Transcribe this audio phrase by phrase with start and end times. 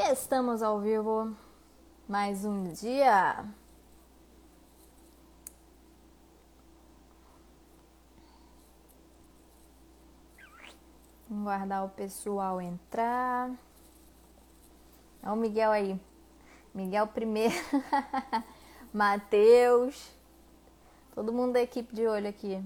[0.00, 1.36] Estamos ao vivo
[2.06, 3.44] mais um dia.
[11.28, 13.50] Vamos guardar o pessoal entrar.
[15.20, 16.00] Olha o Miguel aí.
[16.72, 17.56] Miguel primeiro.
[18.94, 20.12] Matheus.
[21.12, 22.64] Todo mundo da equipe de olho aqui.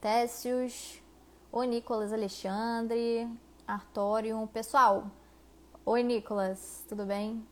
[0.00, 1.02] Técios.
[1.50, 3.28] O Nicolas Alexandre.
[3.66, 4.46] Artorium.
[4.46, 5.10] Pessoal.
[5.90, 6.84] Oi, Nicolas.
[6.86, 7.42] Tudo bem?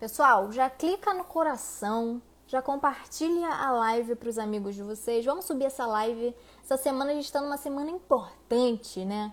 [0.00, 2.20] Pessoal, já clica no coração.
[2.48, 5.24] Já compartilha a live para os amigos de vocês.
[5.24, 6.34] Vamos subir essa live.
[6.60, 9.32] Essa semana a gente está numa semana importante, né?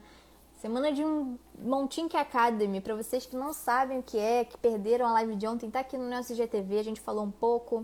[0.58, 5.08] Semana de um Montink Academy, para vocês que não sabem o que é, que perderam
[5.08, 7.84] a live de ontem, tá aqui no nosso GTV, a gente falou um pouco.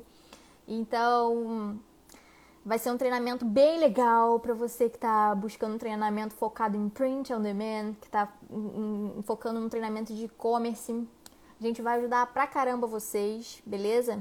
[0.67, 1.79] Então,
[2.65, 6.89] vai ser um treinamento bem legal para você que está buscando um treinamento focado em
[6.89, 8.31] print on demand, que está
[9.23, 11.07] focando no treinamento de e-commerce.
[11.59, 14.19] A gente vai ajudar pra caramba vocês, beleza?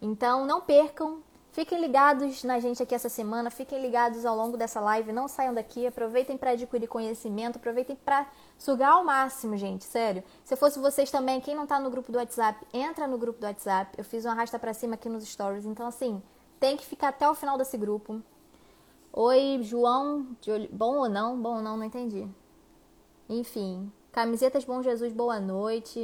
[0.00, 1.22] Então, não percam,
[1.54, 5.54] Fiquem ligados na gente aqui essa semana, fiquem ligados ao longo dessa live, não saiam
[5.54, 8.26] daqui, aproveitem para adquirir conhecimento, aproveitem para
[8.58, 10.24] sugar ao máximo, gente, sério.
[10.44, 13.46] Se fosse vocês também, quem não está no grupo do WhatsApp, entra no grupo do
[13.46, 13.94] WhatsApp.
[13.96, 16.20] Eu fiz um arrasta para cima aqui nos stories, então assim,
[16.64, 18.22] tem que ficar até o final desse grupo.
[19.12, 20.26] Oi, João,
[20.72, 21.38] bom ou não?
[21.38, 22.26] Bom ou não, não entendi.
[23.28, 26.00] Enfim, camisetas Bom Jesus, boa noite.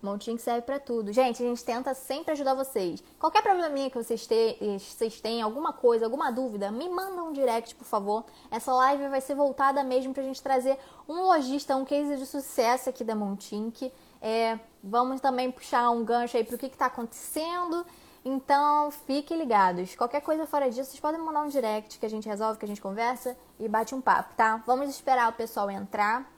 [0.00, 1.12] Montinho serve para tudo.
[1.12, 3.02] Gente, a gente tenta sempre ajudar vocês.
[3.18, 7.74] Qualquer probleminha que vocês, te, vocês tenham, alguma coisa, alguma dúvida, me manda um direct,
[7.74, 8.24] por favor.
[8.48, 12.88] Essa live vai ser voltada mesmo pra gente trazer um lojista, um case de sucesso
[12.88, 13.92] aqui da Montink.
[14.20, 17.86] É, vamos também puxar um gancho aí pro que, que tá acontecendo.
[18.24, 19.94] Então, fiquem ligados.
[19.94, 22.68] Qualquer coisa fora disso, vocês podem mandar um direct que a gente resolve, que a
[22.68, 24.62] gente conversa e bate um papo, tá?
[24.66, 26.30] Vamos esperar o pessoal entrar.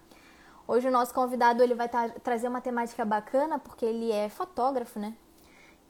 [0.68, 5.00] Hoje o nosso convidado ele vai tra trazer uma temática bacana porque ele é fotógrafo,
[5.00, 5.14] né?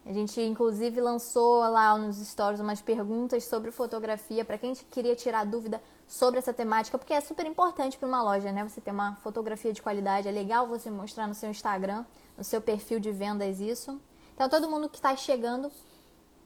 [0.05, 5.45] A gente inclusive lançou lá nos stories umas perguntas sobre fotografia para quem queria tirar
[5.45, 8.67] dúvida sobre essa temática, porque é super importante para uma loja, né?
[8.67, 12.05] Você ter uma fotografia de qualidade, é legal você mostrar no seu Instagram,
[12.36, 14.01] no seu perfil de vendas isso.
[14.35, 15.70] Então todo mundo que está chegando,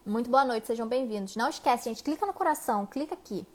[0.05, 1.37] muito boa noite, sejam bem-vindos.
[1.37, 3.47] Não esquece, gente, clica no coração, clica aqui.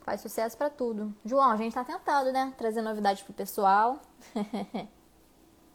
[0.00, 1.14] Faz sucesso para tudo.
[1.24, 2.54] João, a gente tá tentando, né?
[2.56, 4.00] Trazer novidades pro pessoal.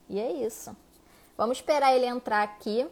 [0.09, 0.75] e é isso.
[1.39, 2.85] Vamos esperar ele entrar aqui.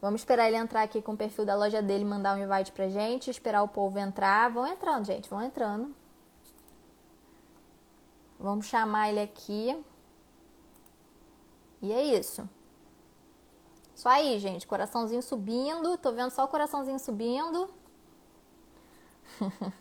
[0.00, 2.88] Vamos esperar ele entrar aqui com o perfil da loja dele, mandar um invite pra
[2.88, 4.50] gente, esperar o povo entrar.
[4.50, 5.94] Vão entrando, gente, vão entrando.
[8.40, 9.84] Vamos chamar ele aqui.
[11.82, 12.48] E é isso.
[13.94, 14.66] Isso aí, gente.
[14.66, 15.98] Coraçãozinho subindo.
[15.98, 17.68] Tô vendo só o coraçãozinho subindo.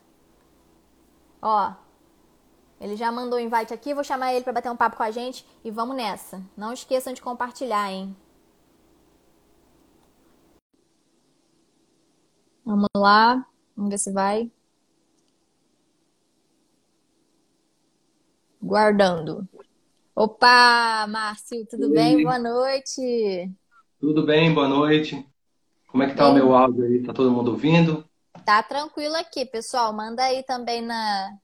[1.41, 1.73] Ó,
[2.85, 5.01] ele já mandou o um invite aqui, vou chamar ele para bater um papo com
[5.01, 6.39] a gente e vamos nessa.
[6.55, 8.15] Não esqueçam de compartilhar, hein?
[12.63, 13.43] Vamos lá,
[13.75, 14.51] vamos ver se vai.
[18.61, 19.49] Guardando.
[20.15, 22.21] Opa, Márcio, tudo bem?
[22.21, 23.51] Boa noite.
[23.99, 25.27] Tudo bem, boa noite.
[25.87, 26.33] Como é que tá bem.
[26.33, 27.01] o meu áudio aí?
[27.01, 28.05] Tá todo mundo ouvindo?
[28.45, 29.91] Tá tranquilo aqui, pessoal.
[29.91, 31.35] Manda aí também na,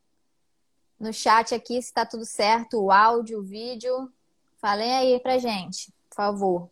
[1.01, 4.11] no chat aqui se tá tudo certo, o áudio, o vídeo.
[4.61, 6.69] Falem aí pra gente, por favor.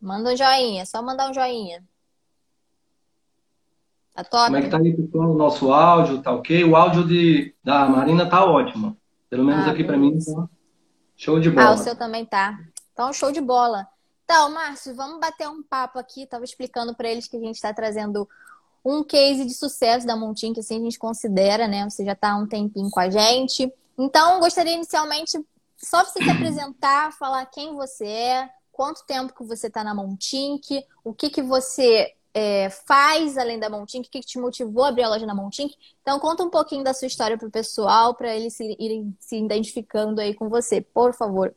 [0.00, 1.84] Manda um joinha, só mandar um joinha.
[4.14, 4.46] Tá top?
[4.46, 5.30] Como é que tá aí, pessoal?
[5.30, 6.64] O nosso áudio tá ok?
[6.64, 8.96] O áudio de, da Marina tá ótimo.
[9.28, 10.48] Pelo menos ah, aqui para mim tá
[11.16, 11.68] show de bola.
[11.68, 12.58] Ah, o seu também tá.
[12.92, 13.86] Então, show de bola.
[14.24, 16.26] Então, Márcio, vamos bater um papo aqui.
[16.26, 18.28] Tava explicando para eles que a gente está trazendo
[18.84, 21.88] um case de sucesso da Montin, que assim a gente considera, né?
[21.88, 23.72] Você já está há um tempinho com a gente.
[23.96, 25.38] Então, gostaria inicialmente
[25.76, 30.84] só você se apresentar, falar quem você é, quanto tempo que você está na Montink,
[31.04, 34.88] o que, que você é, faz além da Montink, o que, que te motivou a
[34.88, 35.76] abrir a loja na Montink.
[36.00, 39.36] Então, conta um pouquinho da sua história para o pessoal, para eles se, irem se
[39.36, 41.54] identificando aí com você, por favor.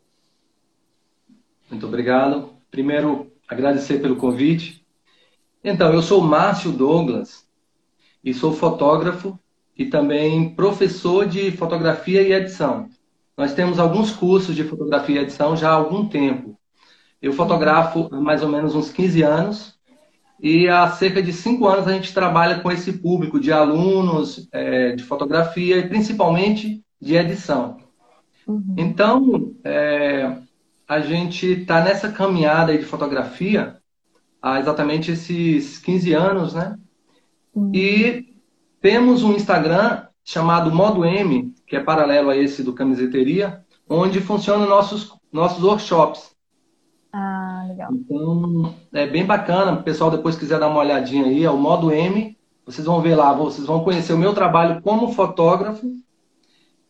[1.70, 2.54] Muito obrigado.
[2.70, 4.85] Primeiro, agradecer pelo convite.
[5.68, 7.44] Então, eu sou Márcio Douglas
[8.24, 9.40] e sou fotógrafo
[9.76, 12.88] e também professor de fotografia e edição.
[13.36, 16.56] Nós temos alguns cursos de fotografia e edição já há algum tempo.
[17.20, 19.76] Eu fotografo há mais ou menos uns 15 anos
[20.40, 24.92] e há cerca de 5 anos a gente trabalha com esse público de alunos é,
[24.92, 27.78] de fotografia e principalmente de edição.
[28.46, 28.76] Uhum.
[28.78, 30.32] Então, é,
[30.88, 33.82] a gente está nessa caminhada de fotografia
[34.46, 36.78] há exatamente esses 15 anos, né?
[37.56, 37.72] Uhum.
[37.74, 38.36] E
[38.80, 44.70] temos um Instagram chamado Modo M, que é paralelo a esse do Camiseteria, onde funcionam
[44.70, 46.36] nossos, nossos workshops.
[47.12, 47.90] Ah, legal.
[47.92, 49.80] Então, é bem bacana.
[49.80, 52.38] O pessoal depois quiser dar uma olhadinha aí, é o Modo M.
[52.68, 55.92] Vocês vão ver lá, vocês vão conhecer o meu trabalho como fotógrafo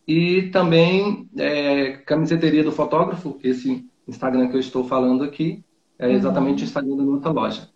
[0.06, 5.64] e também é, camiseteria do fotógrafo, esse Instagram que eu estou falando aqui,
[5.98, 6.64] é exatamente uhum.
[6.64, 7.68] o Instagram da nossa loja.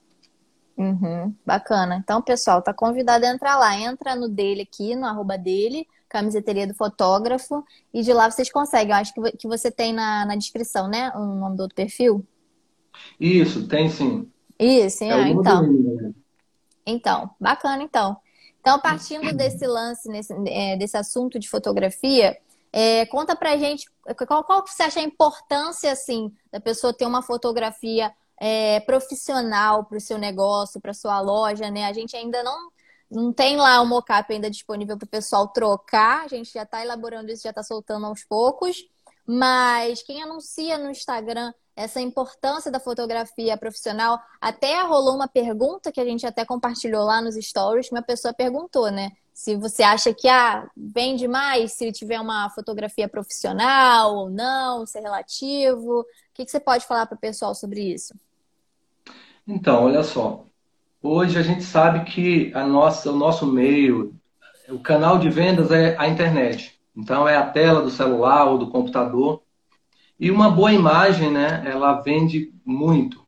[0.76, 1.96] Uhum, bacana.
[1.96, 3.78] Então, pessoal, tá convidado a entrar lá.
[3.78, 7.62] Entra no dele aqui, no arroba dele, camiseteria do fotógrafo,
[7.92, 8.90] e de lá vocês conseguem.
[8.90, 11.12] Eu acho que você tem na, na descrição, né?
[11.14, 12.26] O nome do outro perfil?
[13.18, 14.26] Isso, tem sim.
[14.58, 15.62] Isso, é, então.
[15.62, 16.12] né?
[16.86, 18.16] Então, bacana então.
[18.60, 22.36] Então, partindo desse lance, nesse, é, desse assunto de fotografia,
[22.72, 23.86] é, conta pra gente
[24.26, 29.98] qual, qual você acha a importância, assim, da pessoa ter uma fotografia é, profissional para
[29.98, 31.86] o seu negócio, para sua loja, né?
[31.86, 32.70] A gente ainda não,
[33.10, 36.82] não tem lá o mockup ainda disponível para o pessoal trocar, a gente já está
[36.82, 38.86] elaborando isso, já está soltando aos poucos.
[39.26, 46.00] Mas quem anuncia no Instagram essa importância da fotografia profissional, até rolou uma pergunta que
[46.00, 49.12] a gente até compartilhou lá nos stories, que uma pessoa perguntou, né?
[49.32, 54.98] Se você acha que ah, vende mais se tiver uma fotografia profissional ou não, se
[54.98, 56.00] é relativo.
[56.00, 58.14] O que, que você pode falar para o pessoal sobre isso?
[59.46, 60.44] Então, olha só.
[61.02, 64.14] Hoje a gente sabe que a nossa, o nosso meio,
[64.68, 66.78] o canal de vendas é a internet.
[66.94, 69.42] Então é a tela do celular ou do computador.
[70.18, 73.26] E uma boa imagem, né, ela vende muito.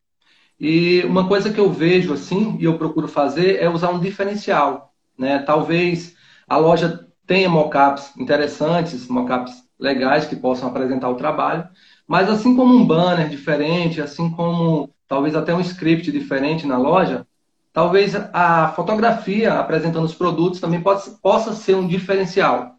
[0.60, 4.91] E uma coisa que eu vejo assim, e eu procuro fazer, é usar um diferencial.
[5.18, 5.38] Né?
[5.40, 6.14] Talvez
[6.48, 11.66] a loja tenha mockups interessantes, mockups legais que possam apresentar o trabalho,
[12.06, 17.26] mas assim como um banner diferente, assim como talvez até um script diferente na loja,
[17.72, 22.76] talvez a fotografia apresentando os produtos também possa, possa ser um diferencial.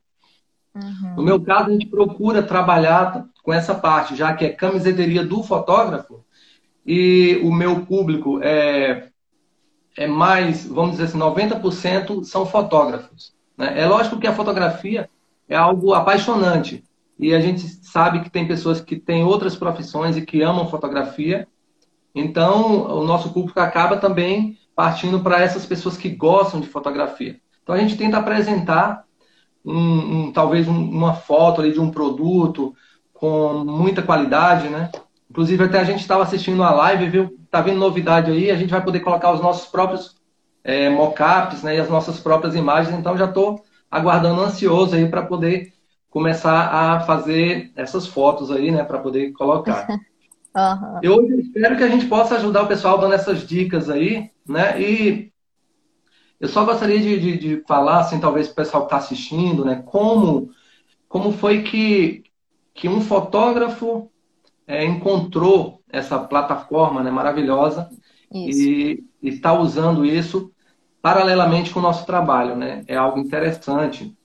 [0.76, 1.16] Uhum.
[1.18, 5.44] No meu caso, a gente procura trabalhar com essa parte, já que é camiseteria do
[5.44, 6.24] fotógrafo
[6.86, 9.10] e o meu público é,
[9.98, 13.34] é mais, vamos dizer assim, 90% são fotógrafos.
[13.58, 13.82] Né?
[13.82, 15.10] É lógico que a fotografia
[15.48, 16.84] é algo apaixonante
[17.20, 21.48] e a gente sabe que tem pessoas que têm outras profissões e que amam fotografia
[22.14, 27.40] então, o nosso público acaba também partindo para essas pessoas que gostam de fotografia.
[27.62, 29.04] Então, a gente tenta apresentar
[29.66, 32.76] um, um, talvez um, uma foto ali de um produto
[33.14, 34.92] com muita qualidade, né?
[35.34, 37.40] Inclusive, até a gente estava assistindo a live, viu?
[37.50, 40.16] Tá vendo novidade aí, a gente vai poder colocar os nossos próprios
[40.64, 41.76] é, mockups, né?
[41.76, 42.96] E as nossas próprias imagens.
[42.96, 45.74] Então, já estou aguardando ansioso aí para poder
[46.08, 48.84] começar a fazer essas fotos aí, né?
[48.84, 49.88] Para poder colocar.
[50.56, 51.00] Uhum.
[51.02, 54.80] Eu espero que a gente possa ajudar o pessoal dando essas dicas aí, né?
[54.80, 55.32] E
[56.40, 59.82] eu só gostaria de, de, de falar, assim, talvez o pessoal que está assistindo, né?
[59.84, 60.52] Como,
[61.10, 62.24] como foi que,
[62.72, 64.12] que um fotógrafo
[64.68, 67.90] é, encontrou essa plataforma né, maravilhosa
[68.34, 68.60] isso.
[68.60, 70.52] e está usando isso
[71.02, 72.84] paralelamente com o nosso trabalho, né?
[72.88, 74.16] É algo interessante.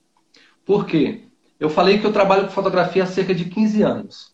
[0.65, 1.25] Por quê?
[1.59, 4.33] Eu falei que eu trabalho com fotografia há cerca de 15 anos.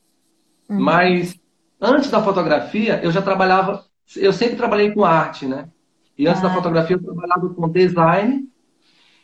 [0.69, 0.79] Uhum.
[0.79, 1.39] Mas
[1.79, 3.83] Antes da fotografia, eu já trabalhava,
[4.15, 5.69] eu sempre trabalhei com arte, né?
[6.17, 6.47] E antes ah.
[6.47, 8.47] da fotografia, eu trabalhava com design.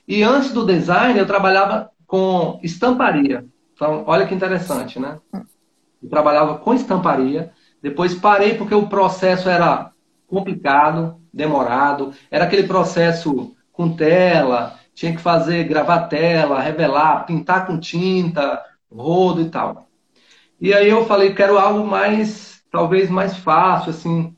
[0.07, 3.45] E antes do design, eu trabalhava com estamparia.
[3.73, 5.17] Então, olha que interessante, né?
[6.01, 7.51] Eu trabalhava com estamparia.
[7.81, 9.91] Depois parei porque o processo era
[10.27, 12.13] complicado, demorado.
[12.29, 19.41] Era aquele processo com tela, tinha que fazer, gravar tela, revelar, pintar com tinta, rodo
[19.41, 19.87] e tal.
[20.59, 24.35] E aí eu falei, quero algo mais, talvez mais fácil, assim,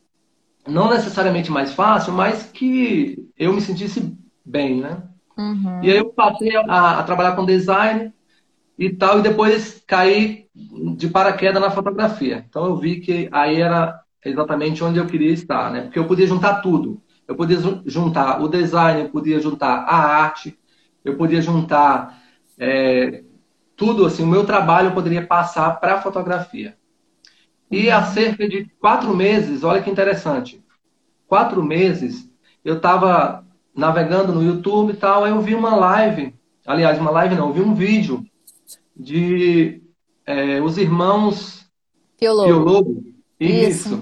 [0.66, 4.16] não necessariamente mais fácil, mas que eu me sentisse
[4.46, 5.04] bem, né?
[5.38, 5.84] Uhum.
[5.84, 8.14] E aí eu passei a, a, trabalhar com design
[8.78, 10.43] e tal, e depois caí
[10.96, 12.46] de paraquedas na fotografia.
[12.48, 15.82] Então eu vi que aí era exatamente onde eu queria estar, né?
[15.82, 17.02] Porque eu podia juntar tudo.
[17.28, 20.58] Eu podia juntar o design, eu podia juntar a arte,
[21.04, 22.22] eu podia juntar
[22.58, 23.24] é,
[23.76, 26.78] tudo assim, o meu trabalho eu poderia passar para a fotografia.
[27.72, 30.64] E há cerca de quatro meses, olha que interessante,
[31.28, 32.30] quatro meses
[32.64, 37.36] eu estava navegando no YouTube e tal, aí eu vi uma live, aliás, uma live
[37.36, 38.24] não, eu vi um vídeo
[38.96, 39.83] de
[40.26, 41.64] é, os irmãos
[42.46, 43.04] Piologo.
[43.40, 43.96] Isso.
[43.96, 44.02] Isso.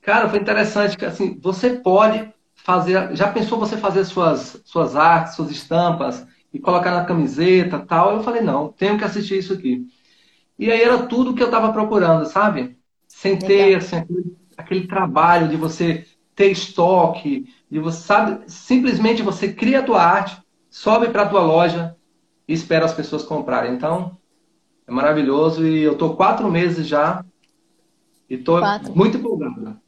[0.00, 5.34] Cara, foi interessante que assim, você pode fazer, já pensou você fazer suas suas artes,
[5.34, 8.14] suas estampas, e colocar na camiseta tal.
[8.14, 9.86] Eu falei, não, tenho que assistir isso aqui.
[10.58, 12.78] E aí era tudo que eu estava procurando, sabe?
[13.06, 19.52] Sem ter assim, aquele, aquele, trabalho de você ter estoque, e você sabe, simplesmente você
[19.52, 20.36] cria a tua arte,
[20.70, 21.96] sobe para a tua loja
[22.48, 23.74] e espera as pessoas comprarem.
[23.74, 24.16] Então,
[24.86, 27.24] é maravilhoso e eu estou quatro meses já
[28.28, 28.60] e estou
[28.94, 29.80] muito empolgado.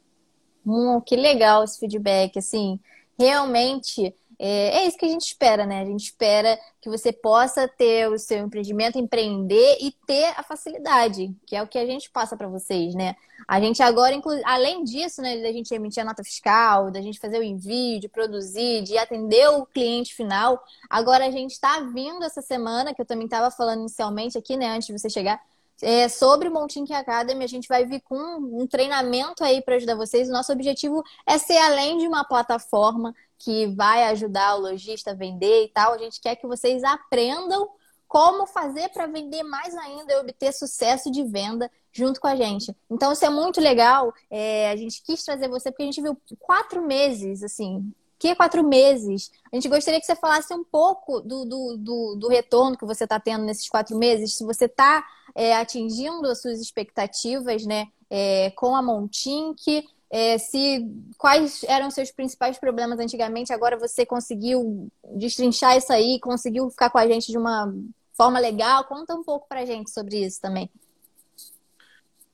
[0.65, 2.79] Hum, que legal esse feedback, assim,
[3.17, 5.81] realmente é, é, isso que a gente espera, né?
[5.81, 11.35] A gente espera que você possa ter o seu empreendimento, empreender e ter a facilidade,
[11.45, 13.17] que é o que a gente passa para vocês, né?
[13.45, 14.15] A gente agora,
[14.45, 18.07] além disso, né, da gente emitir a nota fiscal, da gente fazer o envio, de
[18.07, 23.05] produzir, de atender o cliente final, agora a gente está vindo essa semana, que eu
[23.05, 25.41] também estava falando inicialmente aqui, né, antes de você chegar,
[25.81, 30.27] é, sobre Montink Academy, a gente vai vir com um treinamento aí para ajudar vocês.
[30.27, 35.15] O nosso objetivo é ser além de uma plataforma que vai ajudar o lojista a
[35.15, 35.93] vender e tal.
[35.93, 37.69] A gente quer que vocês aprendam
[38.07, 42.75] como fazer para vender mais ainda e obter sucesso de venda junto com a gente.
[42.89, 44.13] Então, isso é muito legal.
[44.29, 48.63] É, a gente quis trazer você porque a gente viu quatro meses, assim, que quatro
[48.63, 49.31] meses.
[49.51, 53.05] A gente gostaria que você falasse um pouco do, do, do, do retorno que você
[53.05, 58.51] está tendo nesses quatro meses, se você está é, atingindo as suas expectativas né, é,
[58.51, 60.87] com a Montink, é, se
[61.17, 66.97] quais eram seus principais problemas antigamente, agora você conseguiu destrinchar isso aí, conseguiu ficar com
[66.97, 67.71] a gente de uma
[68.17, 68.85] forma legal.
[68.85, 70.69] Conta um pouco pra gente sobre isso também.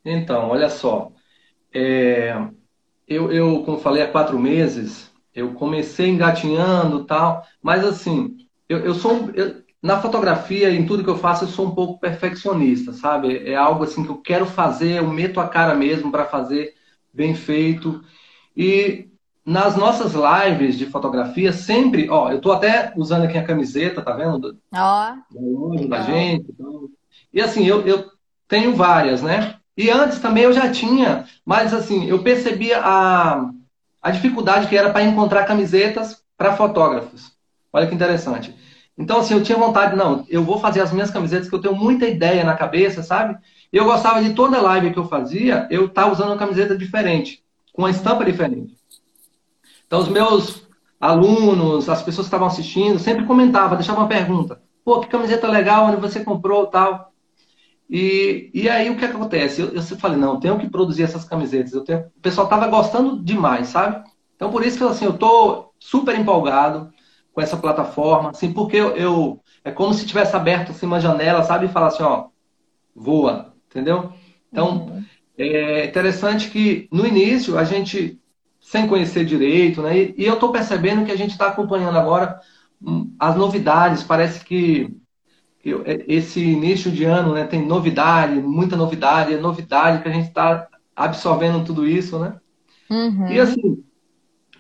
[0.05, 1.11] Então, olha só.
[1.73, 2.33] É,
[3.07, 8.37] eu, eu, como falei, há quatro meses, eu comecei engatinhando tal, mas assim,
[8.69, 9.31] eu, eu sou.
[9.31, 13.47] Eu, na fotografia, em tudo que eu faço, eu sou um pouco perfeccionista, sabe?
[13.47, 16.73] É algo assim que eu quero fazer, eu meto a cara mesmo para fazer
[17.15, 18.03] bem feito.
[18.55, 19.07] E
[19.45, 24.11] nas nossas lives de fotografia, sempre, ó, eu tô até usando aqui a camiseta, tá
[24.13, 24.57] vendo?
[24.73, 25.13] Ó.
[25.35, 26.45] Oh, da gente.
[26.49, 26.89] Então.
[27.33, 28.05] E assim, eu, eu
[28.47, 29.55] tenho várias, né?
[29.77, 33.49] E antes também eu já tinha, mas assim, eu percebia a,
[34.01, 37.33] a dificuldade que era para encontrar camisetas para fotógrafos.
[37.73, 38.55] Olha que interessante.
[38.97, 41.75] Então, assim, eu tinha vontade, não, eu vou fazer as minhas camisetas, que eu tenho
[41.75, 43.37] muita ideia na cabeça, sabe?
[43.75, 47.81] Eu gostava de toda live que eu fazia, eu estar usando uma camiseta diferente, com
[47.81, 48.73] uma estampa diferente.
[49.85, 50.65] Então, os meus
[50.97, 54.61] alunos, as pessoas que estavam assistindo, sempre comentavam, deixavam uma pergunta.
[54.85, 57.11] Pô, que camiseta legal, onde você comprou tal.
[57.89, 59.59] E, e aí, o que, que acontece?
[59.59, 61.73] Eu, eu falei, não, eu tenho que produzir essas camisetas.
[61.73, 61.99] Eu tenho...
[61.99, 64.09] O pessoal estava gostando demais, sabe?
[64.37, 66.93] Então, por isso que assim, eu estou super empolgado
[67.33, 71.43] com essa plataforma, assim, porque eu, eu é como se tivesse aberto assim, uma janela,
[71.43, 71.65] sabe?
[71.65, 72.27] E falar assim, ó,
[72.95, 74.13] voa, entendeu?
[74.49, 75.03] Então, uhum.
[75.37, 78.17] é interessante que no início a gente,
[78.61, 79.97] sem conhecer direito, né?
[79.97, 82.39] E, e eu estou percebendo que a gente está acompanhando agora
[82.81, 84.01] hum, as novidades.
[84.01, 84.95] Parece que,
[85.83, 90.29] é, esse início de ano né, tem novidade, muita novidade, é novidade que a gente
[90.29, 92.35] está absorvendo tudo isso, né?
[92.89, 93.27] Uhum.
[93.27, 93.83] E assim,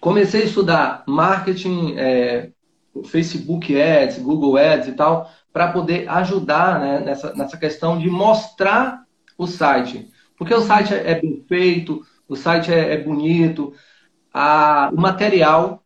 [0.01, 2.49] comecei a estudar marketing, é,
[3.05, 9.04] Facebook Ads, Google Ads e tal, para poder ajudar né, nessa, nessa questão de mostrar
[9.37, 10.09] o site.
[10.37, 13.73] Porque o site é, é bem feito, o site é, é bonito,
[14.33, 15.83] a, o material,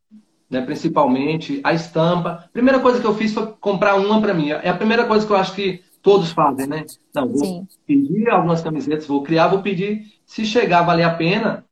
[0.50, 2.50] né, principalmente, a estampa.
[2.52, 4.50] Primeira coisa que eu fiz foi comprar uma para mim.
[4.50, 6.86] É a primeira coisa que eu acho que todos fazem, né?
[7.14, 7.68] Não, vou Sim.
[7.86, 10.06] pedir algumas camisetas, vou criar, vou pedir.
[10.26, 11.66] Se chegar a valer a pena,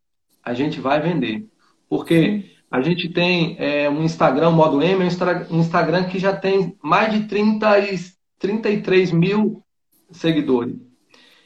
[0.44, 1.48] a gente vai vender.
[1.90, 5.04] Porque a gente tem é, um Instagram, modo M,
[5.50, 7.98] um Instagram que já tem mais de 30 e
[8.40, 9.64] 33 mil
[10.12, 10.76] seguidores.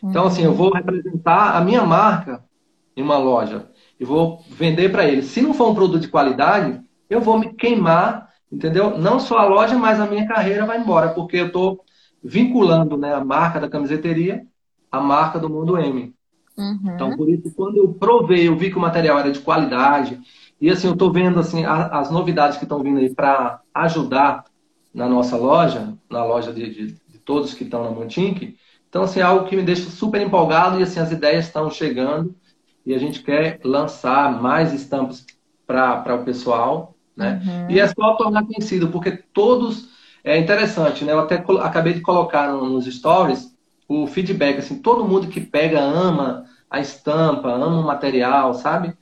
[0.04, 2.44] Então, assim, eu vou representar a minha marca
[2.96, 3.68] em uma loja
[4.00, 5.26] e vou vender para eles.
[5.26, 8.98] Se não for um produto de qualidade, eu vou me queimar, entendeu?
[8.98, 11.84] Não só a loja, mas a minha carreira vai embora, porque eu estou
[12.24, 14.46] vinculando né, a marca da camiseteria
[14.92, 16.14] à marca do Mundo M.
[16.58, 16.92] Uhum.
[16.94, 20.20] Então, por isso, quando eu provei, eu vi que o material era de qualidade,
[20.60, 24.44] e assim, eu estou vendo assim, as novidades que estão vindo aí para ajudar
[24.94, 28.56] na nossa loja, na loja de, de, de todos que estão na Montink,
[28.92, 32.36] então, assim, é algo que me deixa super empolgado e, assim, as ideias estão chegando
[32.86, 35.26] e a gente quer lançar mais estampas
[35.66, 37.42] para o pessoal, né?
[37.44, 37.72] Uhum.
[37.72, 39.90] E é só tornar conhecido, porque todos...
[40.24, 41.14] É interessante, né?
[41.14, 43.56] Eu até acabei de colocar nos stories
[43.88, 48.94] o feedback, assim, todo mundo que pega ama a estampa, ama o material, sabe?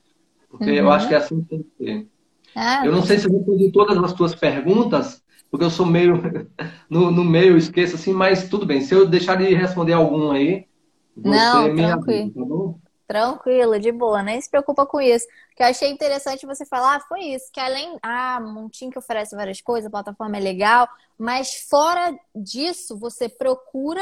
[0.49, 0.77] Porque uhum.
[0.77, 2.07] eu acho que é assim que tem que ser.
[2.55, 6.21] Ah, eu não sei se eu respondi todas as tuas perguntas, porque eu sou meio.
[6.89, 8.81] no, no meio, esqueço assim, mas tudo bem.
[8.81, 10.67] Se eu deixar de responder algum aí,
[11.15, 12.33] você Não, me tranquilo.
[12.33, 12.79] tá bom?
[13.07, 15.25] Tranquilo, de boa, nem se preocupa com isso.
[15.55, 19.35] Que eu achei interessante você falar ah, foi isso, que além, ah, Montinho que oferece
[19.35, 20.87] várias coisas, a plataforma é legal,
[21.17, 24.01] mas fora disso, você procura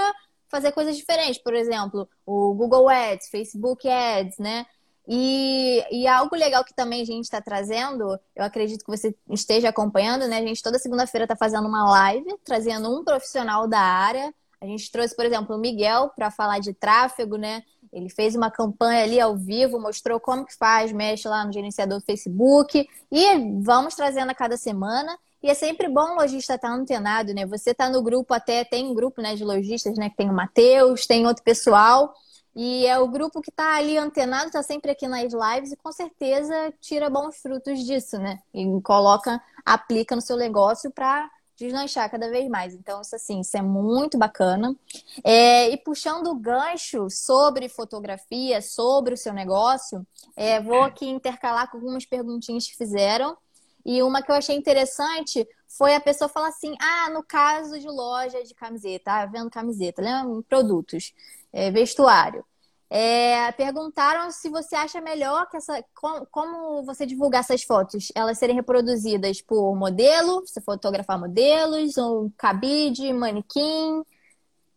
[0.50, 1.42] fazer coisas diferentes.
[1.42, 4.66] Por exemplo, o Google Ads, Facebook Ads, né?
[5.08, 9.70] E, e algo legal que também a gente está trazendo, eu acredito que você esteja
[9.70, 10.40] acompanhando, né?
[10.40, 14.34] A gente toda segunda-feira está fazendo uma live, trazendo um profissional da área.
[14.60, 17.64] A gente trouxe, por exemplo, o Miguel para falar de tráfego, né?
[17.94, 22.00] Ele fez uma campanha ali ao vivo, mostrou como que faz, mexe lá no gerenciador
[22.00, 22.86] do Facebook.
[23.10, 25.18] E vamos trazendo a cada semana.
[25.42, 27.46] E é sempre bom o lojista estar tá antenado, né?
[27.46, 30.10] Você está no grupo até, tem um grupo né, de lojistas, né?
[30.10, 32.14] Que tem o Matheus, tem outro pessoal.
[32.60, 35.92] E é o grupo que está ali antenado, está sempre aqui nas lives e com
[35.92, 38.40] certeza tira bons frutos disso, né?
[38.52, 42.74] E coloca, aplica no seu negócio para deslanchar cada vez mais.
[42.74, 44.76] Então, isso assim, isso é muito bacana.
[45.24, 50.04] É, e puxando o gancho sobre fotografia, sobre o seu negócio,
[50.36, 53.38] é, vou aqui intercalar com algumas perguntinhas que fizeram.
[53.86, 57.88] E uma que eu achei interessante foi a pessoa falar assim: ah, no caso de
[57.88, 60.42] loja de camiseta, ah, vendo camiseta, lembra?
[60.50, 61.14] Produtos
[61.52, 62.44] é, vestuário.
[62.90, 65.84] É, perguntaram se você acha melhor que essa.
[65.94, 68.12] Como, como, você divulgar essas fotos?
[68.16, 74.04] Elas serem reproduzidas por modelo, você fotografar modelos, ou cabide, manequim.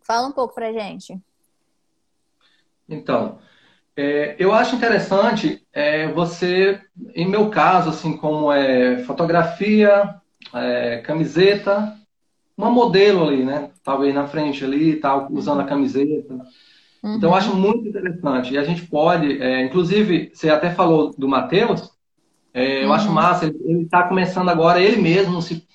[0.03, 1.17] Fala um pouco pra gente.
[2.89, 3.39] Então,
[3.97, 6.81] é, eu acho interessante é, você,
[7.15, 10.17] em meu caso, assim, como é fotografia,
[10.53, 11.97] é, camiseta,
[12.61, 13.71] uma modelo ali, né?
[13.83, 16.35] Talvez na frente ali, tal, usando a camiseta.
[17.03, 17.15] Uhum.
[17.17, 18.53] Então, eu acho muito interessante.
[18.53, 21.91] E a gente pode, é, inclusive, você até falou do Matheus,
[22.53, 22.95] é, eu uhum.
[22.95, 25.67] acho massa, ele está começando agora ele mesmo se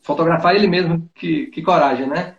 [0.00, 2.36] fotografar ele mesmo, que, que coragem, né?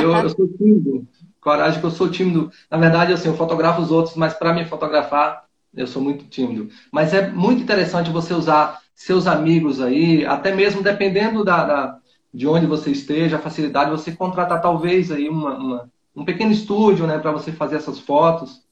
[0.00, 1.08] eu, eu, sou tímido,
[1.40, 2.50] coragem que eu sou tímido.
[2.70, 6.68] Na verdade, assim, eu fotografo os outros, mas para me fotografar, eu sou muito tímido.
[6.92, 11.98] Mas é muito interessante você usar seus amigos aí, até mesmo dependendo da, da
[12.34, 17.06] de onde você esteja, a facilidade, você contratar talvez aí uma, uma um pequeno estúdio,
[17.06, 18.62] né, para você fazer essas fotos.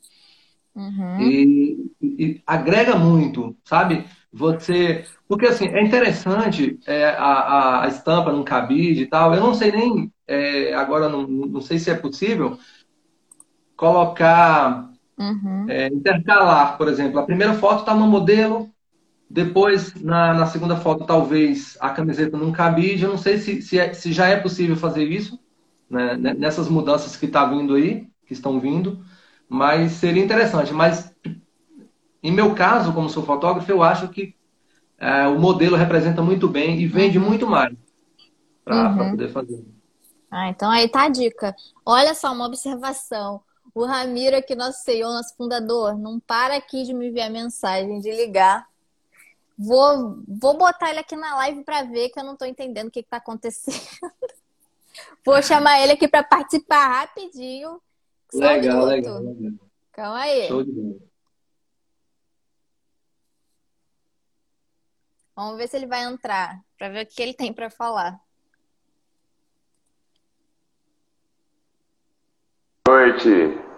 [0.74, 1.20] Uhum.
[1.20, 4.04] E, e, agrega muito, sabe?
[4.32, 5.04] Você.
[5.28, 9.34] Porque assim, é interessante é, a, a, estampa num cabide e tal.
[9.34, 10.10] Eu não sei nem.
[10.26, 12.58] É, agora não, não sei se é possível
[13.76, 14.90] colocar.
[15.18, 15.66] Uhum.
[15.68, 17.18] É, intercalar, por exemplo.
[17.18, 18.70] A primeira foto está no modelo,
[19.32, 23.04] depois na, na segunda foto, talvez a camiseta num cabide.
[23.04, 25.40] Eu não sei se, se, é, se já é possível fazer isso
[25.88, 29.02] né, nessas mudanças que está vindo aí, que estão vindo,
[29.48, 30.74] mas seria interessante.
[30.74, 31.14] Mas
[32.22, 34.34] em meu caso, como sou fotógrafo, eu acho que
[34.98, 37.74] é, o modelo representa muito bem e vende muito mais
[38.62, 39.10] para uhum.
[39.12, 39.64] poder fazer.
[40.30, 41.56] Ah, então aí tá a dica.
[41.86, 43.40] Olha só uma observação.
[43.74, 48.10] O Ramiro aqui, nosso CEO, nosso fundador, não para aqui de me enviar mensagem, de
[48.10, 48.70] ligar.
[49.64, 52.90] Vou, vou botar ele aqui na live para ver que eu não estou entendendo o
[52.90, 53.78] que está acontecendo.
[55.24, 57.80] Vou chamar ele aqui para participar rapidinho.
[58.34, 59.52] Legal, um legal, legal.
[59.92, 60.48] Calma aí.
[60.48, 60.96] Show de bola.
[65.36, 68.20] Vamos ver se ele vai entrar, para ver o que ele tem para falar.
[72.84, 73.28] Boa noite.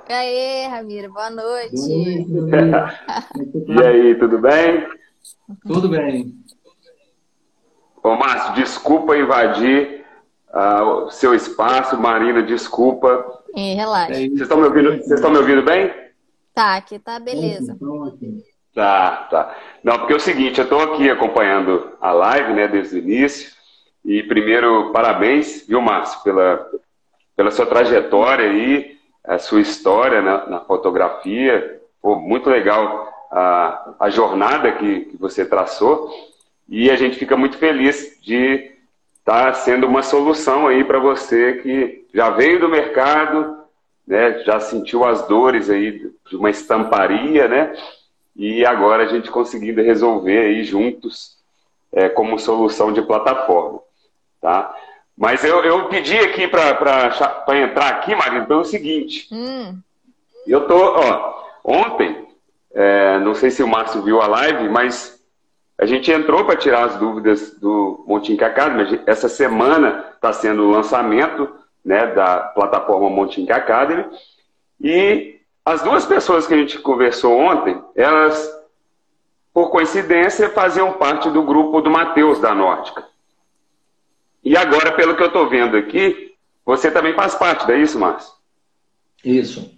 [0.09, 1.77] E aí, Ramiro, boa noite.
[3.69, 5.04] e aí, tudo bem?
[5.67, 6.35] Tudo bem.
[8.03, 10.05] Ô, Márcio, desculpa invadir
[10.51, 11.99] uh, o seu espaço.
[11.99, 13.43] Marina, desculpa.
[13.55, 14.13] E relaxa.
[14.13, 15.93] É vocês estão me ouvindo, vocês estão me ouvindo bem?
[16.55, 17.77] Tá, aqui tá beleza.
[18.75, 19.57] Tá, tá.
[19.83, 23.53] Não, porque é o seguinte, eu estou aqui acompanhando a live, né, desde o início.
[24.05, 26.69] E primeiro, parabéns, viu, Márcio, pela,
[27.35, 31.81] pela sua trajetória aí, a sua história na, na fotografia.
[32.03, 36.09] Pô, muito legal a, a jornada que, que você traçou.
[36.69, 38.73] E a gente fica muito feliz de
[39.19, 43.59] está sendo uma solução aí para você que já veio do mercado,
[44.07, 47.75] né, já sentiu as dores aí de uma estamparia, né?
[48.37, 51.39] E agora a gente conseguindo resolver aí juntos
[51.91, 53.81] é, como solução de plataforma,
[54.41, 54.75] tá?
[55.17, 59.29] Mas eu, eu pedi aqui para entrar aqui, Marina, pelo seguinte.
[59.33, 59.79] Hum.
[60.47, 62.24] Eu tô, ó, ontem,
[62.75, 65.23] é, não sei se o Márcio viu a live, mas
[65.79, 69.01] a gente entrou para tirar as dúvidas do Montink Academy.
[69.07, 71.49] Essa semana está sendo o lançamento
[71.85, 74.05] né, da plataforma Montink Academy.
[74.81, 78.53] E as duas pessoas que a gente conversou ontem, elas,
[79.53, 83.07] por coincidência, faziam parte do grupo do Matheus da Nórdica.
[84.43, 86.35] E agora, pelo que eu estou vendo aqui,
[86.67, 88.33] você também faz parte, não é isso, Márcio?
[89.25, 89.73] Isso.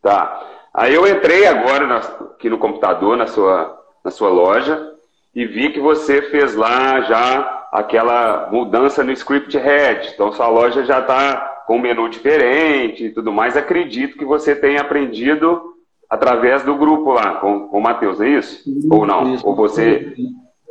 [0.00, 0.55] Tá.
[0.76, 4.92] Aí eu entrei agora aqui no computador, na sua, na sua loja,
[5.34, 10.10] e vi que você fez lá já aquela mudança no script head.
[10.12, 13.56] Então sua loja já está com um menu diferente e tudo mais.
[13.56, 15.74] Acredito que você tenha aprendido
[16.10, 18.68] através do grupo lá, com, com o Matheus, é isso?
[18.68, 19.34] isso Ou não?
[19.34, 19.48] Isso.
[19.48, 20.14] Ou você.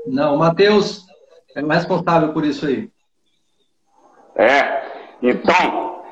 [0.06, 1.04] Não, o Matheus
[1.56, 2.91] é mais responsável por isso aí.
[4.36, 4.84] É.
[5.20, 6.04] Então,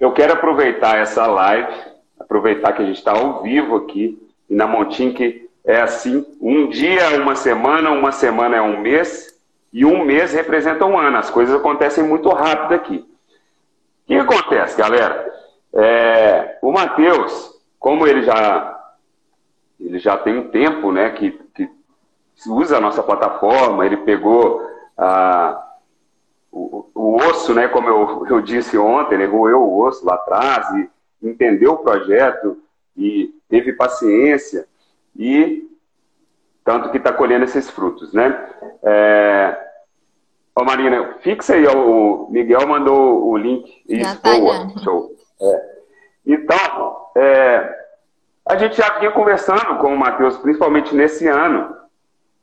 [0.00, 1.93] eu quero aproveitar essa live,
[2.24, 7.02] aproveitar que a gente está ao vivo aqui, e na Montink é assim: um dia
[7.02, 9.38] é uma semana, uma semana é um mês,
[9.72, 11.16] e um mês representa um ano.
[11.16, 12.96] As coisas acontecem muito rápido aqui.
[12.98, 15.32] O que acontece, galera?
[15.72, 18.80] É, o Matheus, como ele já,
[19.80, 21.68] ele já tem um tempo né, que, que
[22.46, 24.62] usa a nossa plataforma, ele pegou
[26.52, 30.68] o, o, osso, né, como eu, eu disse ontem, ele roeu o osso lá atrás
[30.76, 30.93] e
[31.28, 32.58] entendeu o projeto
[32.96, 34.66] e teve paciência
[35.16, 35.68] e
[36.64, 38.48] tanto que está colhendo esses frutos, né?
[38.82, 39.64] É...
[40.56, 43.82] Ô Marina, fixa aí, o Miguel mandou o link.
[43.88, 45.10] Isso, tá boa, show.
[45.40, 45.74] É.
[46.24, 47.84] Então, é,
[48.46, 51.76] a gente já vinha conversando com o Matheus, principalmente nesse ano,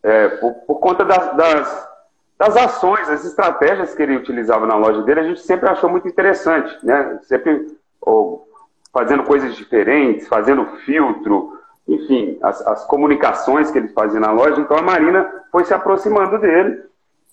[0.04, 1.90] é, por, por, conta das, das,
[2.38, 6.08] das, ações, das estratégias que ele utilizava na loja dele, a gente sempre achou muito
[6.08, 7.20] interessante, né?
[7.24, 7.68] Sempre
[8.02, 8.51] ou,
[8.92, 14.60] fazendo coisas diferentes, fazendo filtro, enfim, as, as comunicações que ele fazia na loja.
[14.62, 16.84] Então a Marina foi se aproximando dele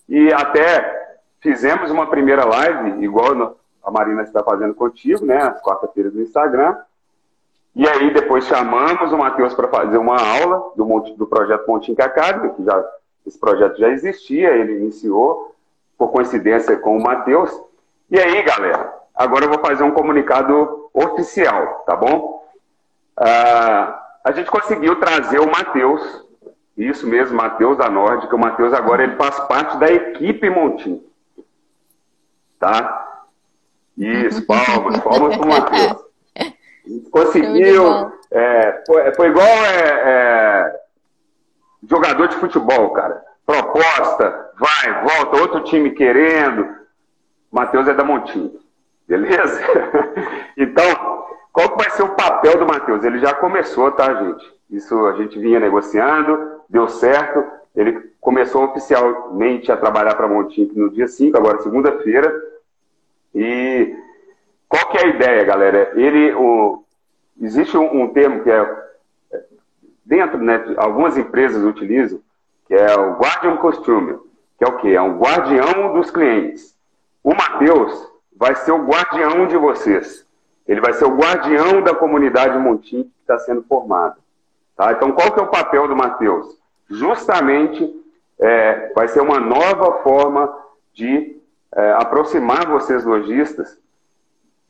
[0.07, 6.13] e até fizemos uma primeira live, igual a Marina está fazendo contigo, né, às quarta-feiras
[6.13, 6.77] no Instagram.
[7.75, 12.53] E aí depois chamamos o Matheus para fazer uma aula do, do projeto Montinho Academy,
[12.53, 12.83] que já,
[13.25, 15.55] esse projeto já existia, ele iniciou
[15.97, 17.51] por coincidência com o Matheus.
[18.09, 22.41] E aí, galera, agora eu vou fazer um comunicado oficial, tá bom?
[23.19, 26.25] Uh, a gente conseguiu trazer o Matheus,
[26.77, 28.33] isso mesmo, Matheus da Nórdica.
[28.33, 31.03] O Matheus agora ele faz parte da equipe Montinho.
[32.57, 33.23] Tá?
[33.97, 36.05] Isso, palmas, palmas para o Matheus.
[37.11, 38.13] Conseguiu.
[38.31, 40.81] É, foi, foi, igual é, é,
[41.89, 43.21] jogador de futebol, cara.
[43.45, 46.73] Proposta, vai, volta, outro time querendo.
[47.51, 48.68] Matheus é da Montinho.
[49.09, 49.59] Beleza?
[50.55, 50.85] então,
[51.51, 53.03] qual que vai ser o papel do Matheus?
[53.03, 54.53] Ele já começou, tá, gente?
[54.69, 57.43] Isso a gente vinha negociando, deu certo.
[57.75, 62.31] Ele começou oficialmente a trabalhar para Montinho no dia 5, agora segunda-feira.
[63.33, 63.95] E
[64.67, 65.91] qual que é a ideia, galera?
[65.95, 66.83] Ele, o,
[67.41, 68.79] existe um, um, termo que é
[70.05, 72.19] dentro, né, algumas empresas utilizam,
[72.67, 74.19] que é o Guardian Costume,
[74.55, 74.89] que é o quê?
[74.89, 76.77] É um guardião dos clientes.
[77.23, 78.08] O Matheus
[78.39, 80.25] vai ser o guardião de vocês.
[80.65, 84.15] Ele vai ser o guardião da comunidade Montim que está sendo formada.
[84.77, 84.93] Tá?
[84.93, 86.57] Então, qual que é o papel do Matheus?
[86.89, 87.93] Justamente
[88.39, 90.57] é, vai ser uma nova forma
[90.93, 91.37] de
[91.75, 93.77] é, aproximar vocês lojistas,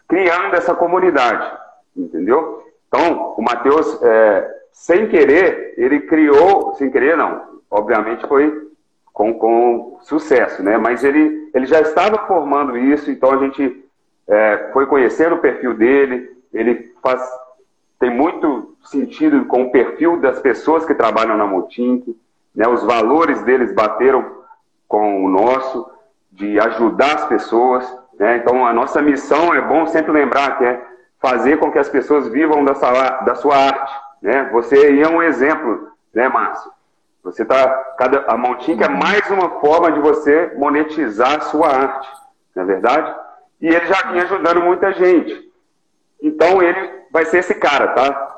[0.07, 1.55] criando essa comunidade,
[1.95, 2.63] entendeu?
[2.87, 8.68] Então, o Matheus, é, sem querer, ele criou, sem querer não, obviamente foi
[9.19, 10.77] com, com sucesso, né?
[10.77, 13.83] Mas ele, ele já estava formando isso, então a gente
[14.25, 17.21] é, foi conhecendo o perfil dele, ele faz,
[17.99, 22.17] tem muito sentido com o perfil das pessoas que trabalham na Motink,
[22.55, 22.65] né?
[22.65, 24.25] Os valores deles bateram
[24.87, 25.91] com o nosso,
[26.31, 27.85] de ajudar as pessoas.
[28.17, 28.37] Né?
[28.37, 30.81] Então, a nossa missão é bom sempre lembrar que é
[31.19, 33.93] fazer com que as pessoas vivam da sua, da sua arte.
[34.21, 34.49] Né?
[34.53, 36.71] Você é um exemplo, né, Márcio?
[37.23, 42.09] Você tá, cada, a Montink é mais uma forma de você monetizar a sua arte,
[42.55, 43.15] não é verdade?
[43.61, 45.49] E ele já vinha ajudando muita gente.
[46.21, 48.35] Então ele vai ser esse cara, tá?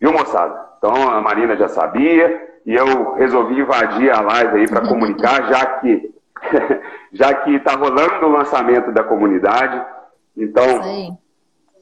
[0.00, 0.68] Viu, moçada?
[0.78, 5.66] Então a Marina já sabia e eu resolvi invadir a live aí para comunicar, já
[5.66, 6.14] que
[7.12, 9.84] já que está rolando o lançamento da comunidade.
[10.36, 11.18] Então,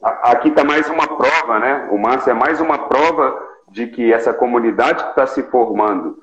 [0.03, 1.89] a, aqui está mais uma prova, né?
[1.91, 6.23] O Márcio é mais uma prova de que essa comunidade que está se formando,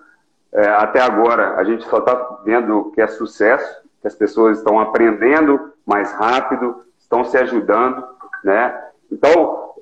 [0.54, 4.80] é, até agora, a gente só está vendo que é sucesso, que as pessoas estão
[4.80, 8.04] aprendendo mais rápido, estão se ajudando,
[8.44, 8.74] né?
[9.12, 9.74] Então,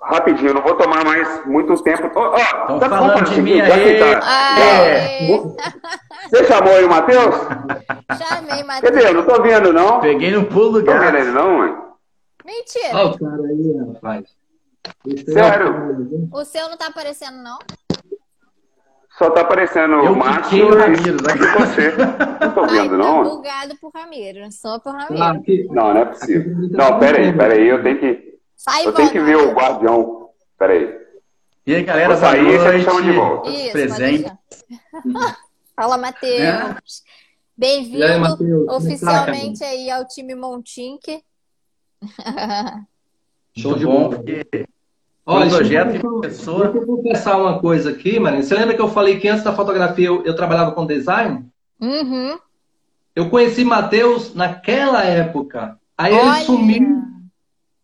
[0.00, 2.10] rapidinho, não vou tomar mais muito tempo.
[2.14, 3.98] Oh, oh, tá falando de mim aí.
[3.98, 4.60] Tá.
[4.60, 5.28] É.
[6.28, 7.34] Você chamou aí o Matheus?
[8.18, 8.80] Chamei, Matheus.
[8.80, 10.00] Quer dizer, eu não tô vendo, não.
[10.00, 10.98] Peguei no pulo do gato.
[10.98, 11.76] Tô vendo ele, não, mãe?
[12.44, 12.96] Mentira.
[12.96, 14.41] Olha o cara aí, rapaz.
[15.24, 16.28] Sério?
[16.32, 17.58] O seu não tá aparecendo, não?
[19.18, 21.56] Só tá aparecendo eu o Márcio o Ramiro, e né?
[21.58, 21.92] você.
[22.40, 23.22] Não tô vendo, Ai, não.
[23.22, 25.72] Tá bugado pro Ramiro, só pro Ramiro.
[25.72, 26.56] Não, não é possível.
[26.70, 28.38] Não, pera aí, pera aí, eu tenho que...
[28.56, 30.30] Sai eu tenho que ver o guardião.
[30.58, 30.98] Pera aí.
[31.66, 33.50] E aí, galera, Vou sair e você chama de volta.
[33.50, 34.32] Isso, Presente.
[35.76, 36.40] Fala, Matheus.
[36.40, 36.76] É.
[37.56, 38.68] Bem-vindo Matheus?
[38.68, 41.22] oficialmente aí ao time Montink.
[43.56, 44.10] Show de bom.
[45.24, 46.68] Olha, projeto deixa, pessoa...
[46.68, 48.42] deixa eu confessar uma coisa aqui, Marina.
[48.42, 51.46] Você lembra que eu falei que antes da fotografia eu, eu trabalhava com design?
[51.80, 52.38] Uhum.
[53.14, 55.78] Eu conheci Matheus naquela época.
[55.96, 56.36] Aí Olha.
[56.36, 57.02] ele sumiu.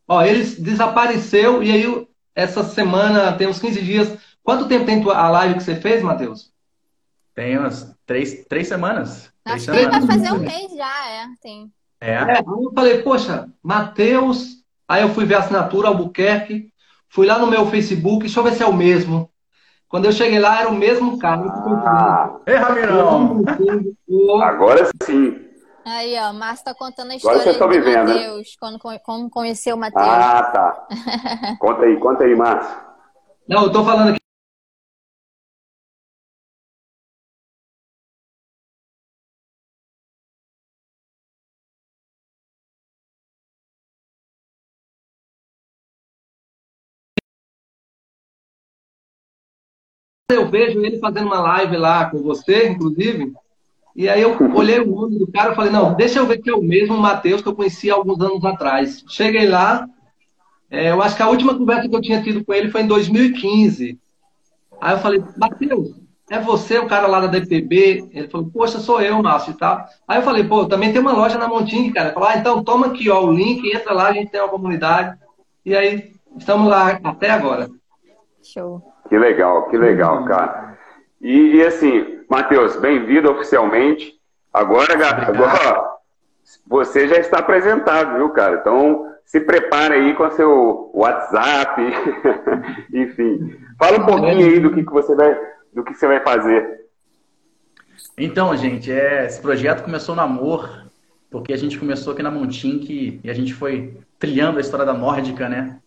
[0.09, 4.19] Ó, ele desapareceu e aí essa semana, tem uns 15 dias.
[4.43, 6.53] Quanto tempo tem a live que você fez, Matheus?
[7.35, 9.31] Tem umas três, três semanas.
[9.45, 10.07] Acho três que semanas.
[10.07, 11.27] vai fazer um mês já, é.
[11.43, 11.73] Tem.
[12.01, 12.13] É.
[12.15, 14.59] é eu falei, poxa, Matheus.
[14.89, 16.73] Aí eu fui ver a assinatura Albuquerque.
[17.11, 19.31] Fui lá no meu Facebook, deixa eu ver se é o mesmo.
[19.89, 21.43] Quando eu cheguei lá, era o mesmo cara.
[21.47, 22.37] Ah.
[22.47, 23.43] Ei, Ramirão!
[24.43, 25.49] Agora sim.
[25.85, 28.05] Aí, ó, o Márcio tá contando a história Agora do né?
[28.05, 30.07] Matheus, quando, como conheceu o Matheus.
[30.07, 30.87] Ah, tá.
[31.59, 32.77] conta aí, conta aí, Márcio.
[33.49, 34.18] Não, eu tô falando aqui.
[50.49, 53.33] Eu vejo ele fazendo uma live lá com você, inclusive,
[53.95, 56.49] e aí eu olhei o nome do cara e falei, não, deixa eu ver que
[56.49, 59.05] é o mesmo Matheus que eu conheci alguns anos atrás.
[59.09, 59.87] Cheguei lá,
[60.71, 62.87] é, eu acho que a última conversa que eu tinha tido com ele foi em
[62.87, 63.99] 2015.
[64.81, 65.97] Aí eu falei, Matheus,
[66.31, 68.09] é você o cara lá da DPB?
[68.13, 69.85] Ele falou, poxa, sou eu, Márcio e tal.
[70.07, 72.13] Aí eu falei, pô, também tem uma loja na Montingue, cara.
[72.13, 75.19] Falou, ah, então toma aqui ó, o link, entra lá, a gente tem uma comunidade.
[75.65, 77.69] E aí, estamos lá até agora.
[78.43, 78.83] Show.
[79.09, 80.79] Que legal, que legal, cara.
[81.21, 84.15] E, e assim, Matheus, bem-vindo oficialmente.
[84.53, 84.95] Agora,
[85.27, 85.99] agora,
[86.67, 88.57] você já está apresentado, viu, cara?
[88.57, 91.81] Então, se prepare aí com seu WhatsApp,
[92.93, 93.59] enfim.
[93.79, 95.39] Fala um pouquinho aí do que, que você vai,
[95.73, 96.87] do que você vai fazer.
[98.17, 100.87] Então, gente, é, esse projeto começou no amor,
[101.31, 104.95] porque a gente começou aqui na Montink e a gente foi trilhando a história da
[104.95, 105.79] nórdica, né?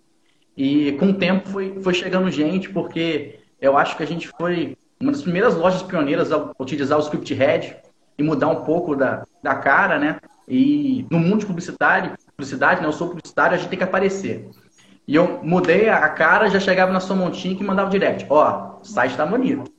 [0.56, 4.78] E com o tempo foi, foi chegando gente, porque eu acho que a gente foi
[5.00, 7.78] uma das primeiras lojas pioneiras a utilizar o script head
[8.18, 10.20] e mudar um pouco da, da cara, né?
[10.48, 12.88] E no mundo de publicidade, publicidade, né?
[12.88, 14.50] Eu sou publicitário, a gente tem que aparecer.
[15.08, 18.26] E eu mudei a cara, já chegava na sua montinha que mandava direct.
[18.30, 19.72] Ó, site tá bonito.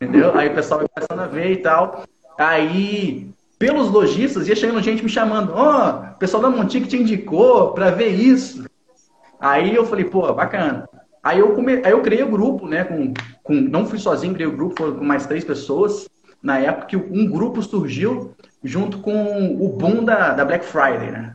[0.00, 0.36] Entendeu?
[0.36, 2.04] Aí o pessoal vai começando a ver e tal.
[2.38, 5.52] Aí, pelos lojistas, ia chegando gente me chamando.
[5.54, 8.64] Ó, oh, o pessoal da Montinha que te indicou para ver isso.
[9.40, 10.88] Aí eu falei, pô, bacana.
[11.22, 11.80] Aí eu, come...
[11.84, 12.84] Aí eu criei o grupo, né?
[12.84, 13.54] Com, com...
[13.54, 16.08] Não fui sozinho, criei o grupo com mais três pessoas.
[16.42, 21.34] Na época que um grupo surgiu junto com o boom da, da Black Friday, né?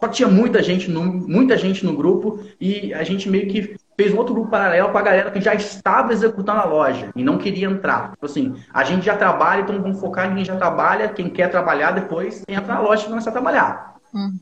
[0.00, 3.76] Só que tinha muita gente, no, muita gente no grupo e a gente meio que
[3.96, 7.22] fez um outro grupo paralelo com a galera que já estava executando a loja e
[7.22, 8.10] não queria entrar.
[8.10, 11.48] Tipo assim, a gente já trabalha, então vamos focar em quem já trabalha, quem quer
[11.48, 13.94] trabalhar depois entra na loja e começa a trabalhar.
[14.12, 14.36] Hum.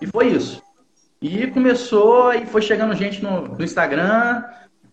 [0.00, 0.62] E foi isso.
[1.20, 4.42] E começou, e foi chegando gente no, no Instagram,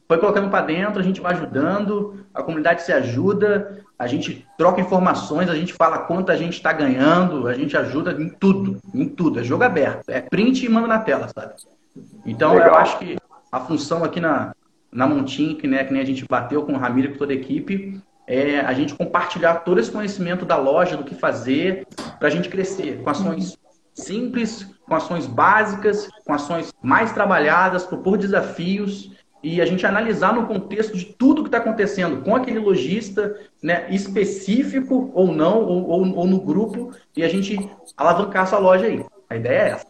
[0.07, 4.81] foi colocando para dentro, a gente vai ajudando, a comunidade se ajuda, a gente troca
[4.81, 9.07] informações, a gente fala quanto a gente está ganhando, a gente ajuda em tudo, em
[9.07, 11.53] tudo, é jogo aberto, é print e manda na tela, sabe?
[12.25, 12.67] Então Legal.
[12.67, 13.17] eu acho que
[13.51, 14.53] a função aqui na,
[14.91, 17.33] na Montin, que, né, que nem a gente bateu com o Ramiro e com toda
[17.33, 21.87] a equipe, é a gente compartilhar todo esse conhecimento da loja, do que fazer,
[22.19, 23.57] para a gente crescer com ações
[23.97, 29.11] simples, com ações básicas, com ações mais trabalhadas, propor desafios
[29.43, 33.87] e a gente analisar no contexto de tudo que está acontecendo com aquele lojista, né,
[33.89, 37.57] específico ou não, ou, ou, ou, no grupo, e a gente
[37.95, 39.05] alavancar essa loja aí.
[39.29, 39.87] A ideia é essa.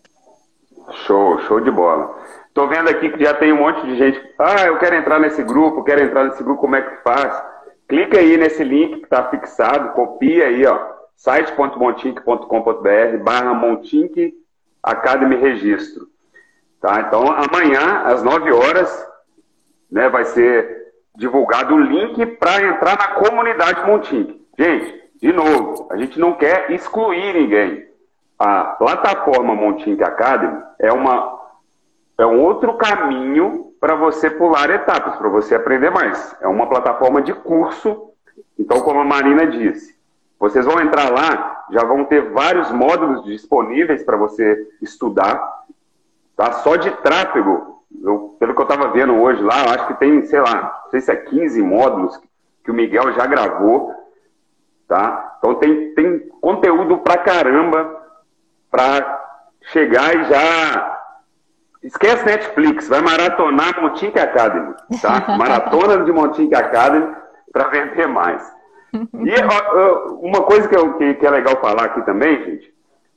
[1.05, 2.13] Show, show de bola.
[2.53, 4.21] Tô vendo aqui que já tem um monte de gente.
[4.37, 7.41] Ah, eu quero entrar nesse grupo, quero entrar nesse grupo, como é que faz?
[7.87, 14.33] Clica aí nesse link que está fixado, copia aí, ó site.montink.com.br barra Montink
[14.81, 16.07] Academy Registro.
[16.79, 17.01] Tá?
[17.01, 19.07] Então, amanhã, às 9 horas,
[19.91, 24.45] né, vai ser divulgado o link para entrar na comunidade Montink.
[24.57, 27.87] Gente, de novo, a gente não quer excluir ninguém.
[28.37, 31.39] A plataforma Montink Academy é, uma,
[32.19, 36.35] é um outro caminho para você pular etapas, para você aprender mais.
[36.39, 38.11] É uma plataforma de curso.
[38.59, 39.96] Então, como a Marina disse,
[40.39, 45.65] vocês vão entrar lá, já vão ter vários módulos disponíveis para você estudar,
[46.35, 46.51] tá?
[46.53, 50.25] Só de tráfego, eu, pelo que eu estava vendo hoje lá, eu acho que tem,
[50.25, 52.19] sei lá, não sei se é 15 módulos
[52.63, 53.93] que o Miguel já gravou,
[54.87, 55.35] tá?
[55.37, 57.95] Então tem, tem conteúdo pra caramba
[58.69, 59.25] para
[59.61, 60.97] chegar e já
[61.83, 65.25] Esquece Netflix, vai maratonar Montink Academy, tá?
[65.37, 67.15] Maratona de Montink Academy
[67.51, 68.56] para vender mais.
[68.93, 72.73] E uma coisa que, eu, que, que, é legal falar aqui também, gente,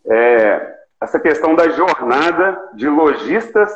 [0.06, 3.72] é essa questão da jornada de lojistas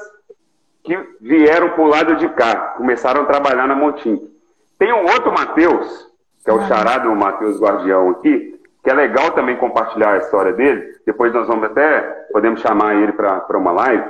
[0.83, 4.31] que vieram para o lado de cá, começaram a trabalhar na Montim.
[4.79, 6.09] Tem um outro Matheus,
[6.45, 10.95] que é o charado Matheus Guardião aqui, que é legal também compartilhar a história dele.
[11.07, 14.05] Depois nós vamos até, podemos chamar ele para uma live,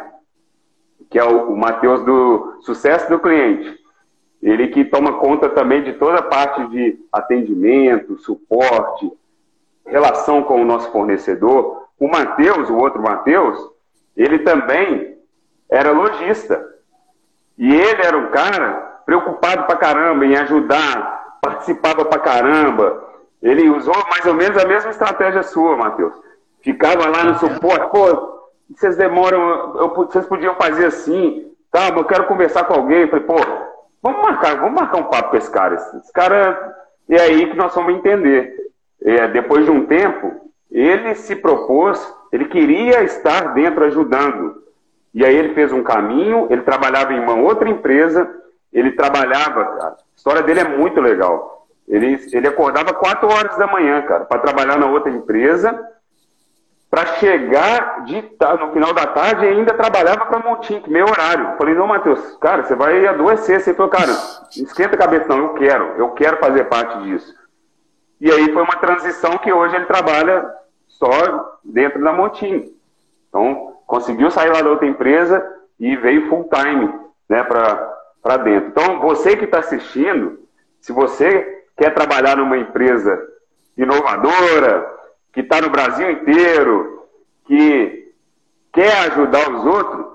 [1.09, 3.84] que é o, o Matheus do Sucesso do Cliente.
[4.45, 9.11] Ele que toma conta também de toda a parte de atendimento, suporte,
[9.87, 11.87] relação com o nosso fornecedor.
[11.99, 13.59] O Matheus, o outro Matheus,
[14.15, 15.17] ele também
[15.67, 16.63] era lojista.
[17.57, 23.03] E ele era um cara preocupado pra caramba em ajudar, participava pra caramba.
[23.41, 26.13] Ele usou mais ou menos a mesma estratégia sua, Matheus.
[26.61, 32.25] Ficava lá no suporte, pô, vocês demoram, eu, vocês podiam fazer assim, tá, eu quero
[32.25, 33.03] conversar com alguém.
[33.03, 33.37] Eu falei, pô,
[34.05, 35.75] vamos marcar, vamos marcar um papo com esse cara.
[35.75, 36.77] Esse cara,
[37.09, 38.55] é aí que nós vamos entender.
[39.03, 44.63] É, depois de um tempo, ele se propôs, ele queria estar dentro ajudando.
[45.15, 48.31] E aí ele fez um caminho, ele trabalhava em uma outra empresa,
[48.71, 51.67] ele trabalhava, cara, a história dele é muito legal.
[51.89, 55.79] Ele, ele acordava 4 horas da manhã, cara, para trabalhar na outra empresa,
[56.95, 58.23] para chegar de,
[58.61, 61.57] no final da tarde e ainda trabalhava para Montink, meu horário.
[61.59, 63.61] Falei, não, Matheus, cara, você vai adoecer.
[63.61, 64.13] Você falou, cara,
[64.57, 67.35] esquenta a cabeça, não, eu quero, eu quero fazer parte disso.
[68.21, 70.49] E aí foi uma transição que hoje ele trabalha
[70.87, 72.73] só dentro da Montink.
[73.29, 75.45] Então, conseguiu sair lá da outra empresa
[75.81, 76.95] e veio full time
[77.29, 78.69] né, para dentro.
[78.69, 80.39] Então, você que está assistindo,
[80.81, 83.21] se você quer trabalhar numa empresa
[83.77, 84.94] inovadora,
[85.35, 87.07] que está no Brasil inteiro,
[87.45, 88.13] que
[88.73, 90.07] quer ajudar os outros,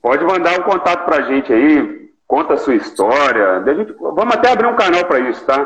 [0.00, 3.58] pode mandar um contato para a gente aí, conta a sua história.
[3.58, 5.64] A gente, vamos até abrir um canal para isso, tá?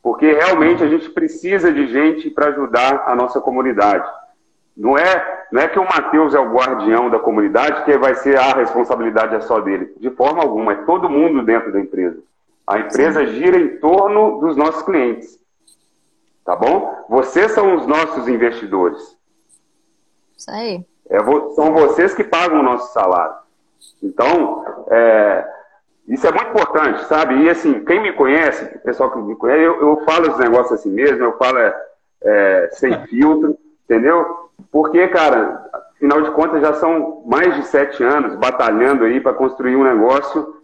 [0.00, 4.08] Porque realmente a gente precisa de gente para ajudar a nossa comunidade.
[4.76, 8.38] Não é, não é que o Mateus é o guardião da comunidade que vai ser
[8.38, 9.92] a responsabilidade é só dele.
[9.98, 12.18] De forma alguma, é todo mundo dentro da empresa.
[12.66, 13.32] A empresa Sim.
[13.34, 15.41] gira em torno dos nossos clientes.
[16.44, 17.04] Tá bom?
[17.08, 19.16] Vocês são os nossos investidores.
[20.36, 20.84] Isso aí.
[21.08, 21.18] É,
[21.54, 23.36] são vocês que pagam o nosso salário.
[24.02, 25.46] Então, é,
[26.08, 27.42] isso é muito importante, sabe?
[27.42, 30.80] E assim, quem me conhece, o pessoal que me conhece, eu, eu falo os negócios
[30.80, 31.76] assim mesmo, eu falo é,
[32.22, 34.50] é, sem filtro, entendeu?
[34.70, 39.76] Porque, cara, afinal de contas, já são mais de sete anos batalhando aí para construir
[39.76, 40.62] um negócio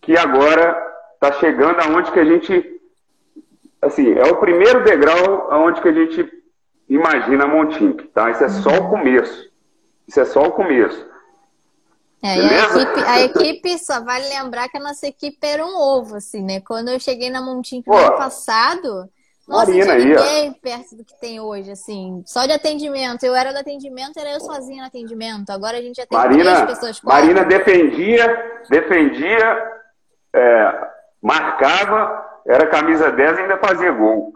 [0.00, 0.76] que agora
[1.14, 2.79] está chegando aonde que a gente.
[3.82, 6.28] Assim, é o primeiro degrau aonde que a gente
[6.88, 8.30] imagina a Montink, tá?
[8.30, 9.50] Isso é só o começo.
[10.06, 11.08] Isso é só o começo.
[12.22, 16.16] É, a, equipe, a equipe, só vale lembrar que a nossa equipe era um ovo,
[16.16, 16.60] assim, né?
[16.60, 19.08] Quando eu cheguei na Montink no ano passado,
[19.50, 22.22] nossa, Marina aí, ninguém perto do que tem hoje, assim.
[22.24, 23.24] Só de atendimento.
[23.24, 25.50] Eu era do atendimento, era eu sozinha no atendimento.
[25.50, 27.20] Agora a gente já tem Marina, pessoas quatro.
[27.20, 29.80] Marina defendia, defendia,
[30.36, 30.88] é,
[31.20, 34.32] marcava, era camisa 10 e ainda fazia gol.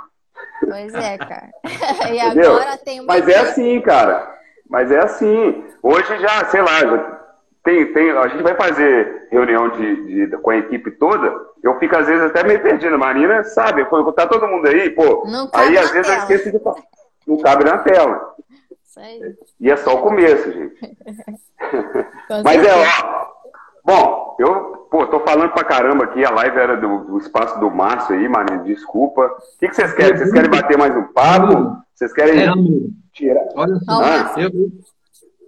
[0.60, 1.50] Pois é, cara.
[2.12, 3.06] e agora tem uma.
[3.06, 4.34] Mas é assim, cara.
[4.68, 5.64] Mas é assim.
[5.82, 7.24] Hoje já, sei lá, já
[7.64, 11.96] tem, tem, a gente vai fazer reunião de, de, com a equipe toda, eu fico
[11.96, 12.98] às vezes até meio perdido.
[12.98, 15.26] Marina sabe, eu tá todo mundo aí, pô.
[15.52, 16.18] aí às vezes tela.
[16.18, 16.82] eu esqueço de falar.
[17.26, 18.34] Não cabe na tela.
[18.86, 19.34] Isso aí.
[19.58, 20.76] E é só o começo, gente.
[22.44, 23.34] Mas é, ó.
[23.84, 27.70] Bom, eu, pô, tô falando pra caramba aqui, a live era do, do espaço do
[27.70, 29.22] Márcio aí, Marina, desculpa.
[29.22, 30.16] O que, que vocês querem?
[30.16, 31.76] Vocês querem bater mais um papo?
[31.94, 32.52] Vocês querem é,
[33.12, 33.46] tirar?
[33.54, 34.50] Olha só, ah, eu,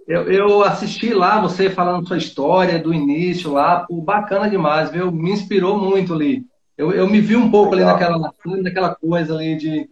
[0.07, 5.11] eu, eu, assisti lá você falando sua história do início lá, pô, bacana demais, viu?
[5.11, 6.45] Me inspirou muito ali.
[6.77, 7.95] Eu, eu me vi um pouco Legal.
[7.95, 9.89] ali naquela, naquela coisa ali de.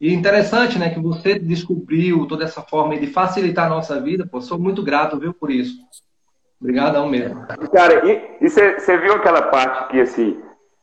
[0.00, 4.40] E interessante, né, que você descobriu toda essa forma de facilitar a nossa vida, pô,
[4.40, 5.76] sou muito grato, viu, por isso.
[6.60, 7.46] Obrigadão mesmo.
[7.72, 10.42] Cara, e você viu aquela parte que, assim,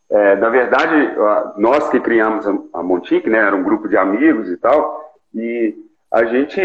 [0.09, 1.15] é, na verdade,
[1.57, 5.75] nós que criamos a Montique, né, era um grupo de amigos e tal, e
[6.11, 6.59] a gente.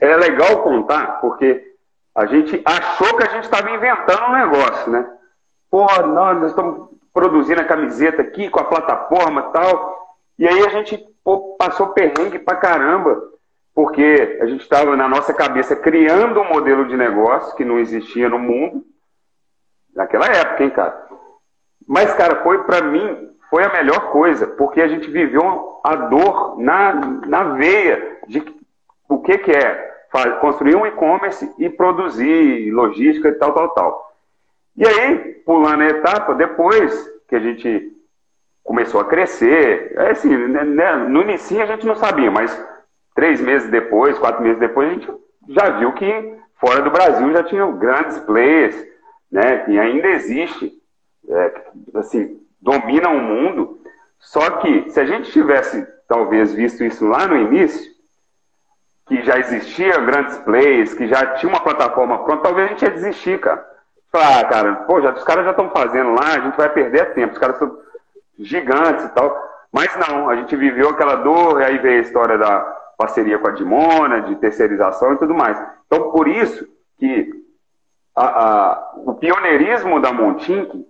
[0.00, 1.64] É legal contar, porque
[2.14, 5.08] a gente achou que a gente estava inventando um negócio, né?
[5.70, 10.16] Pô, nós estamos produzindo a camiseta aqui com a plataforma e tal.
[10.38, 13.22] E aí a gente pô, passou perrengue pra caramba,
[13.78, 18.28] porque a gente estava na nossa cabeça criando um modelo de negócio que não existia
[18.28, 18.84] no mundo,
[19.94, 21.06] naquela época, hein, cara?
[21.86, 26.58] Mas, cara, foi para mim, foi a melhor coisa, porque a gente viveu a dor
[26.58, 28.42] na, na veia de
[29.08, 30.08] o que, que é
[30.40, 34.12] construir um e-commerce e produzir logística e tal, tal, tal.
[34.76, 37.92] E aí, pulando a etapa, depois que a gente
[38.64, 42.50] começou a crescer, é assim, né, né, no início a gente não sabia, mas
[43.18, 45.12] três meses depois, quatro meses depois, a gente
[45.48, 48.76] já viu que fora do Brasil já tinham grandes players,
[49.28, 50.72] né, que ainda existe,
[51.28, 51.62] é,
[51.96, 53.80] assim, domina o mundo.
[54.20, 57.90] Só que se a gente tivesse talvez visto isso lá no início,
[59.08, 62.90] que já existia grandes plays, que já tinha uma plataforma pronta, talvez a gente ia
[62.92, 63.66] desistir, cara.
[64.12, 67.14] Falar, ah, cara, pô, já, os caras já estão fazendo lá, a gente vai perder
[67.14, 67.80] tempo, os caras são
[68.38, 69.36] gigantes e tal.
[69.72, 73.46] Mas não, a gente viveu aquela dor, e aí veio a história da parceria com
[73.46, 75.56] a Dimona, de terceirização e tudo mais.
[75.86, 76.68] Então, por isso
[76.98, 77.30] que
[78.14, 80.84] a, a, o pioneirismo da Montink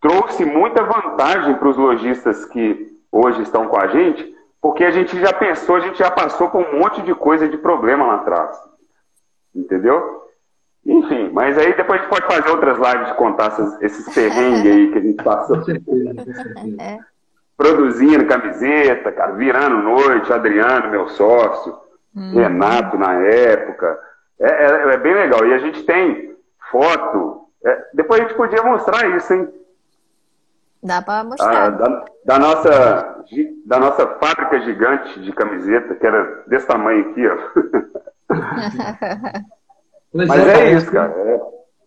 [0.00, 5.18] trouxe muita vantagem para os lojistas que hoje estão com a gente, porque a gente
[5.20, 8.58] já pensou, a gente já passou por um monte de coisa de problema lá atrás.
[9.54, 10.20] Entendeu?
[10.86, 14.64] Enfim, mas aí depois a gente pode fazer outras lives de contar essas, esses perrengues
[14.64, 15.58] aí que a gente passou.
[15.58, 17.06] Com certeza, com certeza.
[17.60, 17.62] É.
[17.62, 21.76] Produzindo camiseta, cara, virando noite, Adriano, meu sócio,
[22.16, 22.34] hum.
[22.34, 23.98] Renato na época.
[24.40, 25.46] É, é, é, bem legal.
[25.46, 26.34] E a gente tem
[26.70, 27.48] foto.
[27.64, 29.48] É, depois a gente podia mostrar isso, hein?
[30.82, 31.66] Dá para mostrar.
[31.66, 33.24] Ah, da, da, nossa,
[33.66, 37.36] da nossa fábrica gigante de camiseta, que era desse tamanho aqui, ó.
[40.14, 41.14] Mas é, é isso, cara.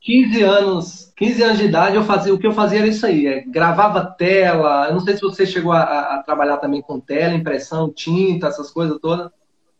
[0.03, 0.05] É.
[0.05, 3.25] 15 anos, 15 anos de idade, eu fazia, o que eu fazia era isso aí,
[3.25, 7.33] é, gravava tela, eu não sei se você chegou a, a, trabalhar também com tela,
[7.33, 9.31] impressão, tinta, essas coisas todas.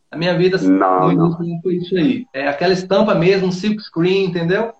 [0.10, 1.38] A minha vida não, não.
[1.62, 2.28] foi isso aí.
[2.32, 4.72] É aquela estampa mesmo, um silk screen, entendeu?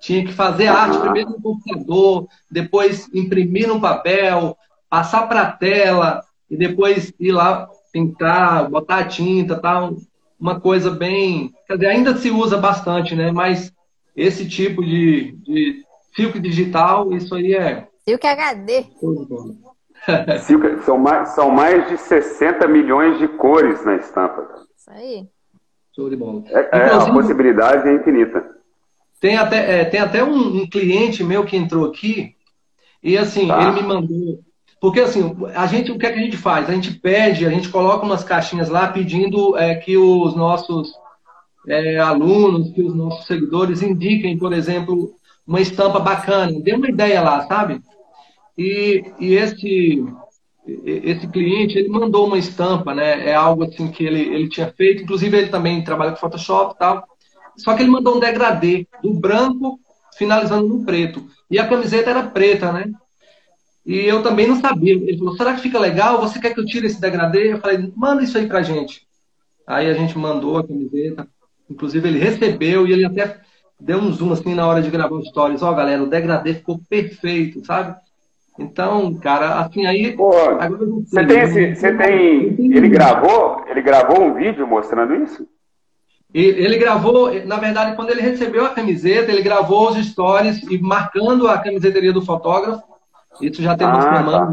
[0.00, 4.56] Tinha que fazer arte primeiro no computador, depois imprimir no papel,
[4.88, 9.96] passar para a tela e depois ir lá pintar, botar a tinta, tal.
[10.40, 11.52] Uma coisa bem.
[11.66, 13.30] Quer dizer, ainda se usa bastante, né?
[13.30, 13.72] Mas
[14.16, 15.84] esse tipo de, de
[16.14, 17.88] filtro digital, isso aí é.
[18.04, 18.84] Silk HD.
[20.84, 24.48] são, mais, são mais de 60 milhões de cores na estampa.
[24.76, 25.28] Isso aí.
[25.94, 26.42] Show de bola.
[26.48, 28.44] É, é a possibilidade é infinita.
[29.20, 32.34] Tem até, é, tem até um, um, cliente meu que entrou aqui
[33.02, 33.62] e assim, tá.
[33.62, 34.40] ele me mandou.
[34.80, 36.68] Porque assim, a gente, o que, é que a gente faz?
[36.68, 40.92] A gente pede, a gente coloca umas caixinhas lá pedindo é, que os nossos
[41.68, 45.14] é, alunos, que os nossos seguidores indiquem, por exemplo,
[45.46, 46.60] uma estampa bacana.
[46.60, 47.80] Dê uma ideia lá, sabe?
[48.56, 50.04] E, e esse,
[50.66, 53.28] esse cliente, ele mandou uma estampa, né?
[53.28, 55.02] É algo assim que ele, ele tinha feito.
[55.02, 57.04] Inclusive, ele também trabalha com Photoshop e tal.
[57.56, 59.78] Só que ele mandou um degradê do branco
[60.16, 61.26] finalizando no preto.
[61.50, 62.90] E a camiseta era preta, né?
[63.84, 64.94] E eu também não sabia.
[64.94, 66.20] Ele falou: será que fica legal?
[66.20, 67.52] Você quer que eu tire esse degradê?
[67.52, 69.06] Eu falei: manda isso aí pra gente.
[69.66, 71.28] Aí a gente mandou a camiseta.
[71.72, 73.40] Inclusive, ele recebeu e ele até
[73.80, 75.62] deu um zoom assim na hora de gravar os stories.
[75.62, 77.96] Ó, oh, galera, o degradê ficou perfeito, sabe?
[78.58, 80.14] Então, cara, assim aí.
[80.14, 82.54] Pô, você tem, esse, você tem.
[82.58, 83.64] Ele gravou?
[83.66, 85.48] Ele gravou um vídeo mostrando isso?
[86.34, 90.78] E ele gravou, na verdade, quando ele recebeu a camiseta, ele gravou os stories e
[90.78, 92.91] marcando a camiseteria do fotógrafo.
[93.40, 94.52] Isso já tem ah, tá.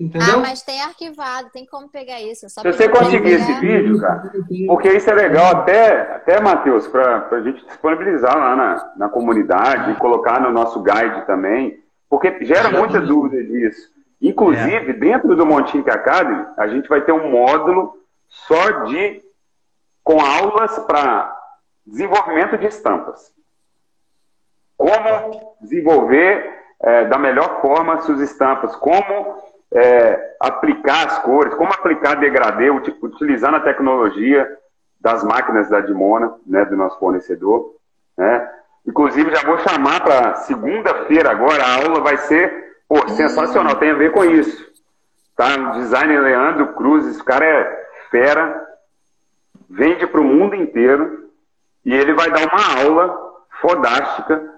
[0.00, 0.34] entendeu?
[0.34, 2.46] Ah, mas tem arquivado, tem como pegar isso.
[2.46, 4.32] É Se você conseguir esse vídeo, cara,
[4.68, 9.90] porque isso é legal até, até Matheus, para a gente disponibilizar lá na, na comunidade
[9.90, 13.90] e colocar no nosso guide também, porque gera muita dúvida disso.
[14.20, 14.92] Inclusive, é.
[14.92, 17.98] dentro do Montink Academy, a gente vai ter um módulo
[18.28, 19.20] só de
[20.04, 21.36] com aulas para
[21.84, 23.32] desenvolvimento de estampas.
[24.76, 29.36] Como desenvolver é, da melhor forma suas estampas, como
[29.72, 34.48] é, aplicar as cores, como aplicar degradê, utilizando a tecnologia
[35.00, 37.74] das máquinas da Dimona, né, do nosso fornecedor.
[38.16, 38.50] Né?
[38.86, 43.96] Inclusive, já vou chamar para segunda-feira agora, a aula vai ser pô, sensacional, tem a
[43.96, 44.70] ver com isso.
[45.36, 45.54] Tá?
[45.56, 48.68] O designer Leandro Cruz, esse cara é fera,
[49.70, 51.30] vende para o mundo inteiro
[51.84, 53.16] e ele vai dar uma aula
[53.60, 54.50] fodástica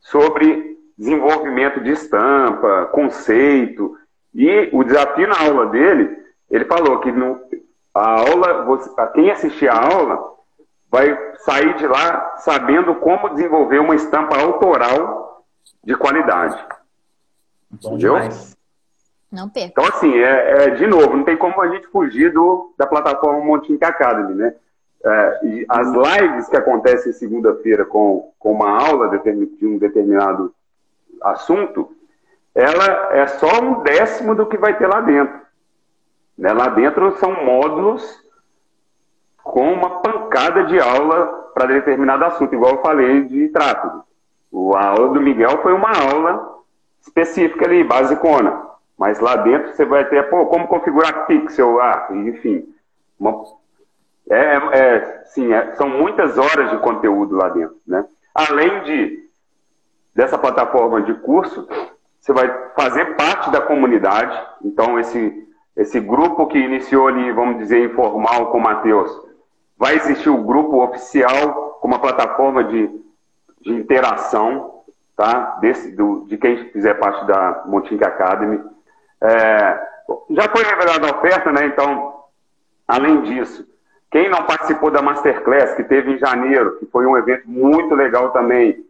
[0.00, 3.96] sobre desenvolvimento de estampa, conceito.
[4.34, 6.18] E o desafio na aula dele,
[6.50, 7.40] ele falou que no,
[7.94, 10.36] a aula, você, quem assistir a aula
[10.90, 15.44] vai sair de lá sabendo como desenvolver uma estampa autoral
[15.84, 16.56] de qualidade.
[17.70, 18.14] Bom Entendeu?
[18.14, 18.56] Demais.
[19.30, 19.68] Não perca.
[19.68, 23.44] Então, assim, é, é, de novo, não tem como a gente fugir do, da plataforma
[23.44, 24.54] Montink Academy, né?
[25.04, 30.52] É, as lives que acontecem segunda-feira com, com uma aula de um determinado
[31.22, 31.90] assunto,
[32.54, 35.40] ela é só um décimo do que vai ter lá dentro.
[36.36, 36.52] Né?
[36.52, 38.24] Lá dentro são módulos
[39.42, 44.04] com uma pancada de aula para determinado assunto, igual eu falei de tráfego.
[44.76, 46.58] A aula do Miguel foi uma aula
[47.00, 48.66] específica ali, basicona.
[48.96, 52.66] Mas lá dentro você vai ter, pô, como configurar pixel, ah, enfim.
[53.18, 53.44] Uma,
[54.30, 58.04] é, é, sim, é, são muitas horas de conteúdo lá dentro, né?
[58.34, 59.27] Além de
[60.18, 61.68] dessa plataforma de curso,
[62.18, 64.36] você vai fazer parte da comunidade.
[64.64, 65.46] Então, esse,
[65.76, 69.08] esse grupo que iniciou ali, vamos dizer, informal com o Matheus,
[69.78, 72.90] vai existir o grupo oficial com uma plataforma de,
[73.60, 74.82] de interação,
[75.16, 75.56] tá?
[75.60, 78.60] Desse, do, de quem fizer parte da Montink Academy.
[79.20, 79.80] É,
[80.30, 81.66] já foi revelada a oferta, né?
[81.66, 82.24] Então,
[82.88, 83.64] além disso,
[84.10, 88.30] quem não participou da Masterclass, que teve em janeiro, que foi um evento muito legal
[88.30, 88.84] também,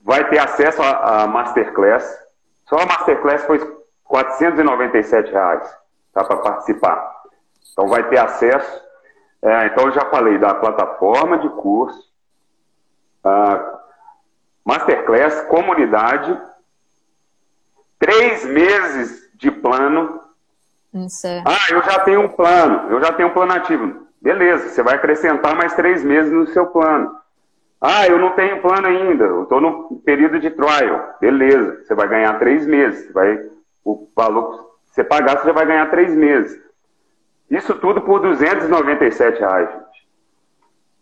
[0.00, 2.04] vai ter acesso à Masterclass.
[2.66, 3.58] Só a Masterclass foi
[4.04, 5.78] 497 reais
[6.12, 7.14] tá, para participar.
[7.72, 8.82] Então vai ter acesso.
[9.42, 12.08] É, então eu já falei da plataforma de curso,
[14.64, 16.36] Masterclass, comunidade,
[17.98, 20.20] três meses de plano.
[21.24, 21.42] É.
[21.46, 24.08] Ah, eu já tenho um plano, eu já tenho um plano ativo.
[24.20, 27.17] Beleza, você vai acrescentar mais três meses no seu plano.
[27.80, 31.14] Ah, eu não tenho plano ainda, eu estou no período de trial.
[31.20, 33.12] Beleza, você vai ganhar três meses.
[33.12, 33.40] Vai,
[33.84, 36.60] o valor que você pagar, você já vai ganhar três meses.
[37.48, 39.88] Isso tudo por 297 reais, gente.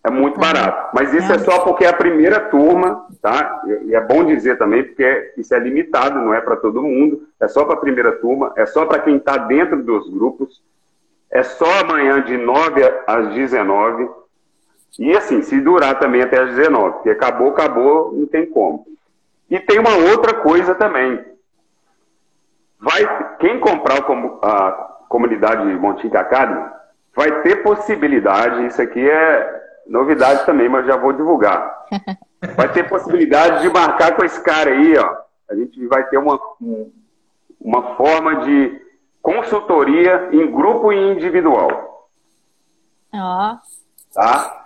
[0.05, 0.91] É muito barato.
[0.95, 3.63] Mas isso é só porque é a primeira turma, tá?
[3.87, 7.27] E é bom dizer também, porque isso é limitado, não é para todo mundo.
[7.41, 10.63] É só para a primeira turma, é só para quem está dentro dos grupos.
[11.29, 14.09] É só amanhã de 9 às 19
[14.99, 18.87] e assim, se durar também até as 19, porque acabou, acabou, não tem como.
[19.51, 21.23] E tem uma outra coisa também.
[22.81, 24.71] Vai, quem comprar a
[25.09, 26.71] comunidade Montinho Academy
[27.15, 31.87] vai ter possibilidade, isso aqui é novidade também, mas já vou divulgar.
[32.55, 35.17] Vai ter possibilidade de marcar com esse cara aí, ó.
[35.51, 36.39] A gente vai ter uma,
[37.59, 38.81] uma forma de
[39.23, 42.09] consultoria em grupo e individual.
[43.13, 43.57] Ó.
[44.13, 44.66] Tá?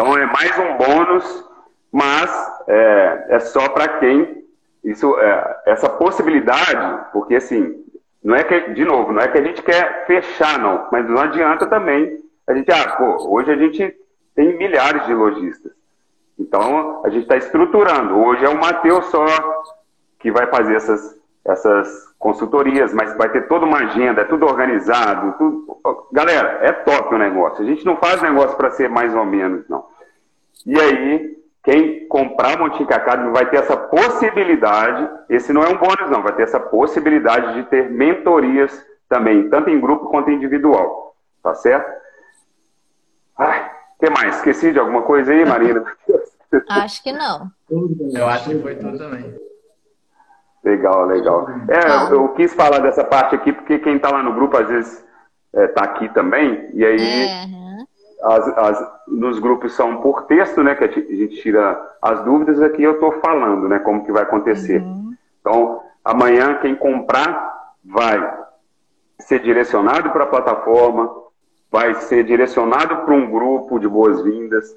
[0.00, 1.44] Então é mais um bônus,
[1.92, 2.30] mas
[2.66, 4.46] é, é só para quem
[4.82, 7.84] isso é, essa possibilidade, porque assim
[8.24, 11.20] não é que de novo não é que a gente quer fechar não, mas não
[11.20, 13.94] adianta também a gente ah pô, hoje a gente
[14.34, 15.72] tem milhares de lojistas,
[16.38, 18.16] então a gente está estruturando.
[18.20, 19.26] Hoje é o Matheus só
[20.18, 25.34] que vai fazer essas essas consultorias, mas vai ter toda uma agenda, é tudo organizado.
[25.38, 25.80] Tudo...
[26.12, 27.62] Galera, é top o negócio.
[27.62, 29.86] A gente não faz negócio para ser mais ou menos, não.
[30.66, 36.10] E aí, quem comprar Montinca Academy vai ter essa possibilidade, esse não é um bônus,
[36.10, 41.16] não, vai ter essa possibilidade de ter mentorias também, tanto em grupo quanto individual.
[41.42, 41.90] Tá certo?
[43.38, 44.36] Ai, o que mais?
[44.36, 45.84] Esqueci de alguma coisa aí, Marina?
[46.68, 47.50] Acho que não.
[48.12, 49.34] Eu acho que foi tudo também.
[50.62, 51.48] Legal, legal.
[51.68, 54.68] É, eu, eu, quis falar dessa parte aqui porque quem está lá no grupo às
[54.68, 55.04] vezes
[55.52, 56.98] está é, tá aqui também, e aí
[58.22, 62.82] as, as, nos grupos são por texto, né, que a gente tira as dúvidas, aqui
[62.82, 64.80] eu estou falando, né, como que vai acontecer.
[64.80, 65.14] Uhum.
[65.40, 68.38] Então, amanhã quem comprar vai
[69.18, 71.10] ser direcionado para a plataforma,
[71.70, 74.76] vai ser direcionado para um grupo de boas-vindas,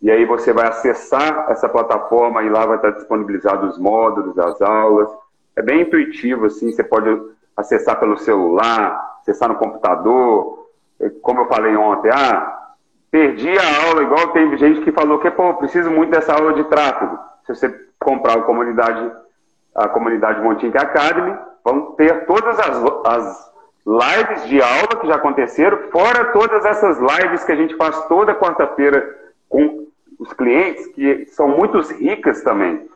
[0.00, 4.60] e aí você vai acessar essa plataforma e lá vai estar disponibilizado os módulos, as
[4.60, 5.08] aulas,
[5.56, 7.08] é bem intuitivo, assim, você pode
[7.56, 10.68] acessar pelo celular, acessar no computador,
[11.00, 12.70] é, como eu falei ontem, ah,
[13.10, 16.64] perdi a aula, igual tem gente que falou que, pô, preciso muito dessa aula de
[16.64, 17.18] tráfego.
[17.46, 19.12] Se você comprar a comunidade,
[19.74, 23.52] a comunidade Montink Academy, vão ter todas as, as
[23.86, 28.34] lives de aula que já aconteceram, fora todas essas lives que a gente faz toda
[28.34, 29.86] quarta-feira com
[30.18, 32.88] os clientes, que são muito ricas também.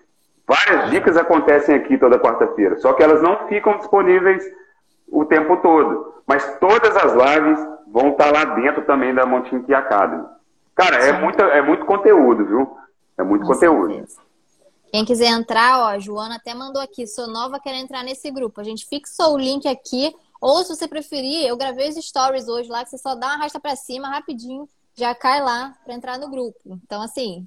[0.47, 4.45] Várias dicas acontecem aqui toda quarta-feira, só que elas não ficam disponíveis
[5.09, 6.15] o tempo todo.
[6.27, 10.25] Mas todas as lives vão estar lá dentro também da Montinque Academy.
[10.75, 12.77] Cara, é, muita, é muito conteúdo, viu?
[13.19, 13.93] É muito Com conteúdo.
[13.93, 14.21] Certeza.
[14.93, 18.61] Quem quiser entrar, ó, a Joana até mandou aqui, sou nova, quero entrar nesse grupo.
[18.61, 22.69] A gente fixou o link aqui, ou se você preferir, eu gravei os stories hoje
[22.69, 26.19] lá, que você só dá uma rasta para cima rapidinho, já cai lá para entrar
[26.19, 26.59] no grupo.
[26.85, 27.47] Então, assim,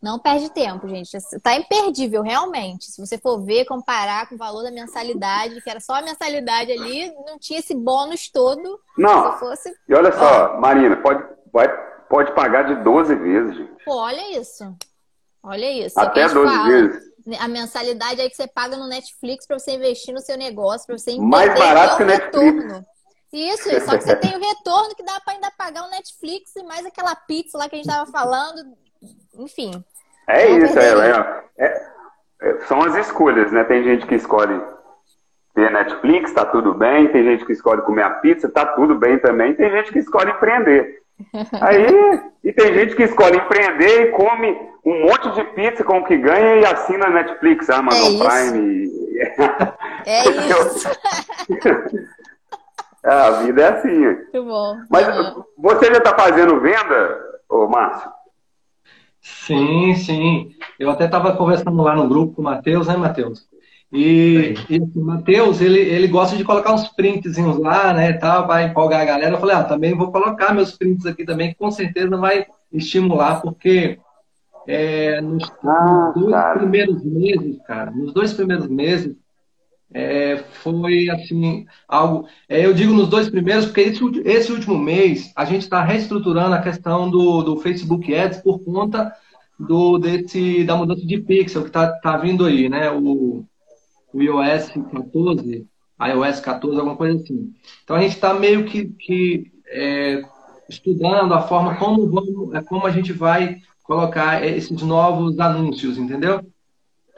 [0.00, 1.10] não perde tempo, gente.
[1.42, 2.84] Tá imperdível, realmente.
[2.84, 6.70] Se você for ver, comparar com o valor da mensalidade, que era só a mensalidade
[6.70, 8.80] ali, não tinha esse bônus todo.
[8.96, 9.36] Não.
[9.38, 9.74] Fosse...
[9.88, 10.60] E olha só, oh.
[10.60, 11.72] Marina, pode, pode,
[12.08, 13.84] pode pagar de 12 vezes, gente.
[13.84, 14.72] Pô, olha isso.
[15.42, 15.98] Olha isso.
[15.98, 17.08] Até 12 fala, vezes.
[17.40, 20.96] A mensalidade aí que você paga no Netflix para você investir no seu negócio, para
[20.96, 22.62] você Mais barato que o Netflix.
[22.62, 22.86] Retorno.
[23.30, 26.62] Isso, só que você tem o retorno que dá para ainda pagar o Netflix e
[26.62, 28.64] mais aquela pizza lá que a gente estava falando
[29.38, 29.84] enfim.
[30.26, 31.88] É isso, é, é,
[32.40, 33.64] é, são as escolhas, né?
[33.64, 34.60] Tem gente que escolhe
[35.54, 37.08] ver Netflix, tá tudo bem.
[37.08, 39.54] Tem gente que escolhe comer a pizza, tá tudo bem também.
[39.54, 41.02] Tem gente que escolhe empreender.
[41.60, 46.04] Aí, e tem gente que escolhe empreender e come um monte de pizza com o
[46.04, 48.28] que ganha e assina Netflix, Amazon É.
[48.28, 48.88] Prime.
[50.06, 50.88] É isso.
[53.04, 53.98] É, a vida é assim.
[53.98, 54.76] Muito bom.
[54.90, 55.44] Mas Aham.
[55.56, 58.10] você já está fazendo venda, ô Márcio?
[59.46, 60.50] Sim, sim.
[60.78, 63.46] Eu até estava conversando lá no grupo com o Matheus, né, Matheus?
[63.92, 68.46] E, e assim, o Matheus, ele, ele gosta de colocar uns printzinhos lá, né, tal,
[68.46, 69.34] vai empolgar a galera.
[69.34, 73.40] Eu falei, ah, também vou colocar meus prints aqui também, que com certeza vai estimular,
[73.40, 73.98] porque
[74.66, 76.58] é, nos, Ah, nos dois cara.
[76.58, 79.16] primeiros meses, cara, nos dois primeiros meses,
[79.92, 82.28] é, foi assim, algo.
[82.48, 86.54] é, eu digo nos dois primeiros, porque esse, esse último mês a gente está reestruturando
[86.54, 89.12] a questão do, do Facebook Ads por conta
[89.58, 92.90] do, desse, da mudança de pixel que está tá vindo aí, né?
[92.90, 93.44] O,
[94.12, 95.66] o iOS 14,
[96.00, 97.52] iOS 14, alguma coisa assim.
[97.84, 100.22] Então a gente está meio que, que é,
[100.68, 106.40] estudando a forma como, vamos, é, como a gente vai colocar esses novos anúncios, entendeu?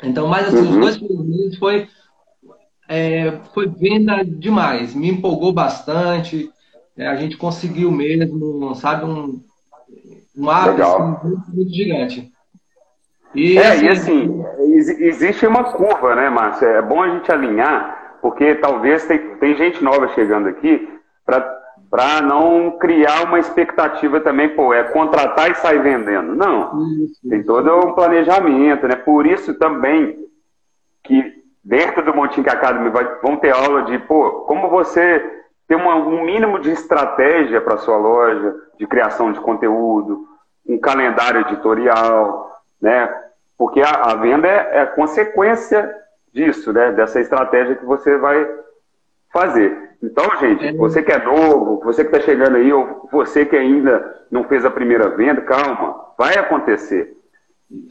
[0.03, 0.81] Então, mais assim, os Uhum.
[0.81, 1.89] dois primeiros meses foi
[2.91, 6.51] é, foi venda demais, me empolgou bastante.
[6.99, 9.41] é, a gente conseguiu mesmo, sabe, um,
[10.37, 10.97] um Legal.
[11.21, 12.33] assim, muito, muito gigante.
[13.35, 16.67] E, É, e assim, ex- existe uma curva, né, Márcio?
[16.67, 20.89] É bom a gente alinhar, porque talvez tem, tem gente nova chegando aqui
[21.25, 26.35] para não criar uma expectativa também, pô, é contratar e sair vendendo.
[26.35, 26.83] Não.
[27.05, 27.21] Isso.
[27.29, 28.97] Tem todo um planejamento, né?
[28.97, 30.17] Por isso também
[31.05, 31.40] que
[31.71, 35.23] dentro do Montink Academy vai, vão ter aula de, pô, como você
[35.69, 40.27] ter uma- um mínimo de estratégia para sua loja, de criação de conteúdo,
[40.69, 42.51] um calendário editorial,
[42.83, 43.09] né?
[43.57, 45.95] Porque a, a venda é, é consequência
[46.35, 46.91] disso, né?
[46.91, 48.49] Dessa estratégia que você vai
[49.33, 49.91] fazer.
[50.03, 50.73] Então, gente, É.
[50.73, 53.95] você que é novo, você que está chegando aí, ou você que ainda
[54.29, 57.13] não fez a primeira venda, calma, vai acontecer.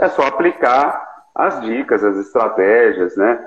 [0.01, 3.39] É só aplicar as dicas, as estratégias, né?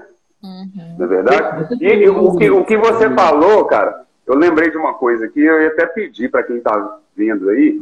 [0.99, 1.77] Não é verdade?
[1.81, 5.41] E, e o, que, o que você falou, cara, eu lembrei de uma coisa que
[5.41, 7.81] eu ia até pedir para quem está vendo aí,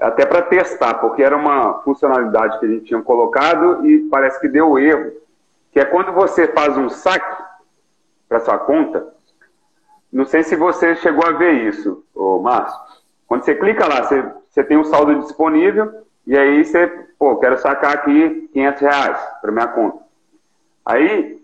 [0.00, 4.48] até para testar, porque era uma funcionalidade que a gente tinha colocado e parece que
[4.48, 5.12] deu erro,
[5.72, 7.42] que é quando você faz um saque
[8.28, 9.06] para sua conta,
[10.12, 12.78] não sei se você chegou a ver isso, ô Márcio.
[13.26, 16.86] Quando você clica lá, você, você tem um saldo disponível e aí você,
[17.18, 20.09] pô, quero sacar aqui 500 reais para minha conta.
[20.84, 21.40] Aí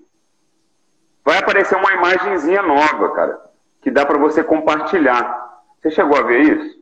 [1.24, 3.41] vai aparecer uma imagenzinha nova, cara,
[3.82, 5.45] que dá para você compartilhar.
[5.80, 6.76] Você chegou a ver isso?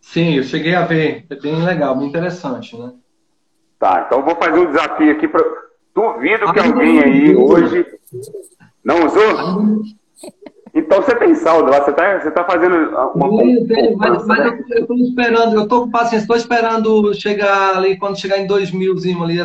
[0.00, 1.26] Sim, eu cheguei a ver.
[1.30, 2.92] É bem legal, bem interessante, né?
[3.78, 5.42] Tá, então eu vou fazer um desafio aqui para
[5.94, 7.56] duvido que Ainda alguém não aí usou.
[7.56, 7.86] hoje
[8.84, 9.82] não usou.
[10.74, 12.74] Então você tem saldo lá, você tá, você tá fazendo
[13.14, 14.58] uma Tenho, tenho, mas, mas né?
[14.70, 18.46] eu, eu tô esperando, eu tô com paciência, estou esperando chegar ali, quando chegar em
[18.46, 19.36] 2000zinho ali,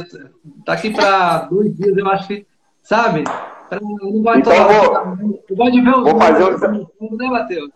[0.65, 2.45] daqui para dois dias, eu acho que,
[2.81, 3.25] sabe?
[3.69, 7.27] Pra- Não vai Então vou- Eu gosto de ver os vou fazer um números, né,
[7.27, 7.69] Matheus?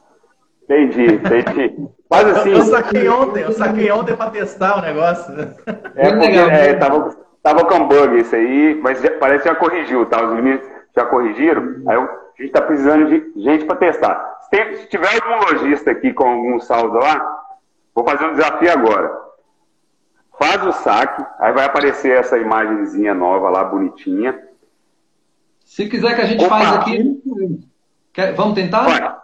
[0.64, 1.88] Entendi, entendi.
[2.10, 5.34] Mas assim, Eu saquei ontem, eu saquei ontem pra testar o negócio.
[5.98, 6.50] é porque legal.
[6.50, 7.10] é, tava,
[7.44, 10.24] tava com bug isso aí, mas já- parece que já corrigiu, tá?
[10.26, 10.62] Os meninos
[10.96, 11.84] já corrigiram.
[11.88, 12.04] Aí eu-
[12.38, 14.38] a gente tá precisando de gente para testar.
[14.42, 17.40] Se, tem- se tiver algum lojista aqui com algum saldo lá,
[17.94, 19.22] vou fazer um desafio agora.
[20.40, 24.40] Faz o saque, aí vai aparecer essa imagenzinha nova lá, bonitinha.
[25.64, 26.58] Se quiser que a gente Opa.
[26.58, 27.22] faz aqui,
[28.12, 28.84] quer- vamos tentar?
[28.84, 29.16] Vai.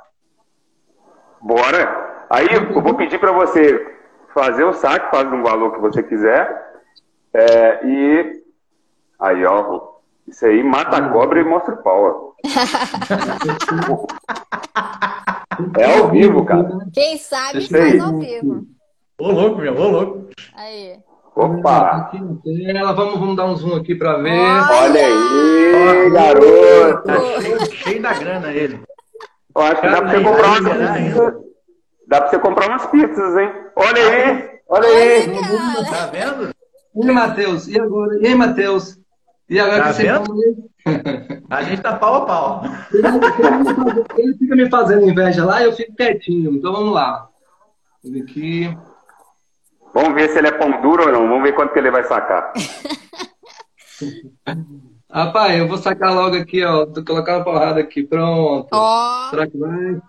[1.41, 2.25] Bora.
[2.29, 3.95] Aí eu vou pedir para você
[4.33, 6.65] fazer o saque, faz um valor que você quiser.
[7.33, 8.43] É, e
[9.19, 9.96] aí, ó.
[10.27, 12.35] Isso aí mata a cobra e mostra o pau.
[15.75, 16.69] É ao vivo, cara.
[16.93, 17.99] Quem sabe eu faz ver.
[17.99, 18.63] ao vivo.
[19.19, 20.29] Ô louco, meu, ô louco.
[20.55, 20.99] Aí.
[21.35, 22.11] Opa!
[22.43, 24.31] Tela, vamos, vamos dar um zoom aqui para ver.
[24.39, 27.03] Olha aí, garoto!
[27.03, 28.79] Tá cheio, cheio da grana ele.
[29.55, 31.33] Eu acho que dá pra você comprar aí, umas pizzas.
[32.07, 33.51] Dá pra você comprar umas pizzas, hein?
[33.75, 34.49] Olha aí!
[34.69, 35.29] Olha aí!
[35.29, 36.51] Olha, Tá vendo?
[36.95, 37.67] E aí, Matheus?
[37.67, 38.19] E agora?
[38.21, 38.97] E aí, Matheus?
[39.49, 40.69] E agora Tá que você falou?
[41.49, 42.61] A gente tá pau a pau.
[44.17, 46.53] Ele fica me fazendo inveja lá e eu fico quietinho.
[46.55, 47.29] Então vamos lá.
[48.03, 48.77] Vamos ver aqui.
[49.93, 51.27] Vamos ver se ele é pão duro ou não.
[51.27, 52.51] Vamos ver quanto que ele vai sacar.
[55.09, 56.85] Rapaz, eu vou sacar logo aqui, ó.
[56.85, 58.03] Tô colocando uma porrada aqui.
[58.03, 58.67] Pronto.
[58.71, 60.01] Ó, Será que vai?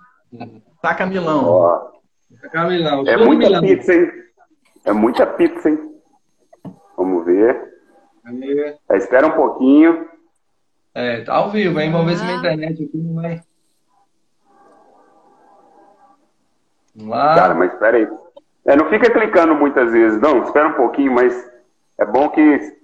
[0.83, 1.45] Taca Milão.
[1.47, 1.91] Ó,
[2.41, 3.05] Sacar Milão.
[3.07, 3.63] é muita Milão.
[3.63, 4.11] pizza, hein?
[4.85, 5.79] É muita pizza, hein?
[6.97, 7.68] Vamos ver.
[8.91, 10.09] É, espera um pouquinho.
[10.95, 11.91] É, tá ao vivo, hein?
[11.91, 13.41] Vamos ver se minha internet aqui não vai.
[16.95, 17.55] Vamos Cara, lá.
[17.55, 18.09] mas espera aí.
[18.67, 21.33] É, não fica clicando muitas vezes, não, espera um pouquinho, mas
[21.99, 22.77] é bom que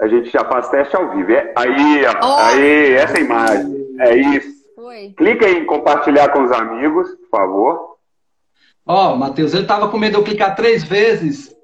[0.00, 1.30] a gente já faz teste ao vivo.
[1.30, 2.36] É, aí, ó, oh.
[2.38, 3.86] aí, essa imagem.
[4.00, 4.50] É isso.
[4.74, 5.10] Foi.
[5.16, 7.96] Clica em compartilhar com os amigos, por favor.
[8.84, 11.54] Ó, oh, Matheus, ele tava com medo de eu clicar três vezes.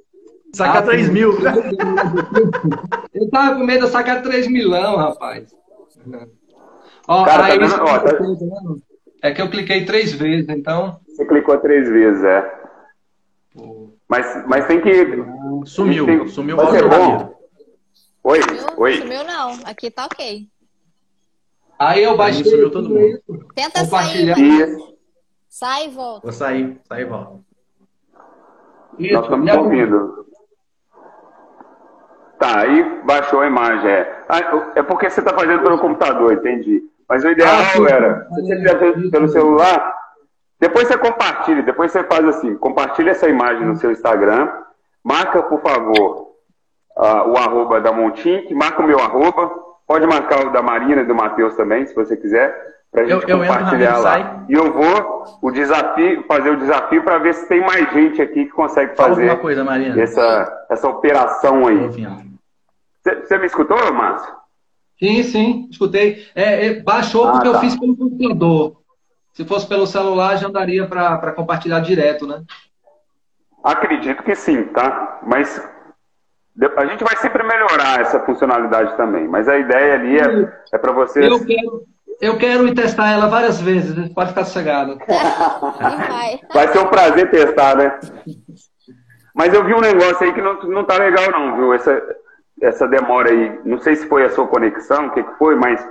[0.53, 1.35] Sacar ah, 3 mil.
[3.15, 5.55] ele tava com medo de sacar 3 milão, rapaz.
[7.07, 8.11] Ó, Cara, aí, tá dando, ó, tá...
[9.23, 11.01] É que eu cliquei três vezes, então.
[11.09, 12.59] Você clicou três vezes, é.
[14.09, 14.91] Mas, mas tem que.
[15.65, 16.07] Sumiu.
[16.07, 16.29] Tem...
[16.29, 17.35] Sumiu Vai ser bom.
[18.23, 18.97] Oi, sumiu, oi.
[18.99, 19.53] Sumiu não.
[19.65, 20.49] Aqui tá ok.
[21.79, 22.45] Aí eu baixei.
[22.45, 23.21] Sumiu todo mundo.
[23.55, 24.35] Tenta sair.
[25.49, 26.21] Sai e volta.
[26.23, 27.41] Vou sair, sai e volta.
[28.99, 30.28] Isso, Nós estamos ouvindo.
[32.39, 33.91] Tá, aí baixou a imagem.
[33.91, 36.83] É, ah, é porque você está fazendo pelo computador, entendi.
[37.09, 39.95] Mas o ideal ah, era, se você fizer pelo celular,
[40.61, 44.49] depois você compartilha, depois você faz assim, compartilha essa imagem no seu Instagram,
[45.03, 46.33] marca, por favor,
[46.97, 49.51] uh, o arroba da Montink, marca o meu arroba,
[49.87, 52.55] pode marcar o da Marina e do Matheus também, se você quiser,
[52.91, 54.45] para a gente eu, compartilhar eu lá.
[54.49, 58.45] E eu vou o desafio, fazer o desafio para ver se tem mais gente aqui
[58.45, 59.65] que consegue fazer coisa,
[59.97, 62.28] essa, essa operação aí.
[63.17, 64.33] Você me escutou, Márcio?
[64.99, 66.27] Sim, sim, escutei.
[66.35, 67.55] É, é baixou ah, porque tá.
[67.55, 68.79] eu fiz pelo computador.
[69.33, 72.43] Se fosse pelo celular, já daria para compartilhar direto, né?
[73.63, 75.21] Acredito que sim, tá?
[75.25, 75.63] Mas
[76.77, 79.29] a gente vai sempre melhorar essa funcionalidade também.
[79.29, 81.25] Mas a ideia ali é, é para vocês.
[81.25, 81.85] Eu quero,
[82.21, 84.99] eu quero testar ela várias vezes, pode ficar sossegado.
[85.79, 86.41] vai.
[86.53, 87.99] vai ser um prazer testar, né?
[89.33, 91.73] Mas eu vi um negócio aí que não, não tá legal, não, viu?
[91.73, 92.03] Essa,
[92.63, 95.87] essa demora aí, não sei se foi a sua conexão, o que, que foi, mas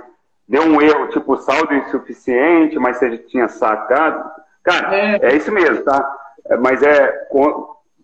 [0.48, 4.30] deu um erro, tipo saldo insuficiente, mas você tinha sacado.
[4.62, 6.16] Cara, é, é isso mesmo, tá?
[6.46, 7.12] É, mas é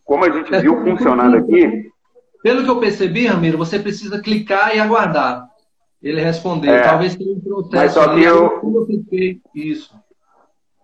[0.04, 1.90] como a gente é viu funcionando aqui.
[2.42, 5.48] Pelo que eu percebi, Ramiro, você precisa clicar e aguardar
[6.04, 6.68] ele responder.
[6.68, 7.74] É, Talvez tenha um processo.
[7.74, 8.60] Mas só que eu...
[8.62, 9.94] eu cliquei isso.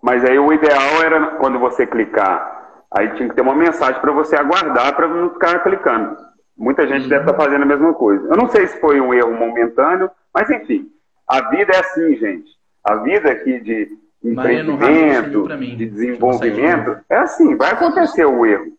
[0.03, 4.13] Mas aí o ideal era quando você clicar, aí tinha que ter uma mensagem para
[4.13, 6.17] você aguardar para não ficar clicando.
[6.61, 7.09] Muita gente uhum.
[7.09, 8.29] deve estar tá fazendo a mesma coisa.
[8.29, 10.93] Eu não sei se foi um erro momentâneo, mas enfim.
[11.27, 12.51] A vida é assim, gente.
[12.85, 18.77] A vida aqui de empreendimento, de desenvolvimento, é assim, vai acontecer o erro.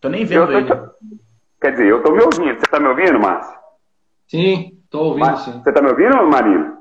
[0.00, 0.94] Tô nem vendo eu tô,
[1.60, 2.60] Quer dizer, eu tô me ouvindo.
[2.60, 3.58] Você tá me ouvindo, Márcio?
[4.28, 5.60] Sim, tô ouvindo Mas, sim.
[5.64, 6.78] Você tá me ouvindo, Marina?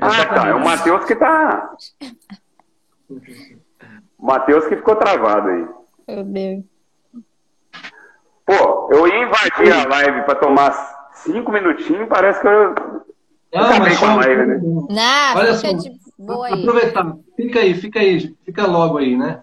[0.00, 0.48] Ah, tá.
[0.48, 1.76] É o Matheus que tá.
[4.18, 5.68] Matheus que ficou travado aí.
[6.08, 6.71] Meu Deus.
[8.58, 10.72] Pô, eu ia invadir a live para tomar
[11.14, 12.74] cinco minutinhos, parece que eu.
[13.54, 14.60] Não, Acabei com a live, né?
[14.62, 16.60] Não, Olha só, de boa aí.
[16.60, 19.42] Aproveitar, fica aí, fica aí, fica logo aí, né?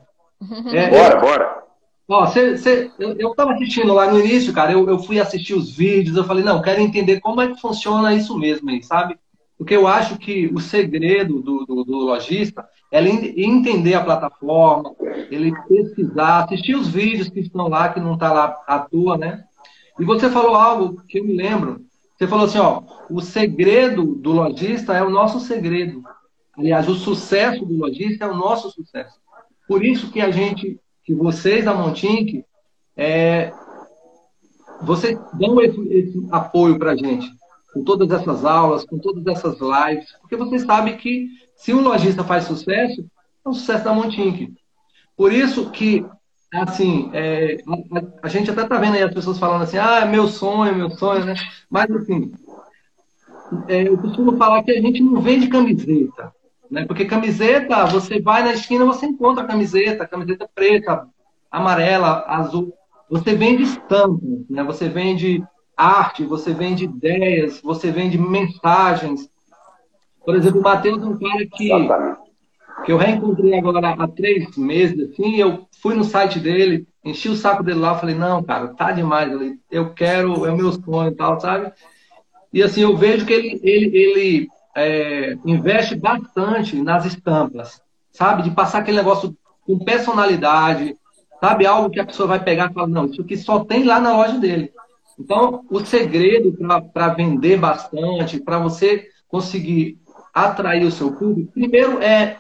[0.74, 1.22] É, bora, eu...
[1.22, 1.60] bora.
[2.07, 5.53] Ó, cê, cê, eu, eu tava assistindo lá no início, cara, eu, eu fui assistir
[5.53, 9.16] os vídeos, eu falei, não, quero entender como é que funciona isso mesmo aí, sabe?
[9.60, 14.95] Porque eu acho que o segredo do, do, do lojista é ele entender a plataforma,
[15.30, 19.43] ele pesquisar, assistir os vídeos que estão lá, que não está lá à toa, né?
[19.99, 21.82] E você falou algo que eu me lembro.
[22.16, 26.03] Você falou assim, ó, o segredo do lojista é o nosso segredo.
[26.57, 29.20] Aliás, o sucesso do lojista é o nosso sucesso.
[29.68, 32.45] Por isso que a gente, que vocês da Montink,
[32.95, 33.51] é,
[34.82, 37.38] vocês dão esse, esse apoio para a gente
[37.74, 42.24] com todas essas aulas, com todas essas lives, porque você sabe que se um lojista
[42.24, 43.05] faz sucesso,
[43.45, 44.53] é um sucesso da Montink.
[45.15, 46.05] Por isso que,
[46.53, 50.05] assim, é, a, a, gente até está vendo aí as pessoas falando assim, ah, é
[50.05, 51.36] meu sonho, meu sonho, né?
[51.70, 52.32] Mas, assim,
[53.67, 56.34] é, eu costumo falar que a gente não vende camiseta,
[56.72, 56.86] né?
[56.86, 61.07] Porque camiseta, você vai na esquina, você encontra a camiseta, camiseta preta,
[61.51, 62.74] amarela, azul.
[63.09, 64.63] Você vende estampas, né?
[64.63, 65.43] Você vende
[65.80, 69.30] arte, você vende ideias, você vende mensagens.
[70.25, 71.69] Por exemplo, o Matheus é um cara que,
[72.86, 77.36] que eu reencontrei agora há três meses, assim, eu fui no site dele, enchi o
[77.36, 79.32] saco dele lá, falei, não, cara, tá demais,
[79.71, 81.71] eu quero, é o meu sonho e tal, sabe?
[82.51, 88.43] E assim, eu vejo que ele, ele, ele é, investe bastante nas estampas, sabe?
[88.43, 89.34] De passar aquele negócio
[89.65, 90.95] com personalidade,
[91.39, 91.65] sabe?
[91.65, 94.11] Algo que a pessoa vai pegar e falar, não, isso aqui só tem lá na
[94.11, 94.73] loja dele.
[95.20, 96.57] Então, o segredo
[96.93, 99.99] para vender bastante, para você conseguir
[100.34, 102.38] atrair o seu público, primeiro é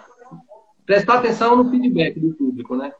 [0.85, 2.91] prestar atenção no feedback do público, né?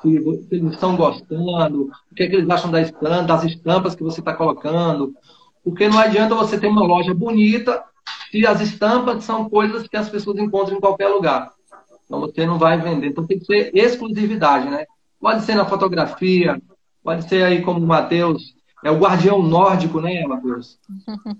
[0.00, 0.08] Se,
[0.50, 4.20] eles estão gostando, o que, é que eles acham da estampa, das estampas que você
[4.20, 5.14] está colocando.
[5.62, 7.84] Porque não adianta você ter uma loja bonita
[8.30, 11.52] se as estampas são coisas que as pessoas encontram em qualquer lugar.
[12.04, 13.08] Então você não vai vender.
[13.08, 14.86] Então tem que ser exclusividade, né?
[15.20, 16.60] Pode ser na fotografia,
[17.02, 20.78] pode ser aí como o Matheus, é o guardião nórdico, né, Matheus?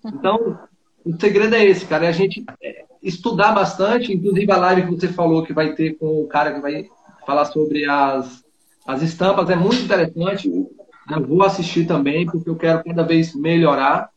[0.06, 0.58] Então,
[1.04, 5.00] o segredo é esse, cara, é a gente é, estudar bastante, inclusive a live que
[5.00, 6.86] você falou que vai ter com o cara que vai
[7.26, 8.44] falar sobre as,
[8.86, 10.48] as estampas, é muito interessante.
[10.48, 14.10] Eu vou assistir também, porque eu quero cada vez melhorar.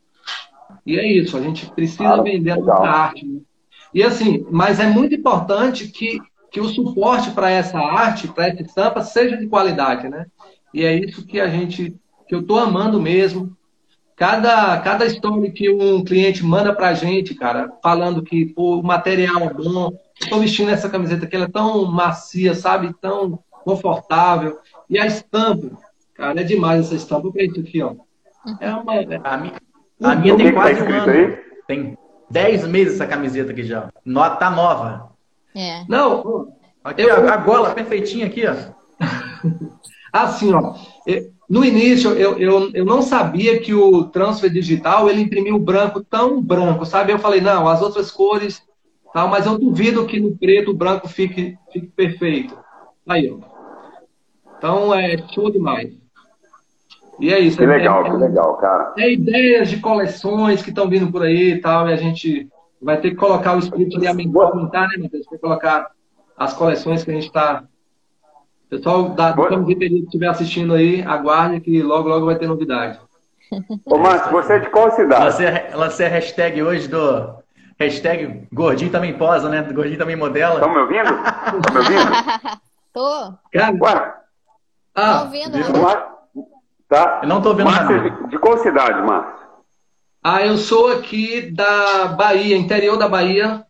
[0.86, 3.26] E é isso, a gente precisa vender a nossa arte.
[3.26, 3.40] Né?
[3.92, 8.62] E assim, mas é muito importante que, que o suporte para essa arte, para essa
[8.62, 10.26] estampa, seja de qualidade, né?
[10.72, 11.96] E é isso que a gente,
[12.30, 13.56] que eu estou amando mesmo.
[14.14, 18.84] Cada, cada história que um cliente manda para a gente, cara, falando que pô, o
[18.84, 22.94] material é bom, estou vestindo essa camiseta que ela é tão macia, sabe?
[23.00, 24.58] Tão confortável.
[24.88, 25.76] E a estampa,
[26.14, 27.32] cara, é demais essa estampa.
[27.34, 27.94] Olha isso aqui, ó.
[28.60, 28.92] É uma...
[29.24, 29.54] A minha,
[30.00, 31.10] a minha tem quase um ano.
[31.10, 31.38] Aí?
[31.66, 31.98] Tem
[32.30, 33.88] 10 meses essa camiseta aqui já.
[34.04, 35.10] No, tá nova.
[35.52, 35.82] É.
[35.88, 36.52] Não,
[36.84, 37.28] aqui, eu...
[37.28, 38.54] a, a gola perfeitinha aqui, ó.
[40.12, 40.76] assim, ó.
[41.50, 46.40] No início, eu, eu, eu não sabia que o transfer digital ele imprimiu branco tão
[46.40, 47.12] branco, sabe?
[47.12, 48.62] Eu falei, não, as outras cores,
[49.12, 52.56] tal, mas eu duvido que no preto o branco fique, fique perfeito.
[53.08, 53.38] Aí, ó.
[54.56, 55.92] Então, é show demais.
[57.18, 57.58] E é isso.
[57.58, 58.94] Que legal, é, que legal, cara.
[58.96, 62.48] É ideias de coleções que estão vindo por aí e tal, e a gente
[62.80, 65.26] vai ter que colocar o espírito de aumentar, né, Matheus?
[65.28, 65.90] Vai colocar
[66.36, 67.64] as coleções que a gente está.
[68.70, 73.00] Pessoal da, do Camiseta que estiver assistindo aí, aguarde que logo, logo vai ter novidade.
[73.84, 75.24] Ô, Márcio, você é de qual cidade?
[75.24, 77.40] Lancei, lancei a hashtag hoje do.
[77.80, 79.62] Hashtag Gordinho também posa, né?
[79.62, 80.54] Gordinho também modela.
[80.54, 81.08] Estão me ouvindo?
[81.08, 82.12] Estão me ouvindo?
[82.94, 83.32] Tô.
[83.52, 84.14] Cara, Ué.
[84.94, 85.64] Ah, Tô ouvindo, né?
[86.88, 87.20] Tá?
[87.22, 88.28] Eu não estou vendo Márcio, nada.
[88.28, 89.46] De qual cidade, Márcio?
[90.22, 93.64] Ah, eu sou aqui da Bahia, interior da Bahia.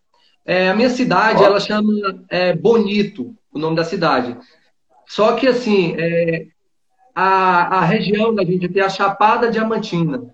[0.45, 1.93] É, a minha cidade, ela chama
[2.29, 4.37] é, Bonito, o nome da cidade.
[5.11, 6.47] Só que, assim, é,
[7.15, 10.33] a, a região da gente é a Chapada Diamantina.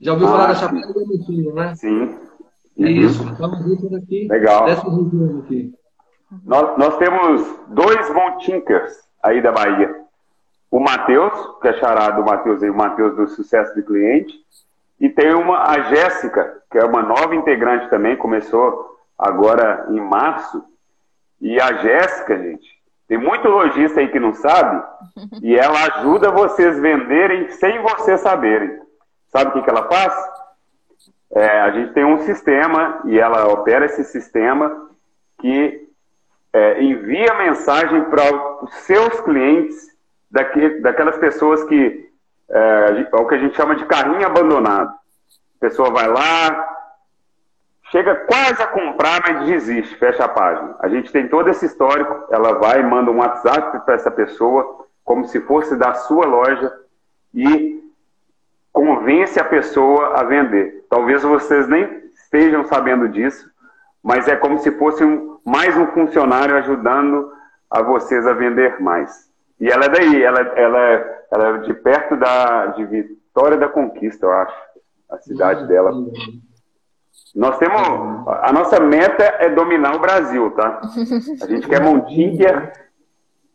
[0.00, 1.74] Já ouviu ah, falar da Chapada Diamantina, né?
[1.74, 2.16] Sim.
[2.76, 2.86] Uhum.
[2.86, 3.22] Isso.
[3.24, 3.52] Então,
[3.96, 4.66] aqui, Legal.
[4.66, 5.74] Aqui.
[6.44, 8.92] Nós, nós temos dois Montinkers
[9.22, 10.06] aí da Bahia
[10.70, 14.34] o Matheus, que é charado do Matheus aí, o Matheus do Sucesso de Cliente,
[15.00, 20.62] e tem uma, a Jéssica, que é uma nova integrante também, começou agora em março,
[21.40, 22.75] e a Jéssica, gente,
[23.08, 24.82] tem muito lojista aí que não sabe,
[25.42, 28.80] e ela ajuda vocês venderem sem vocês saberem.
[29.28, 30.14] Sabe o que, que ela faz?
[31.32, 34.88] É, a gente tem um sistema, e ela opera esse sistema,
[35.38, 35.86] que
[36.52, 39.88] é, envia mensagem para os seus clientes
[40.30, 42.10] daqui, daquelas pessoas que
[42.48, 44.88] é, é o que a gente chama de carrinho abandonado.
[44.88, 46.75] A pessoa vai lá,
[47.90, 50.76] chega quase a comprar, mas desiste, fecha a página.
[50.80, 54.86] A gente tem todo esse histórico, ela vai e manda um WhatsApp para essa pessoa,
[55.04, 56.72] como se fosse da sua loja,
[57.34, 57.82] e
[58.72, 60.84] convence a pessoa a vender.
[60.90, 63.50] Talvez vocês nem estejam sabendo disso,
[64.02, 67.32] mas é como se fosse um, mais um funcionário ajudando
[67.70, 69.30] a vocês a vender mais.
[69.60, 70.78] E ela é daí, ela, ela,
[71.32, 74.56] ela é de perto da, de Vitória da Conquista, eu acho,
[75.10, 75.66] a cidade uhum.
[75.68, 75.92] dela.
[77.36, 77.78] Nós temos,
[78.26, 80.80] a nossa meta é dominar o Brasil, tá?
[81.42, 82.72] A gente quer Montinha,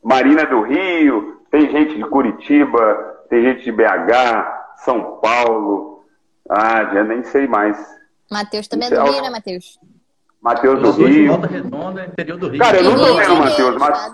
[0.04, 2.80] Marina do Rio, tem gente de Curitiba,
[3.28, 6.04] tem gente de BH, São Paulo,
[6.48, 7.76] ah, já nem sei mais.
[8.30, 9.80] Matheus também é do Rio, né, Matheus?
[10.40, 11.28] Matheus do Rio.
[11.30, 12.60] Volta Redonda, interior do Rio.
[12.60, 13.76] Cara, eu não tô vendo o Matheus.
[13.78, 14.14] Mas...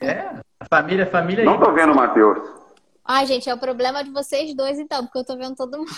[0.00, 0.30] É,
[0.70, 2.38] família, família Não tô vendo o Matheus.
[3.06, 5.90] Ai, gente, é o problema de vocês dois, então, porque eu tô vendo todo mundo.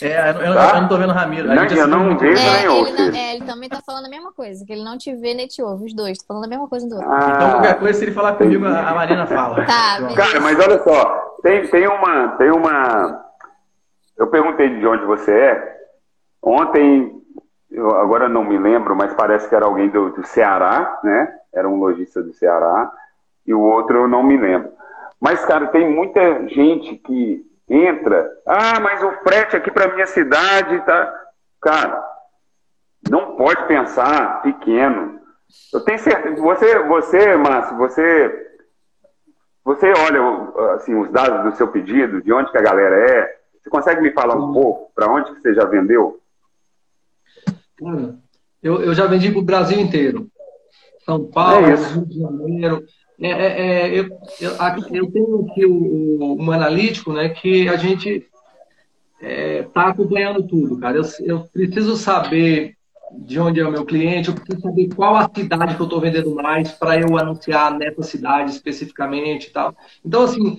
[0.00, 0.76] É, eu, eu, tá?
[0.76, 1.48] eu não tô vendo o Ramiro.
[1.48, 2.92] Não, eu não vejo é, nem ouço.
[3.00, 5.46] Ele, é, ele também tá falando a mesma coisa, que ele não te vê nem
[5.46, 6.18] te ouve, os dois.
[6.18, 7.10] Tô falando a mesma coisa do outro.
[7.10, 9.64] Ah, então, qualquer coisa, se ele falar comigo, a Marina fala.
[9.66, 12.28] Tá, Cara, mas olha só, tem, tem uma.
[12.36, 13.24] Tem uma.
[14.16, 15.74] Eu perguntei de onde você é.
[16.42, 17.14] Ontem
[17.74, 21.34] eu agora não me lembro, mas parece que era alguém do, do, Ceará, né?
[21.52, 22.90] Era um lojista do Ceará,
[23.46, 24.70] e o outro eu não me lembro.
[25.20, 30.84] Mas, cara, tem muita gente que entra, ah, mas o frete aqui para minha cidade
[30.84, 31.22] tá.
[31.60, 32.04] Cara,
[33.08, 35.20] não pode pensar pequeno.
[35.72, 38.58] Eu tenho certeza, você, você, Márcio, você,
[39.64, 43.70] você olha assim, os dados do seu pedido, de onde que a galera é, você
[43.70, 46.20] consegue me falar um pouco para onde que você já vendeu?
[48.62, 50.28] eu, eu já vendi para o Brasil inteiro.
[51.04, 52.84] São Paulo, é Rio de Janeiro.
[53.20, 54.08] É, é, é, eu,
[54.40, 54.52] eu,
[54.92, 58.26] eu, tenho aqui o, um analítico né, que a gente
[59.20, 60.98] está é, acompanhando tudo, cara.
[60.98, 62.76] Eu, eu preciso saber
[63.12, 66.00] de onde é o meu cliente, eu preciso saber qual a cidade que eu estou
[66.00, 69.74] vendendo mais para eu anunciar nessa cidade especificamente e tal.
[70.04, 70.58] Então, assim,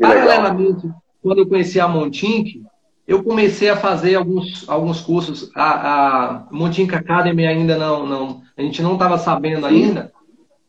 [0.00, 0.88] paralelamente,
[1.22, 2.62] quando eu conheci a Montink,
[3.06, 5.50] eu comecei a fazer alguns, alguns cursos.
[5.54, 10.12] A, a Montink Academy ainda não, não a gente não estava sabendo ainda,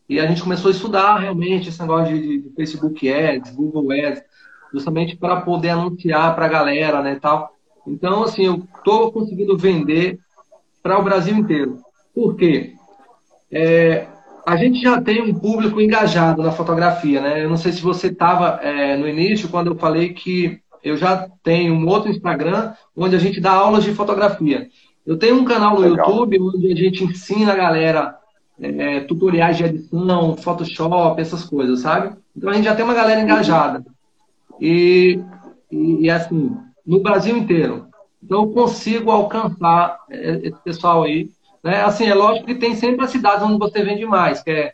[0.09, 4.23] e a gente começou a estudar realmente esse negócio de, de Facebook Ads, Google Ads,
[4.73, 7.51] justamente para poder anunciar para a galera, né, tal.
[7.85, 10.19] Então, assim, eu estou conseguindo vender
[10.81, 11.79] para o Brasil inteiro.
[12.13, 12.73] Por quê?
[13.51, 14.07] É,
[14.45, 17.43] a gente já tem um público engajado na fotografia, né?
[17.43, 21.27] Eu não sei se você estava é, no início quando eu falei que eu já
[21.43, 24.69] tenho um outro Instagram onde a gente dá aulas de fotografia.
[25.05, 26.09] Eu tenho um canal no Legal.
[26.09, 28.15] YouTube onde a gente ensina a galera
[28.59, 32.15] é, tutoriais de edição, Photoshop, essas coisas, sabe?
[32.35, 33.85] Então a gente já tem uma galera engajada.
[34.59, 35.19] E,
[35.71, 36.55] e, e assim,
[36.85, 37.87] no Brasil inteiro.
[38.23, 41.29] Então eu consigo alcançar é, esse pessoal aí.
[41.63, 41.81] Né?
[41.81, 44.73] Assim, é lógico que tem sempre as cidades onde você vende mais, que é,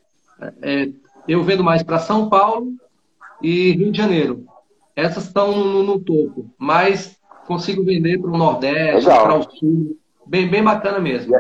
[0.62, 0.90] é
[1.28, 2.74] eu vendo mais para São Paulo
[3.42, 4.46] e Rio de Janeiro.
[4.96, 7.18] Essas estão no, no topo, mas
[7.48, 9.98] consigo vender para o Nordeste, para o Sul.
[10.26, 11.34] Bem, bem bacana mesmo.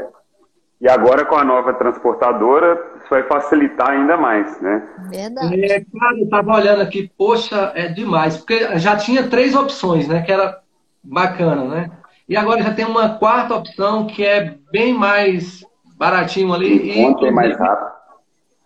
[0.83, 4.85] E agora com a nova transportadora, isso vai facilitar ainda mais, né?
[5.09, 5.63] Verdade.
[5.63, 10.21] É, cara, eu estava olhando aqui, poxa, é demais, porque já tinha três opções, né?
[10.23, 10.59] Que era
[11.01, 11.91] bacana, né?
[12.27, 15.65] E agora já tem uma quarta opção que é bem mais
[15.95, 16.91] baratinho ali.
[16.91, 17.91] E, e mais rápido.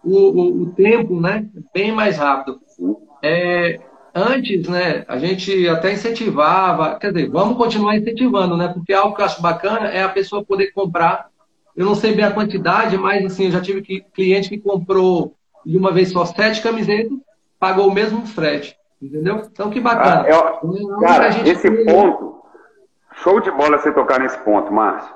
[0.03, 1.45] O, o, o, tempo, né?
[1.71, 2.59] Bem mais rápido.
[3.21, 3.79] É,
[4.15, 5.05] antes, né?
[5.07, 8.69] A gente até incentivava, quer dizer, vamos continuar incentivando, né?
[8.69, 11.27] Porque algo que eu acho bacana é a pessoa poder comprar
[11.77, 15.77] eu não sei bem a quantidade, mas assim, eu já tive cliente que comprou de
[15.77, 17.15] uma vez só sete camisetas,
[17.59, 18.75] pagou o mesmo frete.
[18.99, 19.43] Entendeu?
[19.51, 20.25] Então que bacana.
[20.25, 22.41] Ah, eu, então, cara, esse ponto,
[23.17, 25.13] show de bola você tocar nesse ponto, Márcio.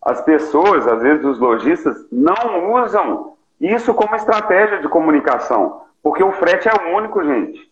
[0.00, 5.82] As pessoas, às vezes, os lojistas, não usam isso como estratégia de comunicação.
[6.02, 7.70] Porque o frete é único, gente.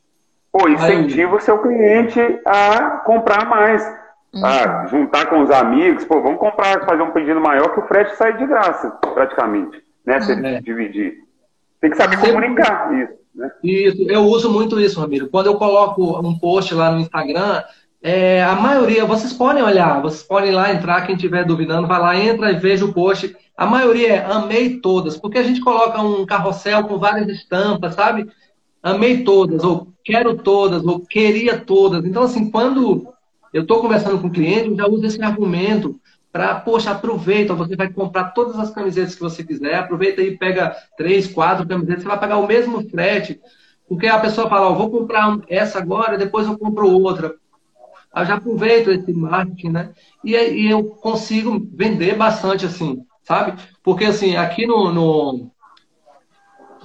[0.53, 3.83] Pô, incentiva o seu cliente a comprar mais.
[4.37, 4.45] Uhum.
[4.45, 8.17] Ah, juntar com os amigos, pô, vamos comprar, fazer um pedido maior que o frete
[8.17, 10.21] sai de graça, praticamente, né?
[10.21, 10.61] Se ele é.
[10.61, 11.15] dividir.
[11.81, 13.51] Tem que saber comunicar isso, né?
[13.65, 15.29] Isso, eu uso muito isso, Ramiro.
[15.29, 17.63] Quando eu coloco um post lá no Instagram,
[18.03, 22.15] é, a maioria, vocês podem olhar, vocês podem lá entrar, quem estiver duvidando, vai lá,
[22.15, 23.35] entra e veja o post.
[23.57, 28.31] A maioria é amei todas, porque a gente coloca um carrossel com várias estampas, sabe?
[28.83, 32.05] Amei todas, ou quero todas, ou queria todas.
[32.05, 33.16] Então, assim, quando
[33.57, 35.99] eu estou conversando com o cliente, eu já uso esse argumento
[36.31, 40.77] para, poxa, aproveita, você vai comprar todas as camisetas que você quiser, aproveita e pega
[40.97, 43.41] três, quatro camisetas, você vai pagar o mesmo frete,
[43.89, 47.35] porque a pessoa fala, ó, vou comprar essa agora, depois eu compro outra.
[48.15, 49.91] Eu já aproveito esse marketing, né?
[50.23, 53.59] E, e eu consigo vender bastante, assim, sabe?
[53.83, 55.51] Porque, assim, aqui no, no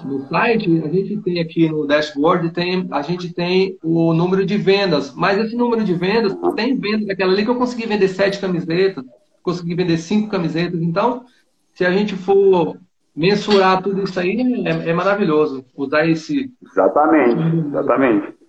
[0.04, 4.58] no site, a gente tem aqui no dashboard, tem, a gente tem o número de
[4.58, 8.40] vendas, mas esse número de vendas, tem venda daquela ali que eu consegui vender sete
[8.40, 9.04] camisetas,
[9.44, 11.26] consegui vender cinco camisetas, então,
[11.74, 12.78] se a gente for
[13.16, 16.52] mensurar tudo isso aí, é, é maravilhoso, usar esse...
[16.64, 18.42] Exatamente, exatamente.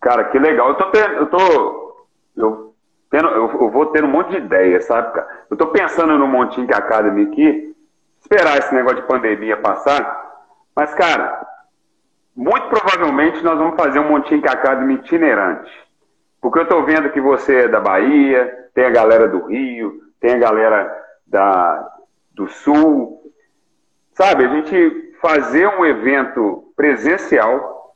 [0.00, 0.70] Cara, que legal.
[0.70, 1.96] Eu tô eu tô,
[2.36, 2.74] eu,
[3.10, 5.26] tendo, eu, vou ter um monte de ideias, sabe, cara?
[5.50, 7.67] Eu tô pensando no Montinho Academy aqui,
[8.30, 10.26] esperar esse negócio de pandemia passar.
[10.76, 11.46] Mas, cara,
[12.36, 15.72] muito provavelmente nós vamos fazer um Montinho Academy itinerante.
[16.40, 20.34] Porque eu estou vendo que você é da Bahia, tem a galera do Rio, tem
[20.34, 21.88] a galera da,
[22.32, 23.32] do Sul.
[24.12, 27.94] Sabe, a gente fazer um evento presencial,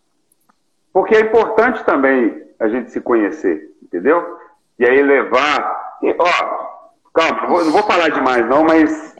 [0.93, 4.39] porque é importante também a gente se conhecer, entendeu?
[4.79, 5.99] E aí levar.
[6.03, 9.13] E, ó, calma, não vou falar demais não, mas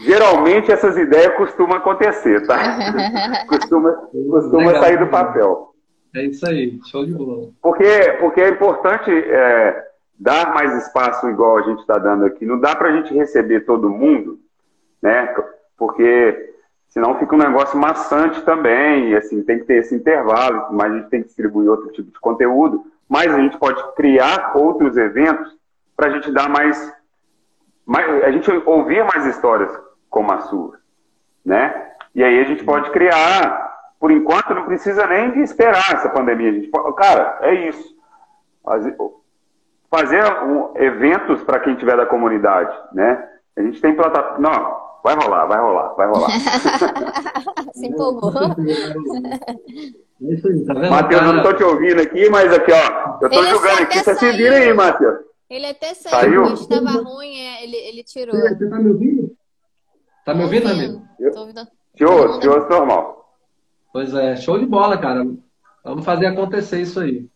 [0.00, 2.58] Geralmente essas ideias costumam acontecer, tá?
[3.46, 3.92] costuma
[4.30, 5.74] costuma sair do papel.
[6.14, 7.50] É isso aí, show de bola.
[7.62, 9.86] Porque, porque é importante é,
[10.18, 12.44] dar mais espaço igual a gente está dando aqui.
[12.46, 14.40] Não dá para a gente receber todo mundo,
[15.02, 15.34] né?
[15.76, 16.54] Porque
[16.88, 19.10] senão fica um negócio maçante também.
[19.10, 22.10] E assim, tem que ter esse intervalo, mas a gente tem que distribuir outro tipo
[22.10, 22.84] de conteúdo.
[23.08, 25.54] Mas a gente pode criar outros eventos
[25.94, 26.92] para a gente dar mais,
[27.84, 28.24] mais.
[28.24, 29.70] A gente ouvir mais histórias
[30.10, 30.78] como a sua,
[31.44, 31.92] né?
[32.14, 36.50] E aí a gente pode criar, por enquanto não precisa nem de esperar essa pandemia.
[36.50, 37.96] A gente pode, cara, é isso.
[39.88, 43.24] Fazer um, eventos para quem tiver da comunidade, né?
[43.56, 44.38] A gente tem plataforma.
[44.38, 46.30] Não, vai rolar, vai rolar, vai rolar.
[47.74, 48.32] Se empolgou.
[50.22, 53.82] É tá Matheus, eu não estou te ouvindo aqui, mas aqui, ó, eu estou jogando
[53.82, 55.18] aqui, você se vira aí, Matheus.
[55.48, 56.54] Ele até saiu, saiu?
[56.54, 58.36] estava ruim, é, ele, ele tirou.
[58.36, 59.29] Você tá me ouvindo?
[60.30, 61.02] Tá me ouvindo, amigo?
[61.32, 61.66] Tô ouvindo.
[61.96, 63.34] Te ouço, te ouço normal.
[63.92, 65.26] Pois é, show de bola, cara.
[65.82, 67.28] Vamos fazer acontecer isso aí.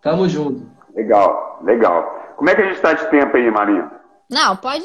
[0.00, 0.70] Tamo junto.
[0.94, 2.04] Legal, legal.
[2.36, 3.90] Como é que a gente tá de tempo aí, Marinha?
[4.30, 4.84] Não, pode.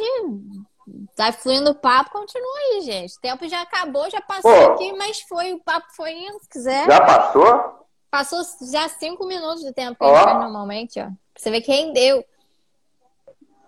[1.15, 3.15] Tá fluindo o papo, continua aí, gente.
[3.15, 6.49] O tempo já acabou, já passou Pô, aqui, mas foi, o papo foi indo, se
[6.49, 6.89] quiser.
[6.89, 7.86] Já passou?
[8.09, 8.39] Passou
[8.72, 10.11] já cinco minutos do tempo que ó.
[10.11, 11.03] a gente faz normalmente, ó.
[11.03, 12.26] Pra você ver que rendeu.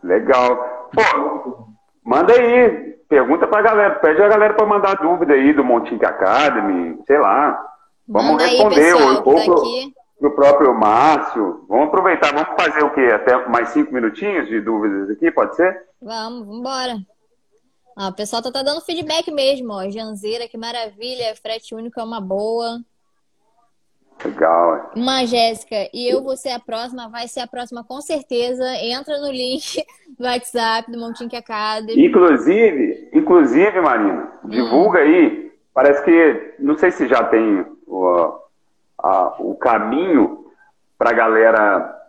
[0.02, 0.90] Legal.
[0.92, 1.73] Pô,
[2.04, 7.00] manda aí, pergunta pra galera, pede a galera pra mandar dúvida aí do Montink Academy,
[7.06, 7.64] sei lá.
[8.08, 11.66] Vamos manda responder aí, pessoal, ou, ou pro, próprio Márcio.
[11.68, 13.12] Vamos aproveitar, vamos fazer o quê?
[13.14, 15.76] Até mais cinco minutinhos de dúvidas aqui, pode ser?
[16.02, 16.98] Vamos, vamos embora.
[17.96, 19.90] Ah, o pessoal tá, tá dando feedback mesmo, ó.
[19.90, 21.36] Janzeira, que maravilha.
[21.36, 22.80] Frete único é uma boa.
[24.24, 24.92] Legal.
[24.96, 28.64] Uma Jéssica, e eu vou ser a próxima, vai ser a próxima com certeza.
[28.78, 29.84] Entra no link
[30.18, 32.06] do WhatsApp do Montink Academy.
[32.06, 35.04] Inclusive, inclusive, Marina, divulga hum.
[35.04, 35.54] aí.
[35.74, 38.40] Parece que, não sei se já tem o,
[38.98, 40.46] a, o caminho
[40.98, 42.00] para a galera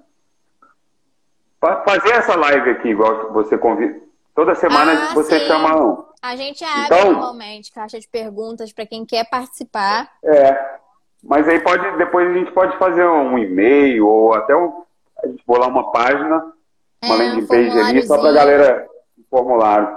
[1.84, 3.98] fazer essa live aqui, igual você convida.
[4.34, 5.46] Toda semana ah, você sim.
[5.46, 6.04] chama.
[6.20, 10.10] A gente abre então, normalmente caixa de perguntas para quem quer participar.
[10.24, 10.78] É.
[11.24, 14.84] Mas aí pode, depois a gente pode fazer um e-mail ou até um,
[15.22, 16.52] a gente bolar uma página,
[17.02, 18.88] uma é, landing page ali, só para a galera
[19.30, 19.96] formulário.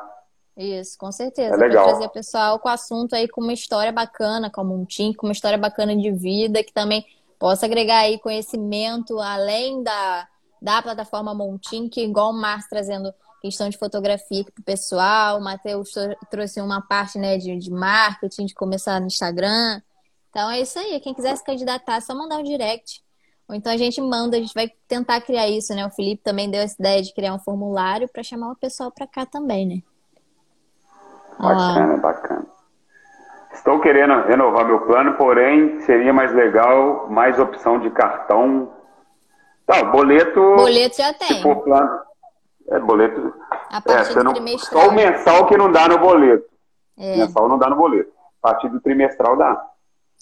[0.56, 1.54] Isso, com certeza.
[1.54, 1.84] É legal.
[1.84, 5.14] Pra trazer o pessoal com o assunto aí com uma história bacana, como um team,
[5.14, 7.06] com uma história bacana de vida, que também
[7.38, 10.28] possa agregar aí conhecimento além da,
[10.62, 15.92] da plataforma Montink, igual o Márcio trazendo questão de fotografia para o pessoal, o Matheus
[16.32, 19.82] trouxe uma parte né, de, de marketing, de começar no Instagram.
[20.30, 21.00] Então é isso aí.
[21.00, 23.02] Quem quiser se candidatar, é só mandar um direct.
[23.48, 25.86] Ou então a gente manda, a gente vai tentar criar isso, né?
[25.86, 29.08] O Felipe também deu essa ideia de criar um formulário para chamar o pessoal para
[29.08, 29.82] cá também, né?
[31.40, 31.98] Bacana, ah.
[31.98, 32.46] bacana.
[33.54, 38.72] Estou querendo renovar meu plano, porém seria mais legal mais opção de cartão.
[39.66, 40.40] Tá, boleto.
[40.56, 41.28] Boleto já tem.
[41.28, 41.90] Se for plano.
[42.70, 43.34] É, boleto.
[43.70, 44.84] A partir é, do não, trimestral.
[44.84, 46.46] Só o mensal que não dá no boleto.
[46.98, 47.18] É.
[47.18, 48.12] Mensal não dá no boleto.
[48.42, 49.66] A partir do trimestral dá.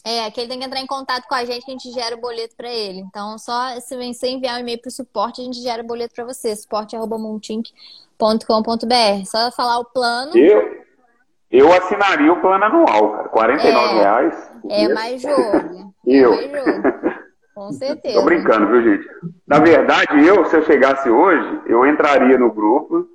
[0.06, 2.16] É, que ele tem que entrar em contato com a gente que a gente gera
[2.16, 3.00] o boleto para ele.
[3.00, 6.14] Então, só se você enviar um e-mail para o suporte, a gente gera o boleto
[6.14, 6.56] para você.
[6.56, 9.26] suporte.montink.com.br.
[9.26, 10.38] Só falar o plano.
[10.38, 10.86] Eu,
[11.50, 13.30] eu assinaria o plano anual, cara.
[13.30, 14.52] 49 é, reais.
[14.70, 15.92] É mais jogo.
[16.06, 16.34] eu.
[16.34, 16.84] É mais jogo.
[17.56, 18.20] Com certeza.
[18.20, 19.08] Tô brincando, viu, gente?
[19.48, 23.08] Na verdade, eu, se eu chegasse hoje, eu entraria no grupo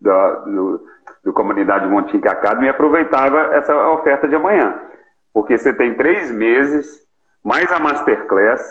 [0.00, 0.82] da, do,
[1.24, 4.89] do Comunidade Montink Academy e aproveitava essa oferta de amanhã.
[5.32, 7.06] Porque você tem três meses,
[7.42, 8.62] mais a Masterclass,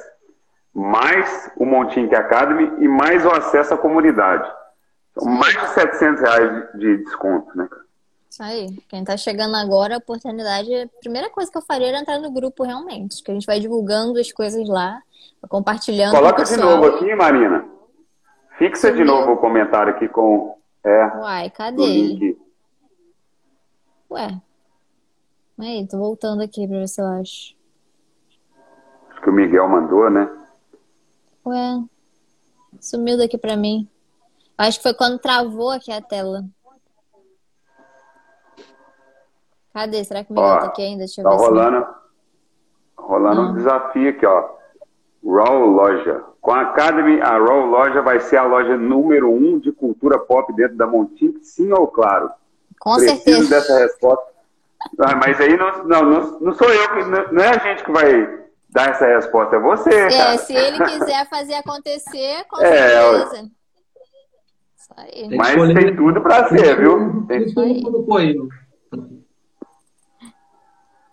[0.73, 4.49] mais o Montink Academy e mais o acesso à comunidade.
[5.13, 7.67] São mais de 700 reais de desconto, né,
[8.29, 8.77] Isso aí.
[8.87, 12.31] Quem tá chegando agora, a oportunidade, a primeira coisa que eu faria era entrar no
[12.31, 13.23] grupo realmente.
[13.23, 15.01] Que a gente vai divulgando as coisas lá,
[15.49, 16.15] compartilhando.
[16.15, 17.65] Coloca de novo aqui, Marina.
[18.57, 20.57] Fixa de novo o comentário aqui com.
[20.83, 22.37] É, Uai, cadê?
[24.11, 24.41] Ué,
[25.59, 27.53] Aí, tô voltando aqui pra ver se eu acho.
[29.09, 30.29] Acho que o Miguel mandou, né?
[31.45, 31.83] Ué,
[32.79, 33.87] sumiu daqui pra mim.
[34.57, 36.45] Acho que foi quando travou aqui a tela.
[39.73, 40.03] Cadê?
[40.03, 40.99] Será que o Miguel ó, tá aqui ainda?
[40.99, 41.93] Deixa eu tá ver rolando, se...
[42.97, 44.49] rolando um desafio aqui, ó.
[45.25, 46.23] Raw Loja.
[46.39, 50.53] Com a Academy, a Raw Loja vai ser a loja número um de cultura pop
[50.53, 52.31] dentro da Montink, sim ou claro?
[52.79, 53.49] Com Preciso certeza.
[53.49, 54.28] dessa resposta.
[54.99, 58.39] Ah, mas aí não, não, não, não, sou eu, não é a gente que vai
[58.69, 59.89] dar essa resposta, é você.
[59.89, 60.37] É, cara.
[60.37, 63.49] se ele quiser fazer acontecer, com é, certeza.
[64.77, 65.29] Isso aí.
[65.35, 67.25] Mas tem, tem tudo para ser, viu?
[67.27, 68.49] Tem tudo.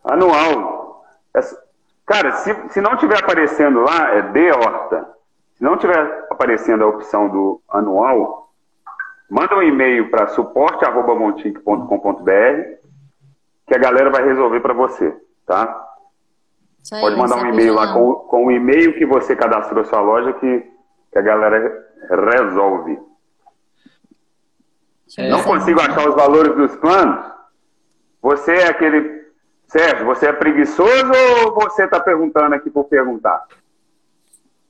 [0.04, 1.04] Anual.
[2.06, 5.06] Cara, se, se não tiver aparecendo lá, é de horta.
[5.54, 8.52] Se não tiver aparecendo a opção do anual,
[9.28, 12.76] manda um e-mail para suporte.montique.com.br
[13.66, 15.14] que a galera vai resolver para você,
[15.44, 15.84] tá?
[16.92, 20.32] Aí, Pode mandar um e-mail lá com, com o e-mail que você cadastrou sua loja
[20.34, 20.70] que,
[21.12, 22.98] que a galera resolve.
[25.18, 27.24] Não consigo achar os valores dos planos?
[28.22, 29.16] Você é aquele.
[29.66, 31.12] Sérgio, você é preguiçoso
[31.44, 33.44] ou você está perguntando aqui por perguntar?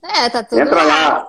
[0.03, 1.27] É, tá tudo Entra lá.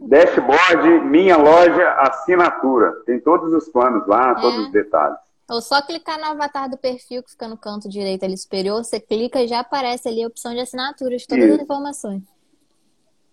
[0.00, 2.92] Dashboard, minha loja, assinatura.
[3.06, 4.34] Tem todos os planos lá, é.
[4.40, 5.18] todos os detalhes.
[5.50, 9.00] Ou só clicar no avatar do perfil que fica no canto direito ali superior, você
[9.00, 11.54] clica e já aparece ali a opção de assinatura de todas Isso.
[11.56, 12.22] as informações.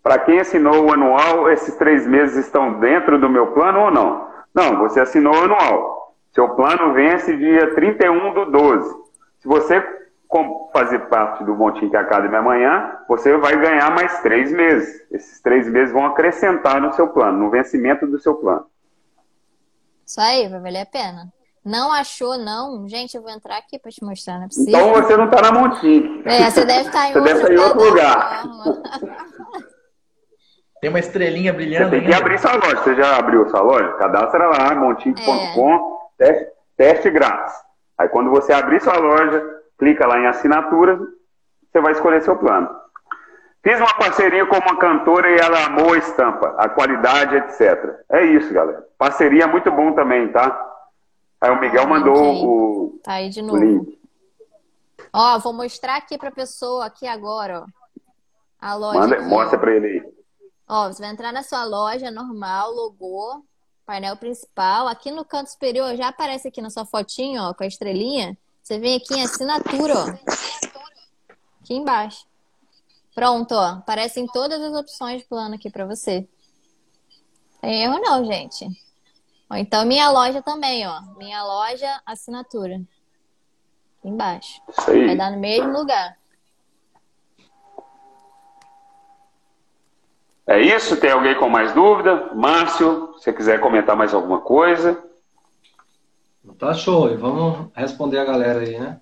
[0.01, 4.27] para quem assinou o anual, esses três meses estão dentro do meu plano ou não?
[4.53, 6.15] Não, você assinou o anual.
[6.31, 8.89] Seu plano vence dia 31 do 12.
[9.39, 9.81] Se você
[10.71, 15.05] fazer parte do Montinho Academy amanhã, você vai ganhar mais três meses.
[15.11, 18.65] Esses três meses vão acrescentar no seu plano, no vencimento do seu plano.
[20.05, 21.33] Isso aí, vai valer a pena.
[21.65, 22.87] Não achou, não?
[22.87, 24.79] Gente, eu vou entrar aqui para te mostrar, não é possível.
[24.79, 26.21] Então você não está na Montinho.
[26.25, 28.43] É, você deve estar tá em, você outro, deve estar em outro lugar.
[30.81, 31.89] Tem uma estrelinha brilhando.
[31.89, 32.77] Você tem que abrir sua loja.
[32.77, 33.91] Você já abriu sua loja?
[33.93, 36.25] Cadastra lá, montinho.com, é.
[36.25, 37.53] teste, teste grátis.
[37.97, 39.43] Aí quando você abrir sua loja,
[39.77, 40.97] clica lá em assinatura,
[41.69, 42.69] você vai escolher seu plano.
[43.61, 47.93] Fiz uma parceria com uma cantora e ela amou a estampa, a qualidade, etc.
[48.09, 48.85] É isso, galera.
[48.97, 50.68] Parceria é muito bom também, tá?
[51.41, 52.45] Aí o Miguel mandou okay.
[52.45, 53.57] o, tá aí de novo.
[53.57, 53.99] link.
[55.13, 57.79] Ó, vou mostrar aqui pra pessoa aqui agora, ó.
[58.59, 58.99] A loja.
[58.99, 60.13] Manda, mostra pra ele aí.
[60.67, 63.43] Ó, você vai entrar na sua loja normal, logo,
[63.85, 64.87] painel principal.
[64.87, 68.37] Aqui no canto superior já aparece aqui na sua fotinho, ó, com a estrelinha.
[68.61, 70.05] Você vem aqui em assinatura, ó.
[71.61, 72.27] Aqui embaixo.
[73.15, 73.77] Pronto, ó.
[73.77, 76.27] Aparecem todas as opções de plano aqui para você.
[77.61, 78.67] Tem erro não, gente.
[79.53, 81.01] Então, minha loja também, ó.
[81.17, 82.79] Minha loja, assinatura.
[84.03, 84.61] Embaixo.
[84.85, 86.17] Vai dar no mesmo lugar.
[90.47, 90.97] É isso?
[90.97, 92.33] Tem alguém com mais dúvida?
[92.33, 95.03] Márcio, se quiser comentar mais alguma coisa.
[96.57, 97.15] Tá show.
[97.17, 98.99] Vamos responder a galera aí, né?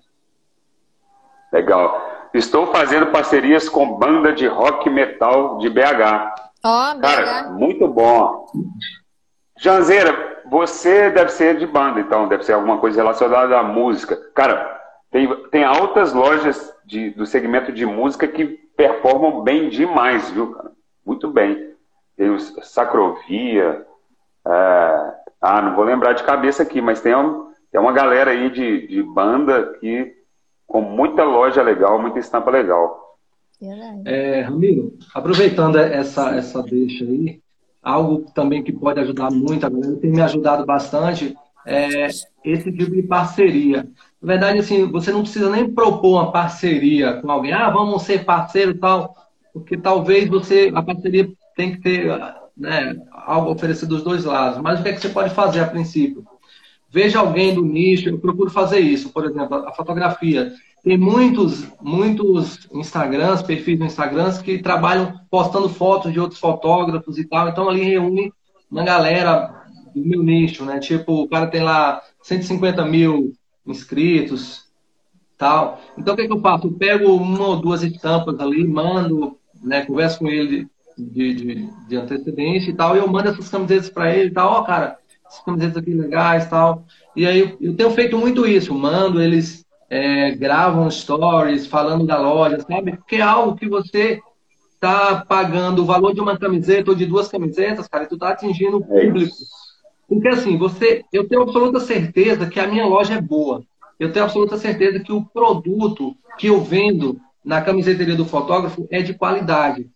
[1.52, 2.28] Legal.
[2.34, 6.34] Estou fazendo parcerias com banda de rock metal de BH.
[6.64, 7.00] Ó, oh, BH.
[7.00, 8.46] Cara, muito bom.
[9.56, 14.16] Janzeira, você deve ser de banda, então, deve ser alguma coisa relacionada à música.
[14.34, 14.78] Cara,
[15.10, 18.46] tem, tem altas lojas de, do segmento de música que
[18.76, 20.70] performam bem demais, viu, cara?
[21.04, 21.74] muito bem.
[22.16, 23.86] Tem o Sacrovia,
[24.46, 28.50] é, ah, não vou lembrar de cabeça aqui, mas tem, um, tem uma galera aí
[28.50, 30.14] de, de banda que
[30.66, 33.16] com muita loja legal, muita estampa legal.
[34.04, 37.40] É, Ramiro, aproveitando essa, essa deixa aí,
[37.82, 39.68] algo também que pode ajudar muito,
[40.00, 41.36] tem me ajudado bastante,
[41.66, 42.08] é
[42.44, 43.88] esse tipo de parceria.
[44.20, 48.24] Na verdade, assim, você não precisa nem propor uma parceria com alguém, ah, vamos ser
[48.24, 49.14] parceiro e tal
[49.58, 52.06] porque talvez você, a parceria tem que ter
[52.56, 54.60] né, algo oferecido dos dois lados.
[54.60, 56.24] Mas o que é que você pode fazer a princípio?
[56.90, 60.52] Veja alguém do nicho, eu procuro fazer isso, por exemplo, a fotografia.
[60.88, 67.26] Tem muitos, muitos Instagrams, perfis no Instagram que trabalham postando fotos de outros fotógrafos e
[67.26, 67.46] tal.
[67.46, 68.32] Então ali reúne
[68.70, 70.78] uma galera do meu nicho, né?
[70.78, 73.34] Tipo, o cara tem lá 150 mil
[73.66, 74.64] inscritos,
[75.36, 75.78] tal.
[75.98, 76.68] Então o que, é que eu faço?
[76.68, 80.66] Eu pego uma ou duas estampas ali, mando né, converso com ele
[80.96, 84.52] de, de, de, antecedência e tal, e eu mando essas camisetas para ele e tal,
[84.52, 84.96] ó, oh, cara,
[85.26, 86.86] essas camisetas aqui legais e tal.
[87.14, 92.60] E aí eu tenho feito muito isso, mando, eles é, gravam stories falando da loja,
[92.60, 92.96] sabe?
[92.96, 94.20] Porque é algo que você
[94.80, 98.30] tá pagando o valor de uma camiseta ou de duas camisetas, cara, e tu tá
[98.30, 99.34] atingindo o é público.
[100.08, 103.62] Porque assim, você, eu tenho absoluta certeza que a minha loja é boa.
[103.98, 109.02] Eu tenho absoluta certeza que o produto que eu vendo na camiseteria do fotógrafo é
[109.02, 109.88] de qualidade.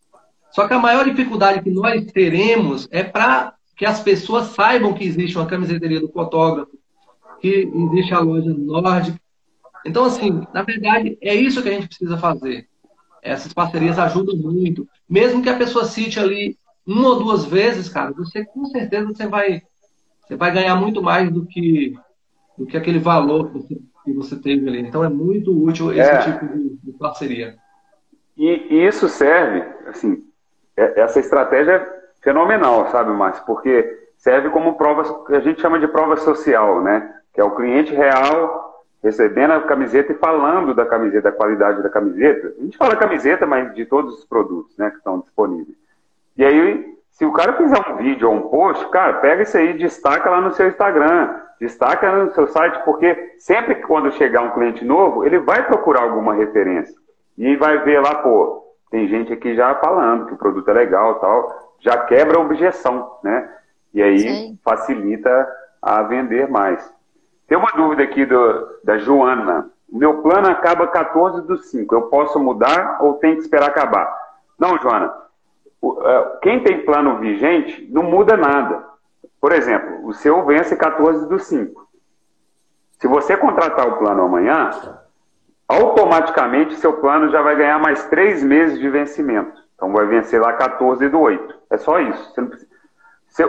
[0.50, 5.04] Só que a maior dificuldade que nós teremos é para que as pessoas saibam que
[5.04, 6.72] existe uma camiseteria do fotógrafo,
[7.40, 9.18] que existe a loja nórdica.
[9.84, 12.68] Então, assim, na verdade, é isso que a gente precisa fazer.
[13.22, 14.88] Essas parcerias ajudam muito.
[15.08, 16.56] Mesmo que a pessoa cite ali
[16.86, 19.62] uma ou duas vezes, cara, você com certeza você vai,
[20.20, 21.94] você vai ganhar muito mais do que,
[22.58, 24.80] do que aquele valor que você que você teve ali.
[24.80, 26.18] Então é muito útil esse é.
[26.18, 27.56] tipo de, de, parceria.
[28.36, 30.24] E, e, isso serve, assim,
[30.76, 33.44] é, essa estratégia é fenomenal, sabe, Márcio?
[33.44, 37.14] Porque serve como prova, que a gente chama de prova social, né?
[37.32, 38.71] Que é o cliente real
[39.02, 42.54] recebendo a camiseta e falando da camiseta, da qualidade da camiseta.
[42.58, 45.76] A gente fala camiseta, mas de todos os produtos, né, que estão disponíveis.
[46.36, 49.70] E aí, se o cara fizer um vídeo ou um post, cara, pega isso aí
[49.70, 54.42] e destaca lá no seu Instagram Destaca no seu site, porque sempre que quando chegar
[54.42, 56.92] um cliente novo, ele vai procurar alguma referência.
[57.38, 61.20] E vai ver lá, pô, tem gente aqui já falando que o produto é legal
[61.20, 63.48] tal, já quebra a objeção, né?
[63.94, 64.58] E aí Sim.
[64.64, 65.48] facilita
[65.80, 66.91] a vender mais.
[67.52, 69.68] Tem uma dúvida aqui do, da Joana.
[69.86, 71.94] Meu plano acaba 14 do 5.
[71.94, 74.10] Eu posso mudar ou tem que esperar acabar?
[74.58, 75.12] Não, Joana.
[75.84, 78.82] É, quem tem plano vigente não muda nada.
[79.38, 81.86] Por exemplo, o seu vence 14 do 5.
[82.92, 84.70] Se você contratar o plano amanhã,
[85.68, 89.60] automaticamente seu plano já vai ganhar mais três meses de vencimento.
[89.74, 91.54] Então vai vencer lá 14 do 8.
[91.68, 92.34] É só isso.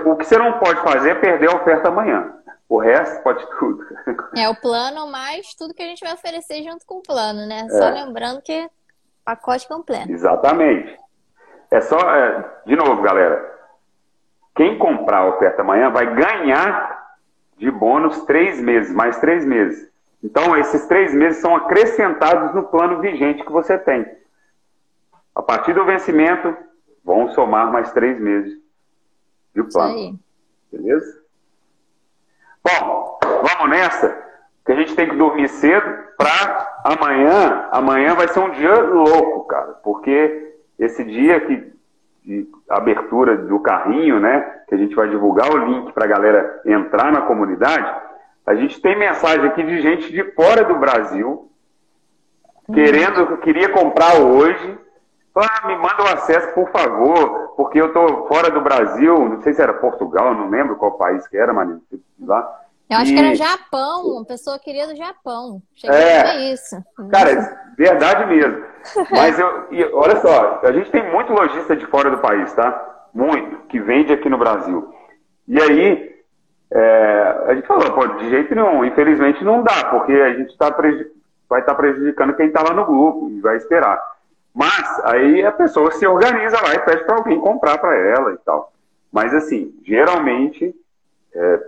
[0.03, 2.33] O que você não pode fazer é perder a oferta amanhã.
[2.73, 3.85] O resto pode tudo.
[4.35, 7.69] É o plano mais tudo que a gente vai oferecer junto com o plano, né?
[7.69, 8.03] Só é.
[8.03, 8.67] lembrando que
[9.23, 10.11] pacote completo.
[10.11, 10.97] Exatamente.
[11.69, 13.47] É só, é, de novo, galera.
[14.55, 17.15] Quem comprar a oferta amanhã vai ganhar
[17.59, 19.87] de bônus três meses, mais três meses.
[20.23, 24.03] Então, esses três meses são acrescentados no plano vigente que você tem.
[25.35, 26.57] A partir do vencimento,
[27.05, 28.59] vão somar mais três meses
[29.53, 30.19] de plano.
[30.71, 31.22] Beleza?
[32.63, 34.17] Bom, vamos nessa,
[34.65, 35.85] que a gente tem que dormir cedo
[36.17, 37.67] para amanhã.
[37.71, 41.73] Amanhã vai ser um dia louco, cara, porque esse dia que
[42.23, 46.61] de abertura do carrinho, né, que a gente vai divulgar o link para a galera
[46.65, 47.93] entrar na comunidade,
[48.45, 51.49] a gente tem mensagem aqui de gente de fora do Brasil
[52.71, 54.77] querendo, queria comprar hoje.
[55.35, 59.53] Ah, me manda o acesso, por favor, porque eu estou fora do Brasil, não sei
[59.53, 61.69] se era Portugal, não lembro qual país que era, mas
[62.19, 62.61] lá.
[62.89, 63.15] Eu acho e...
[63.15, 65.61] que era Japão, uma pessoa queria do Japão.
[65.75, 66.75] Cheguei é, a ver isso.
[67.11, 68.63] Cara, verdade mesmo.
[69.09, 73.07] Mas eu, e, olha só, a gente tem muito lojista de fora do país, tá?
[73.13, 74.93] Muito, que vende aqui no Brasil.
[75.47, 76.13] E aí,
[76.71, 80.69] é, a gente falou, pô, de jeito nenhum, infelizmente não dá, porque a gente tá
[81.49, 84.12] vai estar tá prejudicando quem está lá no grupo e vai esperar.
[84.53, 88.37] Mas aí a pessoa se organiza lá e pede para alguém comprar para ela e
[88.37, 88.71] tal.
[89.11, 90.75] Mas assim, geralmente,
[91.33, 91.59] é,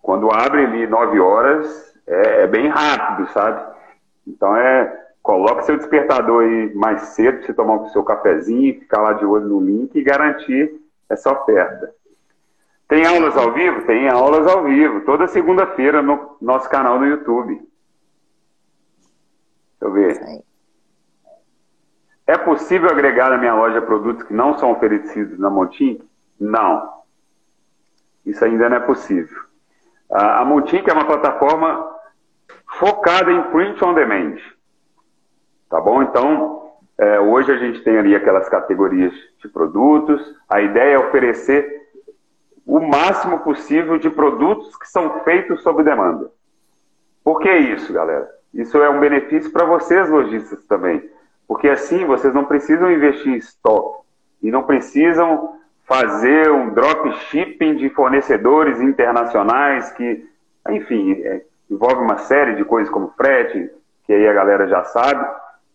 [0.00, 3.76] quando abre ali 9 horas, é, é, bem rápido, sabe?
[4.26, 9.12] Então é, coloca seu despertador aí mais cedo, você tomar o seu cafezinho, ficar lá
[9.12, 10.80] de olho no link e garantir
[11.10, 11.92] essa oferta.
[12.88, 13.84] Tem aulas ao vivo?
[13.84, 17.56] Tem aulas ao vivo, toda segunda-feira no nosso canal no YouTube.
[19.80, 20.47] Deixa eu ver.
[22.28, 26.06] É possível agregar na minha loja produtos que não são oferecidos na Montink?
[26.38, 26.98] Não.
[28.26, 29.40] Isso ainda não é possível.
[30.10, 31.90] A Montink é uma plataforma
[32.78, 34.36] focada em print on demand.
[35.70, 36.02] Tá bom?
[36.02, 40.22] Então, é, hoje a gente tem ali aquelas categorias de produtos.
[40.50, 41.88] A ideia é oferecer
[42.66, 46.30] o máximo possível de produtos que são feitos sob demanda.
[47.24, 48.30] Por que isso, galera?
[48.52, 51.08] Isso é um benefício para vocês, lojistas, também.
[51.48, 54.02] Porque assim vocês não precisam investir em estoque
[54.42, 55.56] e não precisam
[55.86, 60.28] fazer um drop shipping de fornecedores internacionais que,
[60.68, 63.70] enfim, é, envolve uma série de coisas como frete,
[64.04, 65.26] que aí a galera já sabe.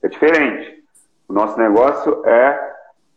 [0.04, 0.84] É diferente.
[1.28, 2.74] O nosso negócio é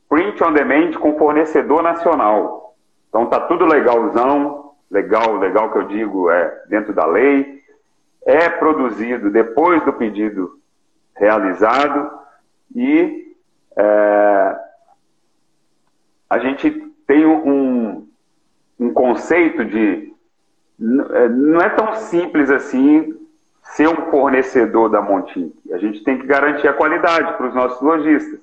[0.09, 2.75] print on demand com fornecedor nacional.
[3.11, 7.63] Então tá tudo legalzão, legal, legal que eu digo é dentro da lei,
[8.25, 10.59] é produzido depois do pedido
[11.15, 12.11] realizado
[12.75, 13.35] e
[13.77, 14.57] é,
[16.29, 16.71] a gente
[17.07, 18.09] tem um,
[18.79, 20.15] um conceito de
[21.11, 23.15] é, não é tão simples assim
[23.63, 25.53] ser um fornecedor da Montin.
[25.73, 28.41] A gente tem que garantir a qualidade para os nossos lojistas.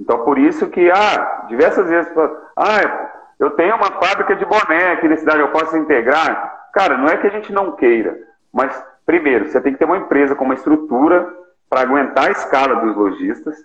[0.00, 2.12] Então, por isso que, ah, diversas vezes,
[2.56, 6.70] ah, eu tenho uma fábrica de boné aqui na cidade, eu posso integrar?
[6.72, 8.18] Cara, não é que a gente não queira,
[8.52, 11.32] mas primeiro, você tem que ter uma empresa com uma estrutura
[11.68, 13.56] para aguentar a escala dos lojistas.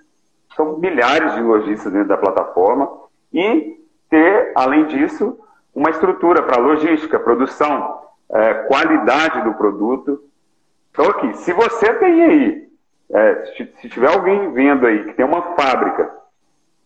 [0.56, 2.90] São milhares de lojistas dentro da plataforma.
[3.32, 5.40] E ter, além disso,
[5.74, 10.24] uma estrutura para logística, produção, é, qualidade do produto.
[10.92, 12.70] Então, aqui, se você tem aí,
[13.12, 13.46] é,
[13.82, 16.12] se tiver alguém vendo aí que tem uma fábrica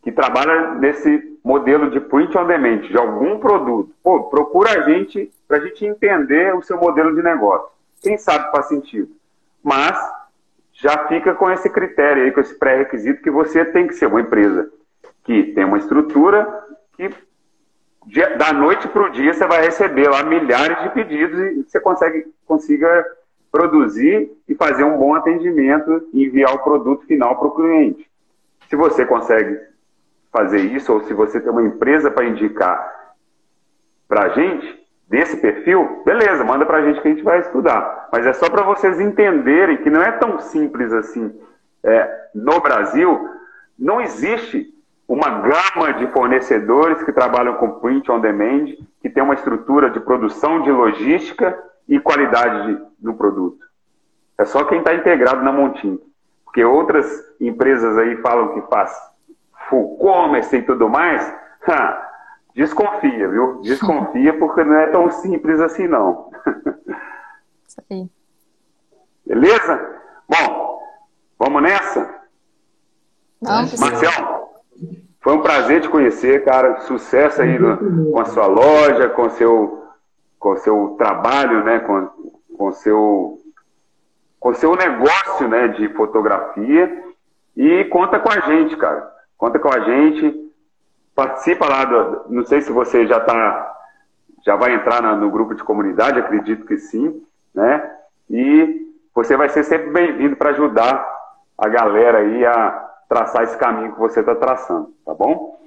[0.01, 5.31] que trabalha nesse modelo de print on demand de algum produto, pô, procura a gente
[5.47, 7.67] para a gente entender o seu modelo de negócio.
[8.01, 9.09] Quem sabe faz sentido.
[9.63, 9.97] Mas
[10.79, 14.21] já fica com esse critério aí, com esse pré-requisito que você tem que ser uma
[14.21, 14.71] empresa
[15.23, 16.47] que tem uma estrutura
[16.95, 17.09] que
[18.37, 22.25] da noite para o dia você vai receber lá milhares de pedidos e você consegue,
[22.45, 23.05] consiga
[23.51, 28.09] produzir e fazer um bom atendimento e enviar o produto final para o cliente.
[28.69, 29.59] Se você consegue
[30.31, 33.15] fazer isso, ou se você tem uma empresa para indicar
[34.07, 38.09] para a gente, desse perfil, beleza, manda para a gente que a gente vai estudar.
[38.11, 41.33] Mas é só para vocês entenderem que não é tão simples assim.
[41.83, 43.29] É, no Brasil,
[43.77, 44.73] não existe
[45.07, 48.65] uma gama de fornecedores que trabalham com print on demand,
[49.01, 51.57] que tem uma estrutura de produção de logística
[51.87, 53.65] e qualidade de, do produto.
[54.37, 55.99] É só quem está integrado na Montim.
[56.43, 57.05] Porque outras
[57.39, 58.91] empresas aí falam que faz
[59.69, 61.21] full commerce e tudo mais,
[61.67, 62.06] ha,
[62.57, 63.61] desconfia, viu?
[63.61, 66.31] Desconfia porque não é tão simples assim, não.
[67.67, 68.09] Isso aí.
[69.25, 70.01] Beleza?
[70.27, 70.81] Bom,
[71.37, 72.15] vamos nessa?
[73.39, 73.79] Vamos.
[73.79, 74.49] Marcelo,
[75.21, 76.81] Foi um prazer te conhecer, cara.
[76.81, 79.77] Sucesso aí no, com a sua loja, com seu
[80.39, 82.09] com seu trabalho, né, com
[82.57, 83.39] com seu
[84.39, 87.03] com seu negócio, né, de fotografia
[87.55, 89.11] e conta com a gente, cara.
[89.37, 90.46] Conta com a gente.
[91.17, 93.73] Participa lá do, não sei se você já tá
[94.45, 97.23] já vai entrar no grupo de comunidade, acredito que sim,
[97.55, 97.91] né?
[98.29, 98.85] E
[99.15, 101.03] você vai ser sempre bem-vindo para ajudar
[101.57, 102.69] a galera aí a
[103.09, 105.59] traçar esse caminho que você está traçando, tá bom?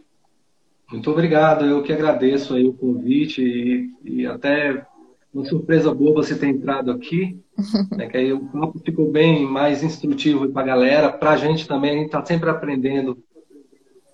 [0.89, 4.87] Muito obrigado, eu que agradeço aí o convite e, e até
[5.35, 7.41] uma surpresa boa você ter entrado aqui,
[7.97, 11.67] né, que aí o papo ficou bem mais instrutivo para a galera, para a gente
[11.67, 13.19] também, a gente está sempre aprendendo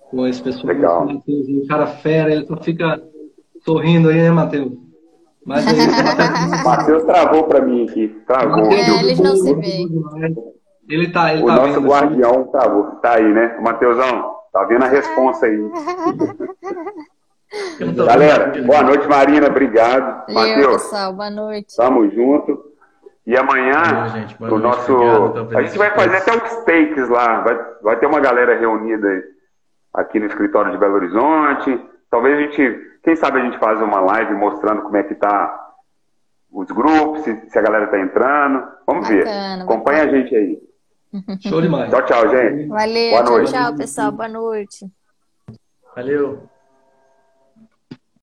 [0.09, 0.67] com esse pessoal.
[0.67, 1.03] Legal.
[1.03, 3.01] O Matheus, um cara fera, ele só fica
[3.63, 4.73] sorrindo aí, né, Matheus?
[5.45, 5.75] Mas aí,
[6.63, 8.65] Matheus travou para mim aqui, travou.
[8.71, 9.89] É, eles não se veem.
[10.89, 12.69] Ele tá, ele o tá nosso vendo, guardião tá,
[13.01, 13.57] tá aí, né?
[13.61, 15.57] Matheusão, tá vendo a responsa aí.
[18.05, 19.47] Galera, boa noite, Marina.
[19.47, 20.33] Obrigado.
[20.33, 20.83] Matheus.
[20.83, 21.13] pessoal.
[21.13, 21.75] Boa noite.
[21.75, 22.67] Tamo junto.
[23.25, 24.37] E amanhã, gente.
[24.37, 24.77] Boa o noite.
[24.77, 24.93] nosso.
[24.93, 27.41] Obrigado a gente vai fazer até os takes lá.
[27.41, 29.23] Vai, vai ter uma galera reunida aí,
[29.97, 31.81] aqui no escritório de Belo Horizonte.
[32.09, 35.73] Talvez a gente, quem sabe a gente faz uma live mostrando como é que tá
[36.51, 38.63] os grupos, se, se a galera tá entrando.
[38.85, 39.25] Vamos ver.
[39.25, 40.61] Bacana, Acompanha a gente aí.
[41.41, 41.89] Show demais.
[41.89, 42.67] Tchau, tchau, gente.
[42.67, 43.09] Valeu.
[43.11, 43.51] Boa tchau, noite.
[43.51, 44.11] tchau, pessoal.
[44.11, 44.85] Boa noite.
[45.95, 46.47] Valeu.